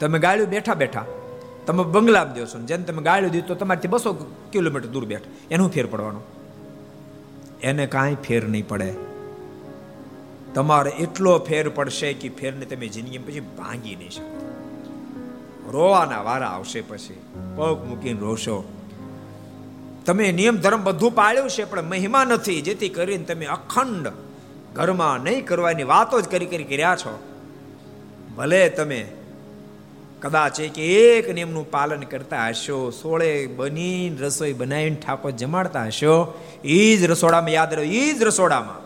તમે 0.00 0.18
ગાળ્યું 0.18 0.48
બેઠા 0.48 0.74
બેઠા. 0.74 1.04
તમે 1.66 1.84
બંગલામાં 1.84 2.34
દો 2.34 2.44
છો. 2.44 2.58
જેને 2.58 2.84
તમે 2.84 3.02
ગાળ્યું 3.02 3.32
દીધું 3.32 3.48
તો 3.48 3.54
તમારથી 3.54 3.88
બસો 3.88 4.12
કિલોમીટર 4.52 4.88
દૂર 4.88 5.04
બેઠ. 5.04 5.20
એનું 5.50 5.72
ફેર 5.72 5.86
પડવાનો? 5.86 6.20
એને 7.62 7.86
કાંઈ 7.86 8.14
ફેર 8.14 8.44
નહીં 8.44 8.68
પડે. 8.68 8.94
તમારે 10.54 10.90
એટલો 10.90 11.38
ફેર 11.38 11.68
પડશે 11.68 12.12
કે 12.12 12.28
ફેરને 12.28 12.64
તમે 12.64 12.88
જિંદગી 12.88 13.18
પછી 13.18 13.40
ભાંગી 13.40 13.96
નહીં 13.96 14.10
શકો 14.10 14.40
રોવાના 15.70 16.22
વારા 16.22 16.48
આવશે 16.48 16.80
પછી. 16.80 17.14
પગ 17.56 17.84
મૂકીને 17.84 18.20
રોશો. 18.20 18.73
તમે 20.06 20.32
નિયમ 20.32 20.56
ધર્મ 20.56 20.84
બધું 20.84 21.14
પાળ્યું 21.14 21.50
છે, 21.50 21.64
પણ 21.64 21.82
મહિમા 21.82 22.24
નથી. 22.24 22.60
જેથી 22.60 22.88
કરીને 22.88 23.24
તમે 23.24 23.46
અખંડ 23.46 24.12
ઘરમાં 24.74 25.20
નહીં 25.20 25.46
કરવાની 25.46 25.82
વાતો 25.82 26.20
જ 26.20 26.28
કરી 26.28 26.46
કરી 26.46 26.64
કર્યા 26.64 26.96
છો. 26.96 27.18
ભલે 28.36 28.68
તમે 28.68 29.08
કદાચ 30.22 30.60
એક 30.60 30.78
એક 30.78 31.30
નિયમનું 31.30 31.70
પાલન 31.70 32.00
કરતા 32.00 32.48
હશો, 32.48 32.90
સોળે 32.90 33.46
બનીને 33.46 34.16
રસોઈ 34.20 34.52
બનાવીને 34.52 34.96
ઠાકોર 34.96 35.30
જમાડતા 35.30 35.84
હશો 35.84 36.40
એ 36.64 36.96
જ 36.96 37.04
રસોડામાં 37.04 37.50
યાદ 37.50 37.74
રહ્યો 37.74 37.92
એ 37.92 38.12
જ 38.12 38.22
રસોડામાં. 38.22 38.80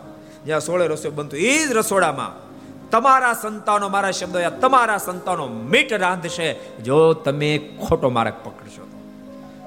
જ્યાં 0.45 0.59
સોળે 0.59 0.87
રસોઈ 0.87 1.11
બનતું 1.11 1.39
એ 1.39 1.67
જ 1.67 1.71
રસોડામાં. 1.71 2.49
તમારા 2.89 3.33
સંતાનો 3.33 3.89
મારા 3.89 4.11
શબ્દો 4.11 4.39
તમારા 4.59 4.97
સંતાનો 4.97 5.47
મીટ 5.47 5.93
રાંધશે, 5.93 6.53
જો 6.83 7.13
તમે 7.13 7.57
ખોટો 7.57 8.09
માર્ગ 8.09 8.33
પકડશો. 8.43 8.88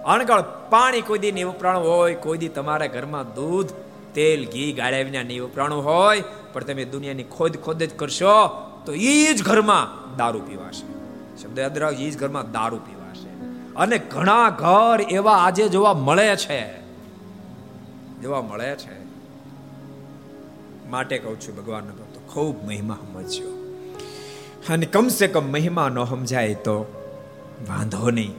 અણગળ 0.07 0.43
પાણી 0.71 1.01
કોઈ 1.01 1.19
દી 1.19 1.33
નહીં 1.33 1.49
હોય, 1.83 2.15
કોઈ 2.15 2.39
દી 2.39 2.49
તમારા 2.49 2.87
ઘરમાં 2.87 3.35
દૂધ, 3.35 3.71
તેલ, 4.15 4.47
ઘી 4.53 4.73
ગાળ્યા 4.73 5.03
વિના 5.03 5.23
નહીં 5.23 5.43
હોય, 5.85 6.23
પણ 6.53 6.65
તમે 6.65 6.85
દુનિયાની 6.85 7.23
ખોદ 7.23 7.57
ખોદ 7.57 7.83
જ 7.83 7.95
કરશો, 7.95 8.37
તો 8.87 8.93
એ 8.93 9.35
જ 9.35 9.43
ઘરમાં 9.43 10.17
દારૂ 10.17 10.41
પીવાશે. 10.41 10.87
શબ્દ 11.43 11.59
યાદ 11.59 11.79
રાખજો 11.79 12.05
એ 12.05 12.11
જ 12.11 12.19
ઘરમાં 12.19 12.53
દારૂ 12.53 12.77
પીવાશે. 12.77 13.29
અને 13.77 13.99
ઘણા 13.99 14.49
ઘર 14.51 15.01
એવા 15.11 15.33
આજે 15.33 15.69
જોવા 15.69 15.95
મળે 15.95 16.37
છે, 16.37 16.61
જોવા 18.23 18.43
મળે 18.43 18.77
છે. 18.77 18.97
માટે 20.91 21.19
કહું 21.19 21.41
છું 21.41 21.57
ભગવાનનો 21.57 21.93
ભક્તો, 21.93 22.21
ખૂબ 22.33 22.65
મહિમા 22.67 22.99
સમજ્યો 23.13 23.53
અને 24.69 24.87
કમસે 24.87 25.27
કમ 25.27 25.47
મહિમા 25.53 25.89
ન 25.89 26.05
સમજાય 26.05 26.55
તો 26.55 26.77
વાંધો 27.69 28.11
નહીં, 28.11 28.35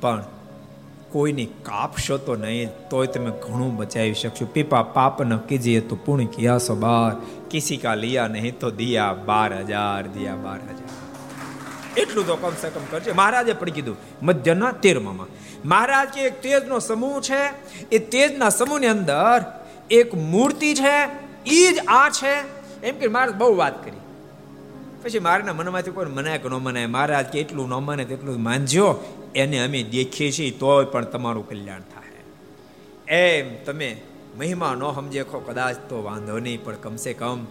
પણ 0.00 0.24
કોઈની 1.12 1.46
કાપશો 1.46 2.18
તો 2.18 2.36
નહીં, 2.36 2.68
તોય 2.90 3.06
તમે 3.06 3.30
ઘણું 3.30 3.76
બચાવી 3.76 4.14
શકશો. 4.14 4.46
પીપા 4.46 4.82
પાપ 4.82 5.22
ન 5.22 5.36
કીજીએ 5.36 5.80
તો 5.80 5.96
પૂર્ણ 5.96 6.24
કિયા 6.24 6.58
સો 6.58 6.74
બાર. 6.74 7.16
કિસી 7.50 7.76
કા 7.76 7.94
લિયા 7.94 8.28
નહીં 8.28 8.58
તો 8.58 8.70
દિયા 8.70 9.12
બાર 9.12 9.58
હજાર, 9.58 10.06
દિયા 10.06 10.34
બાર 10.34 10.58
હજાર. 10.58 12.00
એટલું 12.00 12.26
તો 12.26 12.36
કમસે 12.36 12.68
કમ 12.68 12.80
કરજે. 12.90 13.12
મહારાજે 13.12 13.52
પણ 13.52 13.68
કીધું, 13.68 13.96
મધ્યના 14.22 14.72
તેરમામાં, 14.72 15.26
મહારાજ 15.68 16.08
કે 16.08 16.20
એક 16.20 16.42
તેજનો 16.42 16.78
સમૂહ 16.78 17.20
છે. 17.20 17.42
એ 17.88 17.98
તેજના 17.98 18.48
સમૂહની 18.48 18.86
અંદર 18.86 19.44
એક 19.90 20.14
મૂર્તિ 20.14 20.74
છે. 20.74 21.08
એ 21.46 21.72
જ 21.72 21.78
આ 21.88 22.10
છે. 22.10 22.58
એમ 22.86 22.98
કે 22.98 23.08
મહારાજ 23.08 23.34
બહુ 23.34 23.56
વાત 23.56 23.84
કરી. 23.84 23.96
પછી 25.02 25.18
મારના 25.18 25.52
મનમાંથી 25.52 25.90
કોઈ 25.90 26.06
મનાય 26.06 26.38
કે 26.38 26.48
ન 26.48 26.52
મનાય 26.52 26.86
મહારાજ 26.86 27.26
કે 27.26 27.40
એટલું 27.40 27.68
ન 27.68 27.74
મને 27.74 28.04
તેટલું 28.04 28.42
માનજો, 28.42 29.04
એને 29.34 29.58
અમે 29.58 29.82
દેખીએ 29.82 30.30
છીએ, 30.32 30.50
તોય 30.50 30.84
પણ 30.84 31.04
તમારું 31.04 31.48
કલ્યાણ 31.48 31.80
થાય. 31.80 32.22
એમ 33.18 33.64
તમે 33.64 33.96
મહિમા 34.38 34.74
ન 34.74 34.82
સમજે 34.94 35.22
ખો, 35.22 35.38
કદાચ 35.38 35.76
તો 35.88 36.02
વાંધો 36.02 36.38
નહીં, 36.38 36.64
પણ 36.64 36.74
કમસે 36.74 37.12
કમ 37.12 37.46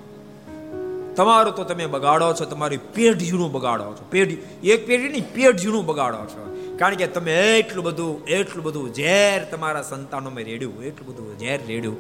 તમારું 1.16 1.56
તો 1.56 1.64
તમે 1.64 1.86
બગાડો 1.86 2.34
છો, 2.34 2.46
તમારી 2.46 2.78
પેઢીનું 2.78 3.52
બગાડો 3.52 3.84
છો. 3.84 4.06
પેઢી, 4.12 4.38
એક 4.64 4.88
પેઢી 4.88 5.08
નહીં 5.08 5.34
પેઢીનું 5.34 5.86
બગાડો 5.86 6.18
છો. 6.18 6.44
કારણ 6.78 6.96
કે 6.96 7.08
તમે 7.08 7.60
એટલું 7.60 7.84
બધું 7.86 8.26
એટલું 8.26 8.64
બધું 8.64 8.94
ઝેર 8.94 9.46
તમારા 9.52 9.82
સંતાનોમાં 9.82 10.44
રેડ્યું, 10.44 10.84
એટલું 10.84 11.08
બધું 11.08 11.40
ઝેર 11.40 11.60
રેડ્યું. 11.68 11.98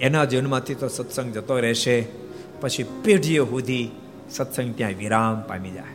એના 0.00 0.24
જન્મથી 0.24 0.74
તો 0.74 0.88
સત્સંગ 0.88 1.32
જતો 1.32 1.58
રહેશે, 1.58 2.06
પછી 2.60 2.82
પેઢીઓ 3.04 3.44
સુધી 3.44 3.90
સત્સંગ 4.34 4.74
ત્યાં 4.74 4.92
વિરામ 4.92 5.42
પામી 5.42 5.70
જાય. 5.70 5.94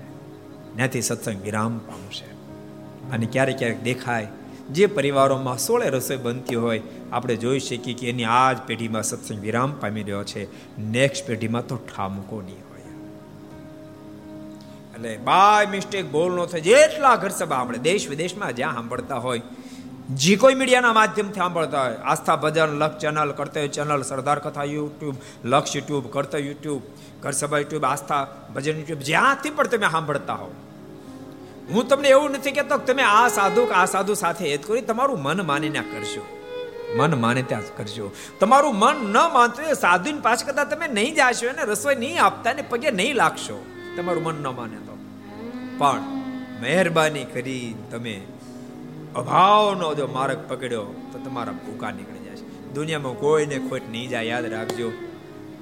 ત્યાંથી 0.76 1.02
સત્સંગ 1.02 1.44
વિરામ 1.44 1.78
પામશે. 1.78 2.26
અને 3.12 3.26
ક્યારેક 3.32 3.58
ક્યારેક 3.58 3.84
દેખાય, 3.84 4.28
જે 4.72 4.86
પરિવારોમાં 4.86 5.58
સોળે 5.58 5.90
રસોઈ 5.90 6.18
બનતી 6.18 6.56
હોય, 6.56 6.82
આપણે 7.12 7.36
જોઈ 7.36 7.60
શકીએ 7.60 7.94
કે 7.94 8.10
એની 8.10 8.24
આ 8.24 8.54
જ 8.54 8.58
પેઢીમાં 8.58 9.04
સત્સંગ 9.04 9.40
વિરામ 9.40 9.80
પામી 9.80 10.02
રહ્યો 10.02 10.24
છે. 10.24 10.44
નેક્સ્ટ 10.82 11.28
પેઢીમાં 11.28 11.68
તો 11.68 11.78
ઠામકો 11.78 12.42
નહીં 12.42 12.56
હોય. 12.56 12.82
એટલે 14.94 15.18
બાય 15.18 15.66
મિસ્ટેક 15.66 16.12
બોલ 16.12 16.34
નો 16.34 16.46
થાય. 16.46 16.62
જેટલા 16.62 17.16
ઘર 17.16 17.30
સભા 17.30 17.56
આપણે 17.56 17.78
દેશ 17.78 18.10
વિદેશમાં 18.10 18.56
જ્યાં 18.56 18.74
સાંભળતા 18.74 19.16
હોય 19.16 19.42
જે 20.16 20.36
કોઈ 20.36 20.54
મીડિયાના 20.54 20.94
માધ્યમથી 20.94 21.40
સાંભળતા 21.40 21.84
હોય, 21.84 21.94
આસ્થા 21.94 22.36
ભજન 22.36 22.66
લક્ષ 22.66 23.02
channel 23.02 23.32
Kartavya 23.32 23.68
channel, 23.68 24.02
Sardar 24.02 24.40
Katha 24.40 24.64
YouTube, 24.64 25.16
Laksh 25.46 25.76
YouTube 25.76 26.08
Kartavya 26.12 26.42
YouTube 26.42 26.82
ઘર 27.22 27.32
સભા 27.32 27.58
યુટ્યુબ, 27.58 27.86
આસ્થા 27.86 28.28
ભજન 28.56 28.78
યુટ્યુબ, 28.78 29.00
જ્યાંથી 29.00 29.50
પણ 29.50 29.68
તમે 29.68 29.88
સાંભળતા 29.92 30.34
હો 30.34 30.52
હું 31.74 31.88
તમને 31.88 32.08
એવું 32.08 32.32
નથી 32.32 32.52
કહેતો 32.52 32.78
તમે 32.78 33.04
આ 33.04 33.28
સાધુ 33.28 33.64
આ 33.64 33.86
સાધુ 33.86 34.14
સાથે 34.14 34.52
હેત 34.52 34.68
કરી, 34.68 34.82
તમારું 34.82 35.22
મન 35.22 35.46
માનીને 35.46 35.80
કરશો 35.80 36.26
મન 36.96 37.22
માને 37.22 37.42
ત્યાં 37.42 37.62
કરજો. 37.78 38.12
તમારું 38.40 38.76
મન 38.76 38.96
ન 38.96 39.18
માનતું 39.34 39.74
સાધુની 39.74 40.20
પાછ 40.20 40.36
કરતા 40.36 40.64
તમે 40.64 40.88
નહીં 40.88 41.16
જાશો 41.16 41.50
અને 41.50 41.62
રસોઈ 41.64 41.96
નહીં 41.96 42.24
આપતા 42.24 42.54
ને 42.54 42.62
પગે 42.62 42.92
નહીં 42.92 43.16
લાગશો. 43.16 43.66
તમારું 43.98 44.24
મન 44.24 44.44
ન 44.44 44.48
માને 44.48 44.76
તો. 44.76 44.98
પણ 45.78 46.02
મહેરબાની 46.62 47.24
કરી 47.24 47.76
તમે 47.92 48.22
અભાવનો 49.16 49.96
જો 49.96 50.08
માર્ગ 50.08 50.38
પકડ્યો, 50.48 50.86
તો 51.12 51.20
તમારા 51.20 51.52
ભૂકા 51.52 51.92
નીકળી 51.92 52.30
જશે 52.30 52.74
દુનિયામાં 52.74 53.14
કોઈને 53.14 53.60
ખોટ 53.60 53.82
નહીં 53.92 54.10
જાય, 54.10 54.24
યાદ 54.24 54.46
રાખજો, 54.46 54.92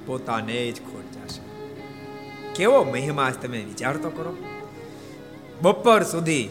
પોતાને 0.06 0.72
જ 0.72 0.80
ખોટ 0.80 1.26
જશે. 1.26 1.40
કેવો 2.54 2.84
મહિમા 2.84 3.30
તમે 3.30 3.58
વિચાર 3.58 3.96
તો 3.96 4.10
કરો. 4.10 4.36
બપોર 5.62 6.02
સુધી 6.02 6.50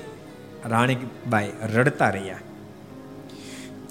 રાણીબાઈ 0.65 1.51
રડતા 1.75 2.09
રહ્યા. 2.09 2.37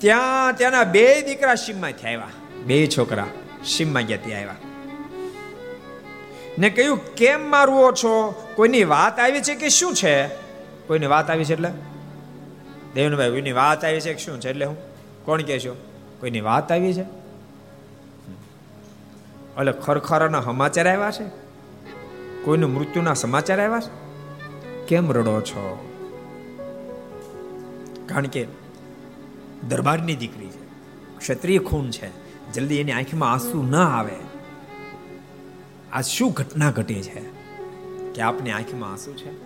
ત્યાં 0.01 0.57
ત્યાંના 0.57 0.85
બે 0.85 1.23
દીકરા 1.23 1.55
શિમમાંથી 1.55 2.07
આવ્યા. 2.07 2.29
બે 2.67 2.87
છોકરા 2.87 3.27
શિમમાં 3.65 4.03
ગયા 4.03 4.19
ત્યાં 4.25 4.41
આવ્યા. 4.41 4.57
ને 6.59 6.71
કહ્યું, 6.71 7.15
કેમ 7.15 7.51
મારવો 7.51 7.93
છો? 7.93 8.47
કોઈની 8.57 8.85
વાત 8.85 9.19
આવી 9.19 9.41
છે 9.41 9.55
કે 9.55 9.69
શું 9.69 9.95
છે? 9.95 10.27
કોઈની 10.87 11.07
વાત 11.07 11.31
આવી 11.31 11.45
છે 11.45 11.53
એટલે 11.53 11.69
દેવનભાઈ, 12.97 13.31
કોઈની 13.31 13.53
વાત 13.53 13.85
આવી 13.85 14.01
છે 14.01 14.13
કે 14.13 14.19
શું 14.19 14.41
છે? 14.41 14.51
એટલે 14.51 14.67
હું, 14.67 14.77
કોણ 15.25 15.43
કહેશો 15.43 15.77
કોઈની 16.21 16.41
વાત 16.41 16.73
આવી 16.73 16.95
છે? 16.95 17.03
એટલે 19.57 19.73
ખરખરાના 19.73 20.41
સમાચાર 20.41 20.89
આવ્યા 20.89 21.11
છે? 21.11 21.29
કોઈનું 22.45 22.75
મૃત્યુના 22.75 23.15
સમાચાર 23.15 23.61
આવ્યા 23.61 23.81
છે? 23.81 24.07
કેમ 24.87 25.13
રડો 25.13 25.41
છો? 25.41 25.93
કારણ 28.07 28.27
કે 28.27 28.47
દરબારની 29.69 30.17
દીકરી 30.17 30.47
છે. 30.47 30.67
ક્ષત્રિય 31.19 31.59
ખૂન 31.59 31.91
છે. 31.91 32.11
જલ્દી 32.53 32.81
એની 32.81 32.93
આંખમાં 32.93 33.33
આંસુ 33.33 33.63
ન 33.63 33.77
આવે. 33.77 34.17
આ 35.93 36.01
શું 36.01 36.33
ઘટના 36.33 36.71
ઘટે 36.71 37.03
છે? 37.03 37.21
કે 38.15 38.23
આપની 38.23 38.51
આંખમાં 38.51 38.91
આંસુ 38.91 39.13
છે? 39.13 39.46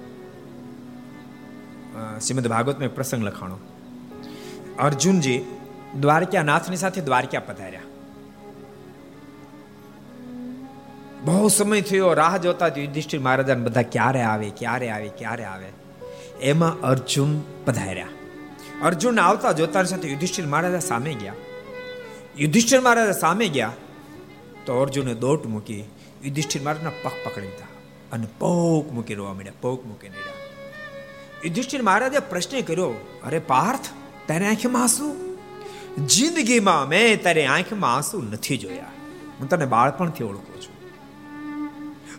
શ્રીમદ 1.97 2.47
ભાગવતનો 2.47 2.85
એક 2.85 2.95
પ્રસંગ 2.95 3.23
લખાણો. 3.23 3.59
અર્જુનજી 4.79 5.45
દ્વારકાનાથની 6.01 6.77
સાથે 6.77 7.01
દ્વારકા 7.01 7.41
પધાર્યા. 7.41 7.81
બહુ 11.25 11.49
સમય 11.49 11.81
થયો, 11.81 12.13
રાહ 12.13 12.37
જોતા 12.37 12.67
યુધિષ્ઠિર 12.67 13.21
મહારાજાને 13.21 13.65
બધા 13.65 13.83
ક્યારે 13.83 14.23
આવે 14.23 14.51
ક્યારે 14.51 14.91
આવે 14.91 15.09
ક્યારે 15.09 15.45
આવે. 15.45 15.67
એમાં 16.41 16.81
અર્જુન 16.81 17.41
પધાર્યા. 17.67 18.07
અર્જુન 18.83 19.21
આવતા 19.21 19.53
જોતા 19.53 19.83
સાથે 19.83 20.09
યુધિષ્ઠિર 20.09 20.47
મહારાજા 20.47 20.79
સામે 20.79 21.15
ગયા. 21.15 21.33
યુધિષ્ઠિર 22.39 22.81
મહારાજા 22.81 23.13
સામે 23.13 23.49
ગયા 23.49 23.73
તો 24.67 24.81
અર્જુને 24.81 25.15
દોટ 25.15 25.47
મૂકી 25.47 25.81
યુધિષ્ઠિર 26.25 26.63
મહારાજના 26.63 26.91
પગ 27.03 27.13
પકડી 27.25 27.47
લીધા 27.47 27.67
અને 28.13 28.27
પોક 28.39 28.93
મૂકી 28.93 29.15
રોવા 29.15 29.35
મળ્યા 29.35 29.53
પોક 29.61 29.87
મૂકી 29.87 30.09
નીડ્યા. 30.09 30.40
યુધિષ્ઠિર 31.45 31.83
મહારાજે 31.83 32.21
પ્રશ્ન 32.31 32.61
કર્યો, 32.61 32.93
અરે 33.27 33.41
પાર્થ, 33.53 33.89
તારે 34.29 34.45
આંખમાં 34.47 34.83
આંસુ 34.83 35.07
જિંદગીમાં 36.15 36.89
મેં 36.93 37.23
તારી 37.23 37.49
આંખમાં 37.55 37.93
આંસુ 37.97 38.23
નથી 38.27 38.59
જોયા. 38.65 38.93
હું 39.39 39.47
તને 39.49 39.67
બાળપણથી 39.75 40.27
ઓળખું 40.31 40.59
છું. 40.65 40.77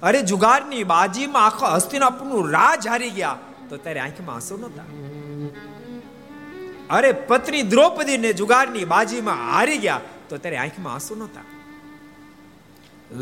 અરે 0.04 0.20
જુગારની 0.32 0.84
બાજીમાં 0.94 1.46
આખો 1.46 1.66
હસ્તિનાપુરનું 1.76 2.52
રાજ 2.58 2.88
હારી 2.88 3.14
ગયા, 3.20 3.38
તો 3.70 3.74
તારી 3.86 4.04
આંખમાં 4.06 4.36
આંસુ 4.36 4.54
નતા 4.58 4.88
અરે 6.90 7.12
પત્ની 7.30 7.66
દ્રૌપદીને 7.74 8.30
જુગારની 8.34 8.86
બાજીમાં 8.86 9.40
હારી 9.52 9.82
ગયા, 9.86 10.02
તો 10.30 10.34
તારી 10.38 10.62
આંખમાં 10.64 10.94
આંસુ 10.94 11.14
નતા 11.16 11.48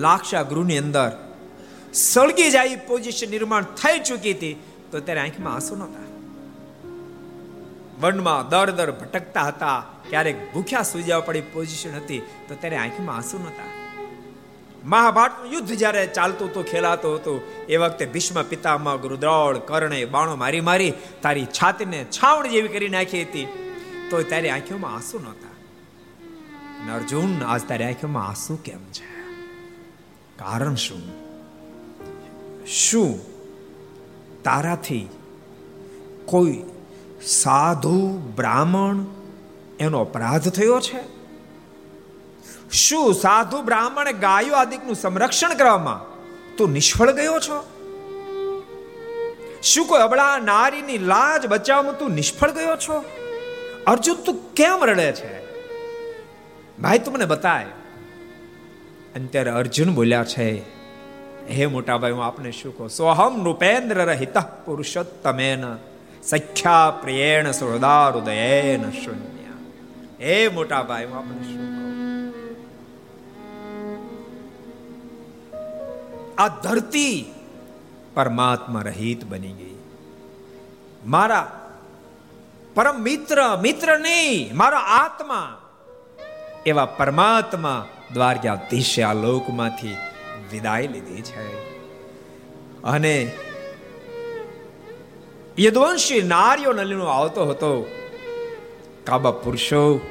લાક્ષા 0.04 0.44
ગૃહની 0.52 0.80
અંદર 0.86 1.12
સળગી 2.02 2.50
જાય 2.56 2.80
પોઝિશન 2.90 3.30
નિર્માણ 3.36 3.70
થઈ 3.82 4.00
ચૂકી 4.08 4.34
હતી 4.34 4.56
તો 4.92 5.00
ત્યારે 5.00 5.22
આંખમાં 5.22 5.54
આંસુ 5.54 5.76
નહોતા. 5.76 6.10
વનમાં 8.02 8.50
દર 8.50 8.72
દર 8.72 8.92
ભટકતા 8.92 9.42
હતા. 9.42 9.84
ક્યારેક 10.10 10.54
ભૂખ્યા 10.54 10.82
સુઈ 10.82 11.02
જવા 11.02 11.20
પડી 11.20 11.42
પોઝિશન 11.42 11.96
હતી, 11.96 12.20
તો 12.20 12.56
ત્યારે 12.56 12.78
આંખમાં 12.78 13.16
આંસુ 13.16 13.38
નહોતા. 13.38 13.80
મહાભારતનું 14.84 15.52
યુદ્ધ 15.52 15.68
જ્યારે 15.68 16.08
ચાલતું 16.08 16.50
હતું, 16.50 16.66
ખેલાતું 16.66 17.16
હતું, 17.16 17.42
એ 17.66 17.78
વખતે 17.78 18.06
ભીષ્મ 18.06 18.44
પિતામાં 18.44 19.02
ગુરુદ્રોળ 19.02 19.58
કર્ણે 19.58 20.06
બાણો 20.06 20.36
મારી 20.36 20.62
મારી 20.62 20.94
તારી 21.22 21.46
છાતીને 21.46 22.04
છાવણ 22.04 22.48
જેવી 22.48 22.68
કરી 22.68 22.90
નાખી 22.90 23.22
હતી. 23.22 23.48
તો 24.10 24.22
તારી 24.22 24.50
આંખોમાં 24.50 24.94
આંસુ 24.94 25.20
નહોતા. 25.20 25.50
અર્જુન, 26.96 27.44
આજ 27.44 27.62
તારી 27.68 27.84
આંખોમાં 27.84 28.28
આંસુ 28.28 28.56
કેમ 28.56 28.80
છે? 28.80 29.22
કારણ 30.38 30.76
શું? 30.76 31.02
શું? 32.66 33.39
તારાથી 34.44 35.10
કોઈ 36.26 36.64
સાધુ, 37.26 38.08
બ્રાહ્મણ 38.36 39.06
એનો 39.80 40.02
અપરાધ 40.02 40.50
થયો 40.50 40.80
છે? 40.80 41.20
શું 42.72 43.14
સાધુ, 43.14 43.62
બ્રાહ્મણ 43.62 44.12
ગાયો 44.12 44.54
આદિકનું 44.54 44.96
સંરક્ષણ 44.96 45.54
કરવામાં 45.54 46.20
તું 46.56 46.72
નિષ્ફળ 46.72 47.12
ગયો 47.12 47.40
છો? 47.40 47.64
શું 49.64 49.86
કોઈ 49.86 50.02
અબળા 50.02 50.38
નારીની 50.38 50.98
લાજ 50.98 51.46
બચાવવામાં 51.46 52.00
તું 52.00 52.12
નિષ્ફળ 52.12 52.52
ગયો 52.52 52.76
છો? 52.76 53.04
અર્જુન, 53.88 54.16
તું 54.16 54.54
કેમ 54.54 54.84
રડે 54.84 55.12
છે? 55.12 55.46
ભાઈ, 56.82 57.00
તું 57.00 57.14
મને 57.14 57.26
બતાય. 57.26 57.66
અને 59.16 59.28
ત્યારે 59.28 59.52
અર્જુન 59.52 59.94
બોલ્યા 59.94 60.24
છે 60.24 60.79
હે 61.50 61.66
મોટા 61.66 61.98
ભાઈ, 61.98 62.12
હું 62.12 62.26
આપને 62.26 62.52
શું 62.52 62.78
કહું? 62.78 62.90
સોહમ 62.90 63.44
નૃપેન્દ્ર 63.44 64.06
રહિત 64.06 64.38
પુરુષોત્તમેન 64.66 65.66
સખ્યા 66.24 66.92
પ્રિયેણ 67.02 67.52
સુહૃદાર 67.52 68.18
ઉદયેન 68.18 68.92
શૂન્ય. 68.92 69.54
હે 70.20 70.48
મોટા 70.48 70.84
ભાઈ, 70.84 71.06
હું 71.06 71.18
આપને 71.18 71.44
શું 71.54 71.70
આ 76.38 76.48
ધરતી 76.48 77.34
પરમાત્મા 78.14 78.82
રહિત 78.82 79.26
બની 79.26 79.54
ગઈ. 79.54 79.76
મારા 81.06 81.46
પરમ 82.76 82.98
મિત્ર 83.02 83.40
મિત્ર 83.62 84.00
નહીં 84.00 84.58
મારો 84.58 84.78
આત્મા 84.78 85.48
એવા 86.66 86.86
પરમાત્મા 86.86 87.88
દ્વારકાધીશે 88.14 89.04
આ 89.04 89.14
લોકમાંથી 89.14 89.96
વિદાય 90.52 90.88
લીધી 90.88 91.22
છે. 91.22 91.70
અને 92.84 93.32
યદવંશી 95.60 96.22
નારીઓ 96.22 96.74
નલીનો 96.74 97.06
આવતો 97.06 97.46
હતો, 97.46 97.92
કાબા 99.04 99.32
પુરુષો, 99.32 100.02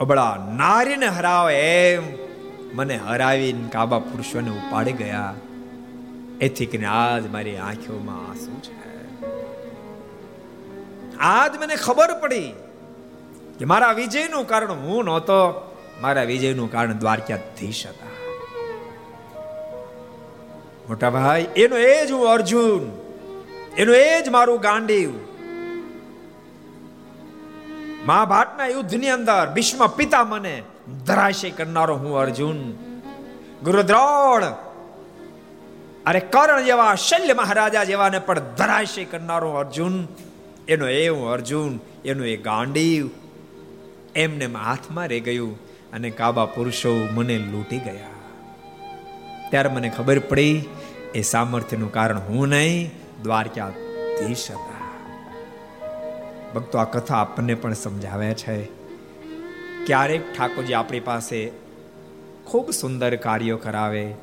અબળા 0.00 0.52
નારીને 0.56 1.06
હરાવે 1.06 1.90
એમ 1.92 2.02
મને 2.74 2.96
હરાવીને 2.96 3.68
કાબા 3.68 3.98
પુરુષોને 3.98 4.50
ઉપાડી 4.50 4.92
ગયા. 4.92 5.34
એથી 6.40 6.66
કે 6.66 6.84
આજ 6.84 7.26
મારી 7.26 7.56
આંખોમાં 7.56 8.30
આંસુ 8.30 8.60
છે. 8.60 8.76
આજ 11.16 11.56
મને 11.56 11.76
ખબર 11.76 12.20
પડી 12.20 12.52
કે 13.58 13.64
મારા 13.64 13.92
વિજયનું 13.92 14.46
કારણ 14.46 14.72
હું 14.72 15.04
નહોતો, 15.04 15.70
મારા 16.00 16.22
વિજયનું 16.22 16.72
કારણ 16.72 16.92
દ્વારકાધીશ 16.92 17.86
હતા. 17.86 18.15
મોટા 20.88 21.10
ભાઈ 21.10 21.46
એનો 21.56 21.76
એ 21.76 21.94
જ 22.06 22.10
હું 22.10 22.28
અર્જુન, 22.32 22.84
એનો 23.76 23.92
એ 23.92 24.22
જ 24.22 24.28
મારું 24.28 24.60
ગાંડીવ. 24.60 25.10
મહાભારતના 28.06 28.66
યુદ્ધની 28.66 29.08
અંદર 29.08 29.50
ભીષ્મ 29.54 29.86
પિતા 29.86 30.24
મને 30.24 30.54
ધરાશય 31.06 31.50
કરનારો 31.50 31.94
હું 31.96 32.18
અર્જુન. 32.18 32.58
ગુરુદ્રોણ 33.64 34.44
અરે 36.06 36.20
કર્ણ 36.20 36.64
જેવા 36.64 36.94
શલ્ય 36.94 37.34
મહારાજા 37.34 37.84
જેવાને 37.84 38.18
પણ 38.18 38.38
ધરાશય 38.38 39.04
કરનારો 39.04 39.50
અર્જુન, 39.52 39.94
એનો 40.68 40.88
એ 40.88 41.08
હું 41.08 41.30
અર્જુન, 41.32 41.72
એનો 42.04 42.24
એ 42.24 42.36
ગાંડીવ. 42.36 43.08
એમને 44.14 44.46
હાથમાં 44.46 45.08
રહી 45.08 45.20
ગયું 45.20 45.54
અને 45.92 46.10
કાબા 46.10 46.44
પુરુષો 46.46 46.92
મને 47.14 47.36
લૂંટી 47.38 47.78
ગયા. 47.78 48.14
ત્યારે 49.50 49.68
મને 49.68 49.88
ખબર 49.88 50.18
પડી 50.18 50.54
એ 51.14 51.22
સામર્થ્યનું 51.22 51.92
કારણ 51.92 52.18
હું 52.18 52.48
નહીં 52.48 52.90
દ્વારકાધીશ 53.22 54.50
હતા 54.50 54.76
ભક્તો, 56.54 56.78
આ 56.78 56.84
કથા 56.84 57.16
આપણને 57.16 57.54
પણ 57.54 57.72
સમજાવે 57.72 58.34
છે. 58.34 58.64
ક્યારેક 59.86 60.32
ઠાકોરજી 60.38 60.74
આપણી 60.74 61.00
પાસે 61.00 61.52
ખૂબ 62.44 62.70
સુંદર 62.70 63.16
કાર્યો 63.16 63.56
કરાવે. 63.56 64.14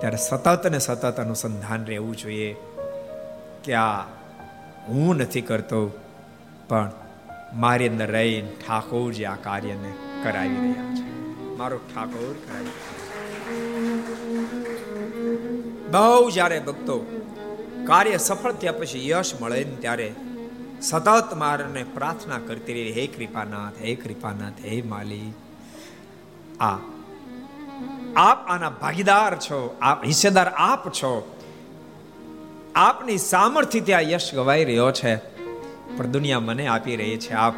ત્યારે 0.00 0.16
સતત 0.16 0.66
ને 0.66 0.78
સતત 0.78 1.20
અનુસંધાન 1.20 1.86
રહેવું 1.86 2.16
જોઈએ 2.16 2.56
કે 3.64 3.74
આ 3.74 4.00
હું 4.88 5.16
નથી 5.16 5.40
કરતો, 5.40 5.86
પણ 6.68 6.90
મારી 7.54 7.88
અંદર 7.88 8.10
રહીને 8.10 8.50
ઠાકોરજી 8.66 9.24
આ 9.24 9.34
કાર્યને 9.34 9.92
કરાવી 10.22 10.56
રહ્યા 10.56 10.94
છે. 10.94 11.10
મારો 11.56 11.76
ઠાકોર 11.76 12.34
કરાવી 12.46 12.91
બહુ 15.92 16.30
જ્યારે 16.30 16.60
ભક્તો 16.60 16.98
કાર્ય 17.86 18.16
સફળ 18.16 18.52
થયા 18.52 18.72
પછી 18.72 19.08
યશ 19.08 19.32
મળે 19.40 19.64
ને 19.64 19.76
ત્યારે 19.76 20.14
સતત 20.80 21.34
મારને 21.36 21.84
પ્રાર્થના 21.84 22.38
કરતી 22.46 22.72
રહી, 22.72 22.92
હે 22.92 23.06
કૃપાનાથ 23.06 23.82
હે 23.82 23.94
કૃપાનાથ, 23.94 24.64
હે 24.64 24.82
માલી. 24.82 25.32
આ 26.60 26.76
આપ 28.16 28.46
આના 28.46 28.70
ભાગીદાર 28.70 29.38
છો, 29.38 29.76
આપ 29.82 30.04
હિસ્સેદાર 30.04 30.48
આપ 30.48 30.88
છો. 30.88 31.36
આપની 32.74 33.18
સામર્થ્ય 33.18 33.80
ત્યાં 33.80 34.02
યશ 34.02 34.34
ગવાઈ 34.34 34.64
રહ્યો 34.64 34.92
છે. 34.92 35.16
પણ 35.96 36.06
દુનિયા 36.06 36.40
મને 36.40 36.66
આપી 36.66 36.96
રહી 36.96 37.16
છે, 37.16 37.32
આપ 37.32 37.54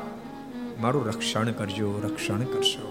મારું 0.80 1.06
રક્ષણ 1.08 1.52
કરજો, 1.52 2.00
રક્ષણ 2.04 2.42
કરશો. 2.42 2.90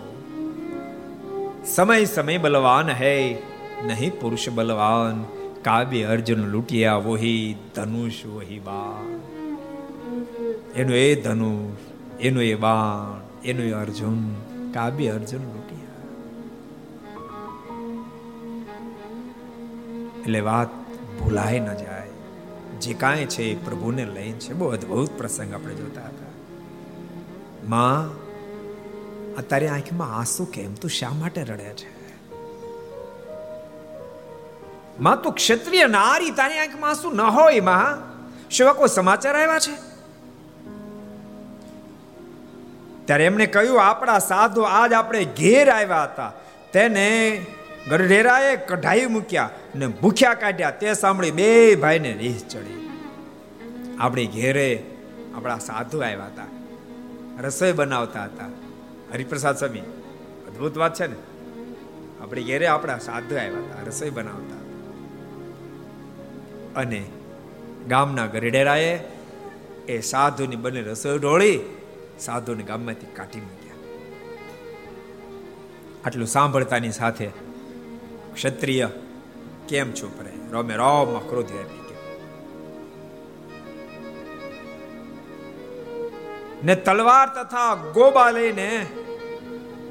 સમય 1.66 2.06
સમય 2.06 2.38
બલવાન 2.38 2.90
હૈ. 2.90 3.53
નહીં, 3.88 4.20
પુરુષ 4.20 4.50
બલવાન, 4.50 5.26
કાવ્ય 5.62 6.04
અર્જુન 6.04 6.40
લૂંટિયા 6.40 6.96
વોહી, 6.96 7.56
ધનુષ 7.76 8.26
વોહી 8.26 8.60
બાણ. 8.60 9.20
એનું 10.76 10.96
એ 10.96 11.22
ધનુષ, 11.22 11.78
એનું 12.22 12.44
એ 12.44 12.56
બાણ, 12.56 13.22
એનું 13.46 13.66
એ 13.66 13.72
અર્જુન, 13.72 14.34
કાવ્ય 14.72 15.10
અર્જુન 15.10 15.42
લૂંટિયા. 15.42 15.84
એટલે 20.22 20.40
વાત 20.40 20.68
ભૂલાય 21.20 21.60
ન 21.60 21.74
જાય. 21.74 22.08
જે 22.82 22.94
કાંઈ 22.94 23.26
છે 23.26 23.44
એ 23.44 23.56
પ્રભુને 23.56 24.06
લઈને 24.06 24.40
છે. 24.40 24.54
બહુ 24.54 24.70
અદ્ભુત 24.70 25.10
પ્રસંગ 25.18 25.54
આપણે 25.54 25.76
જોતા 25.76 26.02
હતા. 26.02 26.26
માં, 27.70 28.24
અત્યારે 29.36 29.68
આંખમાં 29.68 30.16
આંસુ 30.16 30.46
કેમ? 30.46 30.74
તું 30.74 30.92
શા 30.92 31.10
માટે 31.10 31.44
રડે 31.44 31.64
છે? 31.64 32.03
માં 35.00 35.22
તું 35.22 35.34
ક્ષત્રિય 35.34 35.88
નારી 35.88 36.32
તારી 36.32 36.60
આંખમાં 36.60 36.90
આંસુ 36.90 37.10
ન 37.12 37.22
હોયમાં 37.32 37.98
શું 38.50 38.76
કોઈ 38.76 38.90
સમાચાર 38.90 39.36
આવ્યા 39.36 39.60
છે 39.60 39.76
ત્યારે 43.06 43.26
એમણે 43.26 43.48
કહ્યું 43.48 43.82
આપણા 43.82 44.20
સાધુ 44.22 44.70
આજ 44.72 44.94
આપણે 44.94 45.26
ઘેર 45.36 45.68
આવ્યા 45.70 46.06
હતા 46.06 46.32
તેને 46.74 47.08
ગઢેરાએ 47.90 48.54
કઢાઈ 48.64 49.08
મૂક્યા 49.08 49.50
ને 49.76 49.92
ભૂખ્યા 49.98 50.36
કાઢ્યા 50.36 50.80
તે 50.80 50.96
સાંભળી 50.96 51.32
બે 51.32 51.50
ભાઈને 51.76 52.14
રીહ 52.14 52.40
ચડી 52.46 52.80
આપણી 54.00 54.28
ઘેરે 54.28 54.70
આપણા 55.36 55.60
સાધુ 55.60 56.02
આવ્યા 56.02 56.32
હતા 56.32 56.50
રસોઈ 57.40 57.74
બનાવતા 57.74 58.26
હતા 58.26 58.50
હરિપ્રસાદ 59.14 59.58
સ્વામી 59.58 59.86
અદભુત 60.48 60.76
વાત 60.76 60.94
છે 60.94 61.08
ને 61.08 61.18
આપણી 62.22 62.46
ઘેરે 62.46 62.68
આપણા 62.68 63.00
સાધુ 63.02 63.36
આવ્યા 63.36 63.66
હતા 63.66 63.88
રસોઈ 63.88 64.12
બનાવતા 64.12 64.63
અને 66.76 67.04
ગામના 67.88 68.26
ગરડેરાએ 68.26 69.00
એ 69.88 70.02
સાધુની 70.02 70.56
બંને 70.56 70.82
રસોઈ 70.82 71.20
ઢોળી 71.20 71.60
સાધુને 72.20 72.64
ગામમાંથી 72.64 73.06
કાઢી 73.06 73.40
મૂક્યા. 73.40 73.76
આટલું 76.06 76.28
સાંભળતાની 76.28 76.92
સાથે 76.92 77.28
ક્ષત્રિય 78.34 78.90
કેમ 79.70 79.92
ચૂપ 79.92 80.22
રહે 80.22 80.52
રોમે 80.52 80.76
રોમમાં 80.76 81.30
ક્રોધ 81.30 81.52
આપી 81.52 81.84
ને 86.64 86.76
તલવાર 86.76 87.28
તથા 87.28 87.76
ગોબા 87.76 88.32
લઈને 88.32 88.86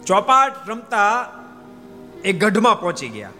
ચોપાટ 0.07 0.71
રમતા 0.71 1.33
એ 2.25 2.33
ગઢમાં 2.33 2.81
પહોંચી 2.81 3.09
ગયા. 3.09 3.31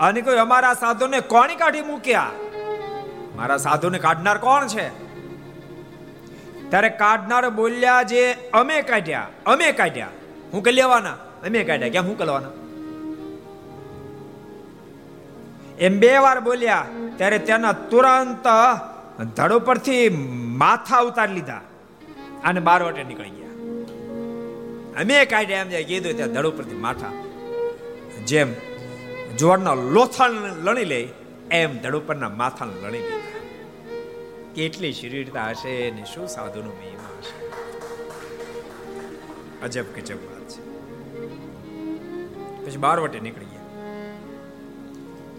અને 0.00 0.20
કોઈ 0.20 0.36
અમારા 0.36 0.74
સાધુને 0.74 1.20
કોણી 1.20 1.56
કાઢી 1.56 1.80
મૂક્યા? 1.80 2.30
મારા 3.40 3.56
સાધુને 3.56 3.98
કાઢનાર 3.98 4.38
કોણ 4.38 4.66
છે? 4.66 4.86
ત્યારે 6.70 6.90
કાઢનાર 7.02 7.44
બોલ્યા 7.50 8.02
જે 8.10 8.22
અમે 8.52 8.78
કાઢ્યા 8.82 9.26
અમે 9.46 9.68
કાઢ્યા. 9.72 10.08
હું 10.52 10.62
કે 10.64 10.70
લેવાના? 10.70 11.16
અમે 11.46 11.60
કાઢ્યા. 11.64 11.92
ક્યાં 11.94 12.08
હું 12.08 12.18
કલવાના 12.18 12.52
એમ 15.78 15.94
બે 16.00 16.10
વાર 16.18 16.38
બોલ્યા, 16.40 16.86
ત્યારે 17.16 17.38
તેના 17.48 17.72
તુરંત 17.92 18.46
ધડ 19.36 19.62
પરથી 19.68 20.02
માથા 20.62 21.00
ઉતારી 21.08 21.34
લીધા 21.34 21.62
અને 22.44 22.60
બાર 22.60 22.80
વાટે 22.82 23.02
નીકળી 23.04 23.30
ગયા. 23.30 23.54
અમે 25.00 25.18
કાઢ્યા 25.32 25.64
એમ 25.64 25.70
કીધું 25.88 26.16
ત્યાં 26.16 26.34
ધડ 26.34 26.50
ઉપરથી 26.52 26.82
માથા. 26.86 27.12
જેમ 28.26 28.48
જોડના 29.38 29.74
લોથાણ 29.94 30.30
લણી 30.64 30.84
લે 30.84 31.00
એમ 31.50 31.78
ધડ 31.78 31.96
ઉપરના 31.96 32.28
માથાને 32.28 32.80
લણી 32.80 32.98
લીધા 32.98 33.40
કેટલી 34.54 34.92
શરીરતા 34.92 35.48
હશે 35.48 35.90
ને 35.90 36.04
શું 36.04 36.28
સાધુનો 36.28 36.70
મહિમા 36.70 37.18
હશે? 37.18 37.46
અજબ 39.62 39.84
ગજબ 39.96 40.16
વાત 40.16 40.48
છે. 40.48 40.60
પછી 42.66 42.76
બાર 42.76 43.00
વટે 43.00 43.20
નીકળી 43.20 43.44
ગયા. 43.44 43.60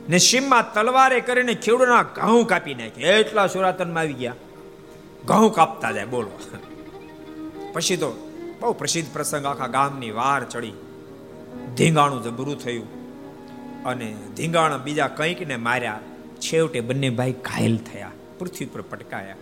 ને 0.09 0.17
સીમમાં 0.17 0.73
તલવારે 0.73 1.19
કરીને 1.19 1.53
ખેડૂના 1.53 2.03
ઘઉં 2.03 2.45
કાપી 2.45 2.73
નાખ્યા. 2.73 3.09
એટલા 3.09 3.47
સુરાતનમાં 3.47 3.99
આવી 3.99 4.13
ગયા. 4.13 4.35
ઘઉં 5.25 5.53
કાપતા 5.53 5.91
જાય 5.91 6.05
બોલો 6.05 6.39
પછી 7.73 7.97
તો 7.97 8.29
બહુ 8.61 8.73
પ્રસિદ્ધ 8.73 9.13
પ્રસંગ. 9.13 9.45
આખા 9.45 9.67
ગામની 9.67 10.11
વાર 10.11 10.43
ચડી. 10.43 10.73
ધીંગાણું 11.75 12.23
જબરું 12.23 12.59
થયું. 12.59 13.00
અને 13.85 14.15
ધીંગાણા 14.35 14.77
બીજા 14.77 15.07
કંઈક 15.07 15.47
ને 15.47 15.55
માર્યા. 15.55 15.99
છેવટે 16.39 16.81
બંને 16.81 17.09
ભાઈ 17.09 17.31
ઘાયલ 17.31 17.77
થયા. 17.77 18.11
પૃથ્વી 18.39 18.65
પર 18.65 18.81
પટકાયા. 18.81 19.35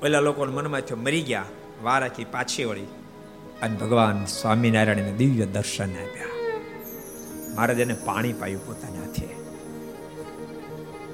પેલા 0.00 0.20
લોકોને 0.20 0.52
મનમાં 0.52 0.80
થયો 0.80 0.96
મરી 0.96 1.22
ગયા. 1.22 1.44
વારાથી 1.82 2.24
પાછી 2.24 2.64
વળી 2.64 2.82
અને 3.62 3.76
ભગવાન 3.76 4.24
સ્વામિનારાયણને 4.24 5.12
દિવ્ય 5.12 5.46
દર્શન 5.46 5.92
આપ્યા. 5.92 6.26
મહારાજ 7.54 7.80
એને 7.80 7.94
પાણી 7.94 8.32
પાયું 8.32 8.66
પોતાના 8.66 9.00
હાથે. 9.00 9.26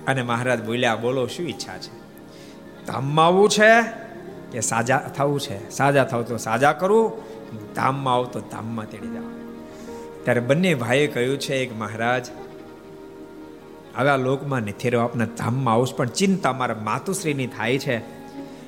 અને 0.06 0.22
મહારાજ 0.22 0.64
બોલ્યા, 0.64 0.96
બોલો, 0.96 1.26
શું 1.26 1.48
ઈચ્છા 1.48 1.78
છે? 1.78 2.02
ધામમાં 2.86 3.26
આવવું 3.26 3.48
છે 3.48 3.82
કે 4.52 4.60
સાજા, 4.60 4.98
થવું 4.98 5.40
છે? 5.40 5.70
સાજા 5.70 6.04
થવું 6.04 6.26
તો 6.26 6.36
સાજા 6.36 6.72
કરું. 6.72 7.12
ધામમાં 7.74 8.14
આવું 8.14 8.32
તો 8.32 8.40
ધામમાં 8.40 8.90
તેડી 8.90 9.08
જાઓ. 9.08 9.41
ત્યારે 10.24 10.40
બંને 10.40 10.74
ભાઈએ 10.74 11.06
કહ્યું 11.06 11.38
છે, 11.38 11.54
એક 11.54 11.78
મહારાજ 11.78 12.26
હવે 13.96 14.08
આ 14.08 14.16
લોકમાં 14.16 14.60
નથી 14.60 14.90
રહ્યો 14.90 15.04
આપના 15.04 15.24
ધામમાં 15.24 15.74
આવશું, 15.74 15.96
પણ 15.96 16.06
ચિંતા 16.06 16.52
મારા 16.52 16.76
માતુશ્રીની 16.84 17.46
થાય 17.46 17.78
છે. 17.78 17.98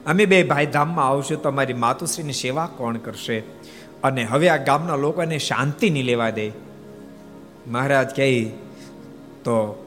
અમે 0.05 0.26
બે 0.26 0.42
ભાઈ 0.42 0.66
ધામમાં 0.66 1.09
આવશું, 1.09 1.42
તો 1.42 1.48
અમારી 1.48 1.72
માતુશ્રીની 1.72 2.32
સેવા 2.32 2.66
કોણ 2.66 2.96
કરશે? 2.96 3.38
અને 4.02 4.24
હવે 4.24 4.48
આ 4.48 4.57
ગામના 4.57 4.96
લોકોને 4.96 5.38
શાંતિ 5.38 5.90
નહીં 5.90 6.05
લેવા 6.05 6.30
દે. 6.30 6.52
મહારાજ 7.66 8.16
કહે, 8.16 8.44
તો 9.44 9.80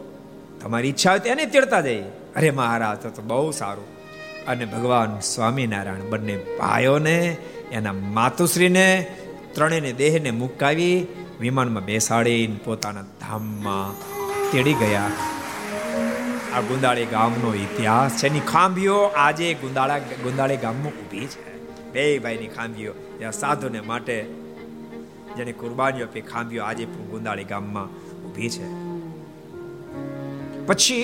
તમારી 0.61 0.89
ઈચ્છા 0.89 1.11
હોય 1.11 1.29
એને 1.29 1.45
તેડતા 1.45 1.81
જાય 1.81 1.99
અરે 2.35 2.51
મહારાજ 2.51 2.97
તો 2.97 3.21
બહુ 3.21 3.51
સારું. 3.51 3.97
અને 4.45 4.65
ભગવાન 4.65 5.19
સ્વામિનારાયણ 5.19 6.09
બંને 6.09 6.37
ભાઈઓને, 6.59 7.37
એના 7.71 7.93
માતુશ્રીને, 7.93 9.07
ત્રણેયને 9.53 9.93
દેહને 9.93 10.31
મુકાવી 10.31 11.07
વિમાનમાં 11.39 11.85
બેસાડીને 11.85 12.59
પોતાના 12.65 13.01
ધામમાં 13.01 13.91
તેડી 14.51 14.73
ગયા. 14.73 15.09
આ 16.53 16.61
ગુંદાળી 16.61 17.05
ગામનો 17.05 17.53
ઇતિહાસ 17.55 18.11
છે. 18.11 18.27
એની 18.27 18.39
ખાંભીઓ 18.39 18.97
આજે 19.25 19.53
ગુંદાળા 19.53 19.97
ગુંદાળી 19.97 20.57
ગામમાં 20.57 20.91
ઊભી 20.91 21.27
છે. 21.27 21.45
બે 21.91 22.05
ભાઈની 22.19 22.47
ખાંભીઓ. 22.47 22.93
ત્યાં 23.17 23.31
સાધુને 23.31 23.81
માટે 23.81 24.23
જેને 25.37 25.51
કુરબાનીઓ 25.51 26.05
આપી 26.05 26.21
ખાંભીઓ 26.21 26.63
આજે 26.63 26.85
પણ 26.85 27.07
ગુંદાળી 27.13 27.43
ગામમાં 27.43 27.87
ઊભી 28.25 28.49
છે. 28.49 28.67
પછી 30.65 31.03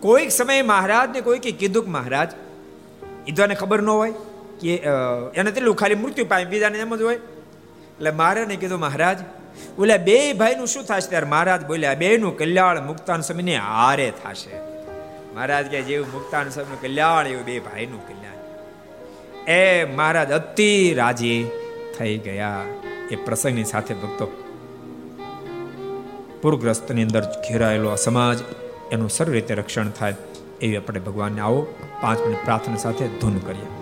કોઈક 0.00 0.30
સમયે 0.30 0.62
મહારાજને 0.62 1.20
કોઈકે 1.20 1.50
કીધું 1.50 1.84
કે 1.84 1.90
મહારાજ 1.90 2.30
ઈદવાને 3.28 3.54
ખબર 3.54 3.82
ન 3.82 3.88
હોય 3.88 4.14
કે 4.60 4.76
એને 5.34 5.50
તેટલું 5.50 5.76
ખાલી 5.76 5.94
મૃત્યુ 5.94 6.24
પામે 6.24 6.44
બીજાને 6.44 6.78
એમ 6.78 6.96
જ 6.96 7.02
હોય. 7.02 7.18
એટલે 8.02 8.14
મહારાજને 8.18 8.56
કીધું 8.56 8.80
મહારાજ. 8.80 9.18
બોલે 9.76 9.96
બે 9.96 10.16
ભાઈનું 10.32 10.66
શું 10.66 10.84
થશે 10.84 11.08
ત્યારે 11.08 11.26
મહારાજ 11.26 11.66
બોલ્યા 11.66 11.94
બે 11.94 12.08
નું 12.16 12.36
કલ્યાણ 12.38 12.86
મુક્તાન 12.86 13.20
સમયને 13.20 13.56
હારે 13.56 14.06
થશે. 14.22 14.54
મહારાજ 15.34 15.66
કે 15.66 15.82
જેવું 15.82 16.08
મુક્તાન 16.12 16.48
સમયનું 16.50 16.80
કલ્યાણ, 16.80 17.26
એવું 17.26 17.44
બે 17.44 17.58
ભાઈનું 17.58 18.00
કલ્યાણ. 18.08 18.40
એ 19.50 19.84
મહારાજ 19.84 20.32
અતિ 20.32 20.94
રાજી 20.94 21.50
થઈ 21.98 22.16
ગયા. 22.18 22.64
એ 23.10 23.16
પ્રસંગની 23.16 23.64
સાથે 23.64 23.94
ભક્તો, 23.94 24.26
પૂરગ્રસ્તની 26.42 27.02
અંદર 27.02 27.22
ઘેરાયેલો 27.48 27.94
સમાજ, 27.96 28.38
એનું 28.92 29.10
સર્વ 29.10 29.32
રીતે 29.32 29.54
રક્ષણ 29.54 29.90
થાય 29.90 30.14
એવી 30.60 30.76
આપણે 30.76 31.00
ભગવાનને 31.00 31.40
આવો 31.40 31.62
પાંચ 32.00 32.20
મિનિટ 32.20 32.44
પ્રાર્થના 32.44 32.76
સાથે 32.76 33.08
ધૂન 33.20 33.38
કરીએ. 33.38 33.81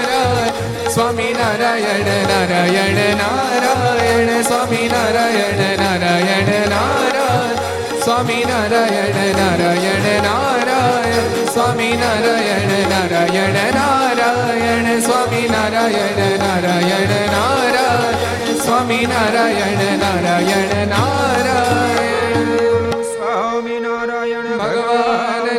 સ્વામી 0.93 1.33
નારાયણ 1.33 2.07
નારાયણ 2.29 2.97
નારાયણ 3.17 4.31
સ્વામી 4.43 4.87
નારાયણ 4.87 5.61
નારાયણ 5.81 6.49
નારાયણ 6.69 8.01
સ્વામી 8.01 8.43
નારાયણ 8.43 9.19
નારાયણ 9.37 10.07
નારાયણ 10.25 11.47
સ્વામી 11.53 11.93
નારાયણ 11.95 12.73
નારાયણ 12.89 13.59
નારાયણ 13.77 15.01
સ્વામી 15.01 15.47
નારાયણ 15.47 16.21
નારાયણ 16.39 17.15
નારાયણ 17.31 18.59
સ્વામી 18.59 19.05
નારાયણ 19.05 19.85
નારાયણ 19.99 20.75
નારાયણ 20.89 22.51
સ્વામી 23.13 23.79
નારાયણ 23.79 24.51
શ્રી 24.63 25.50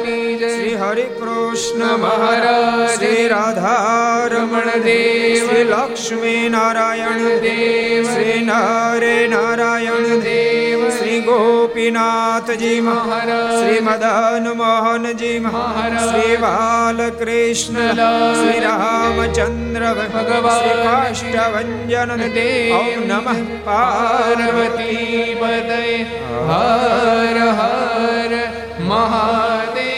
હરે 0.83 1.05
કૃષ્ણ 1.17 1.83
મહારાજ 2.01 2.93
શ્રી 2.93 3.27
રાધારમણ 3.29 4.71
દેવ 4.85 5.43
શ્રી 5.43 5.67
લક્ષ્મી 5.67 6.41
નારાયણ 6.49 7.21
દેવ 7.45 8.09
શ્રી 8.09 8.39
નરે 8.43 9.13
નારાયણ 9.29 10.25
દેવ 10.25 10.83
શ્રી 10.93 11.21
ગોપીનાથજી 11.23 12.81
મહારાજ 12.81 13.53
શ્રી 13.53 13.83
મદન 13.83 14.49
મોહનજી 14.57 15.37
મહારાજ 15.41 16.03
શ્રી 16.07 16.41
બાલકૃષ્ણ 16.41 18.03
શ્રી 18.33 18.59
રામચંદ્ર 18.67 19.87
ભગવાન 20.01 20.83
કાષ્ટભન 20.83 22.27
દેવ 22.33 23.07
નમઃ 23.07 23.55
પાર્વતી 23.65 25.39
પદય 25.39 25.81
હર 26.51 27.49
હર 27.55 28.39
મહાદેવ 28.87 29.92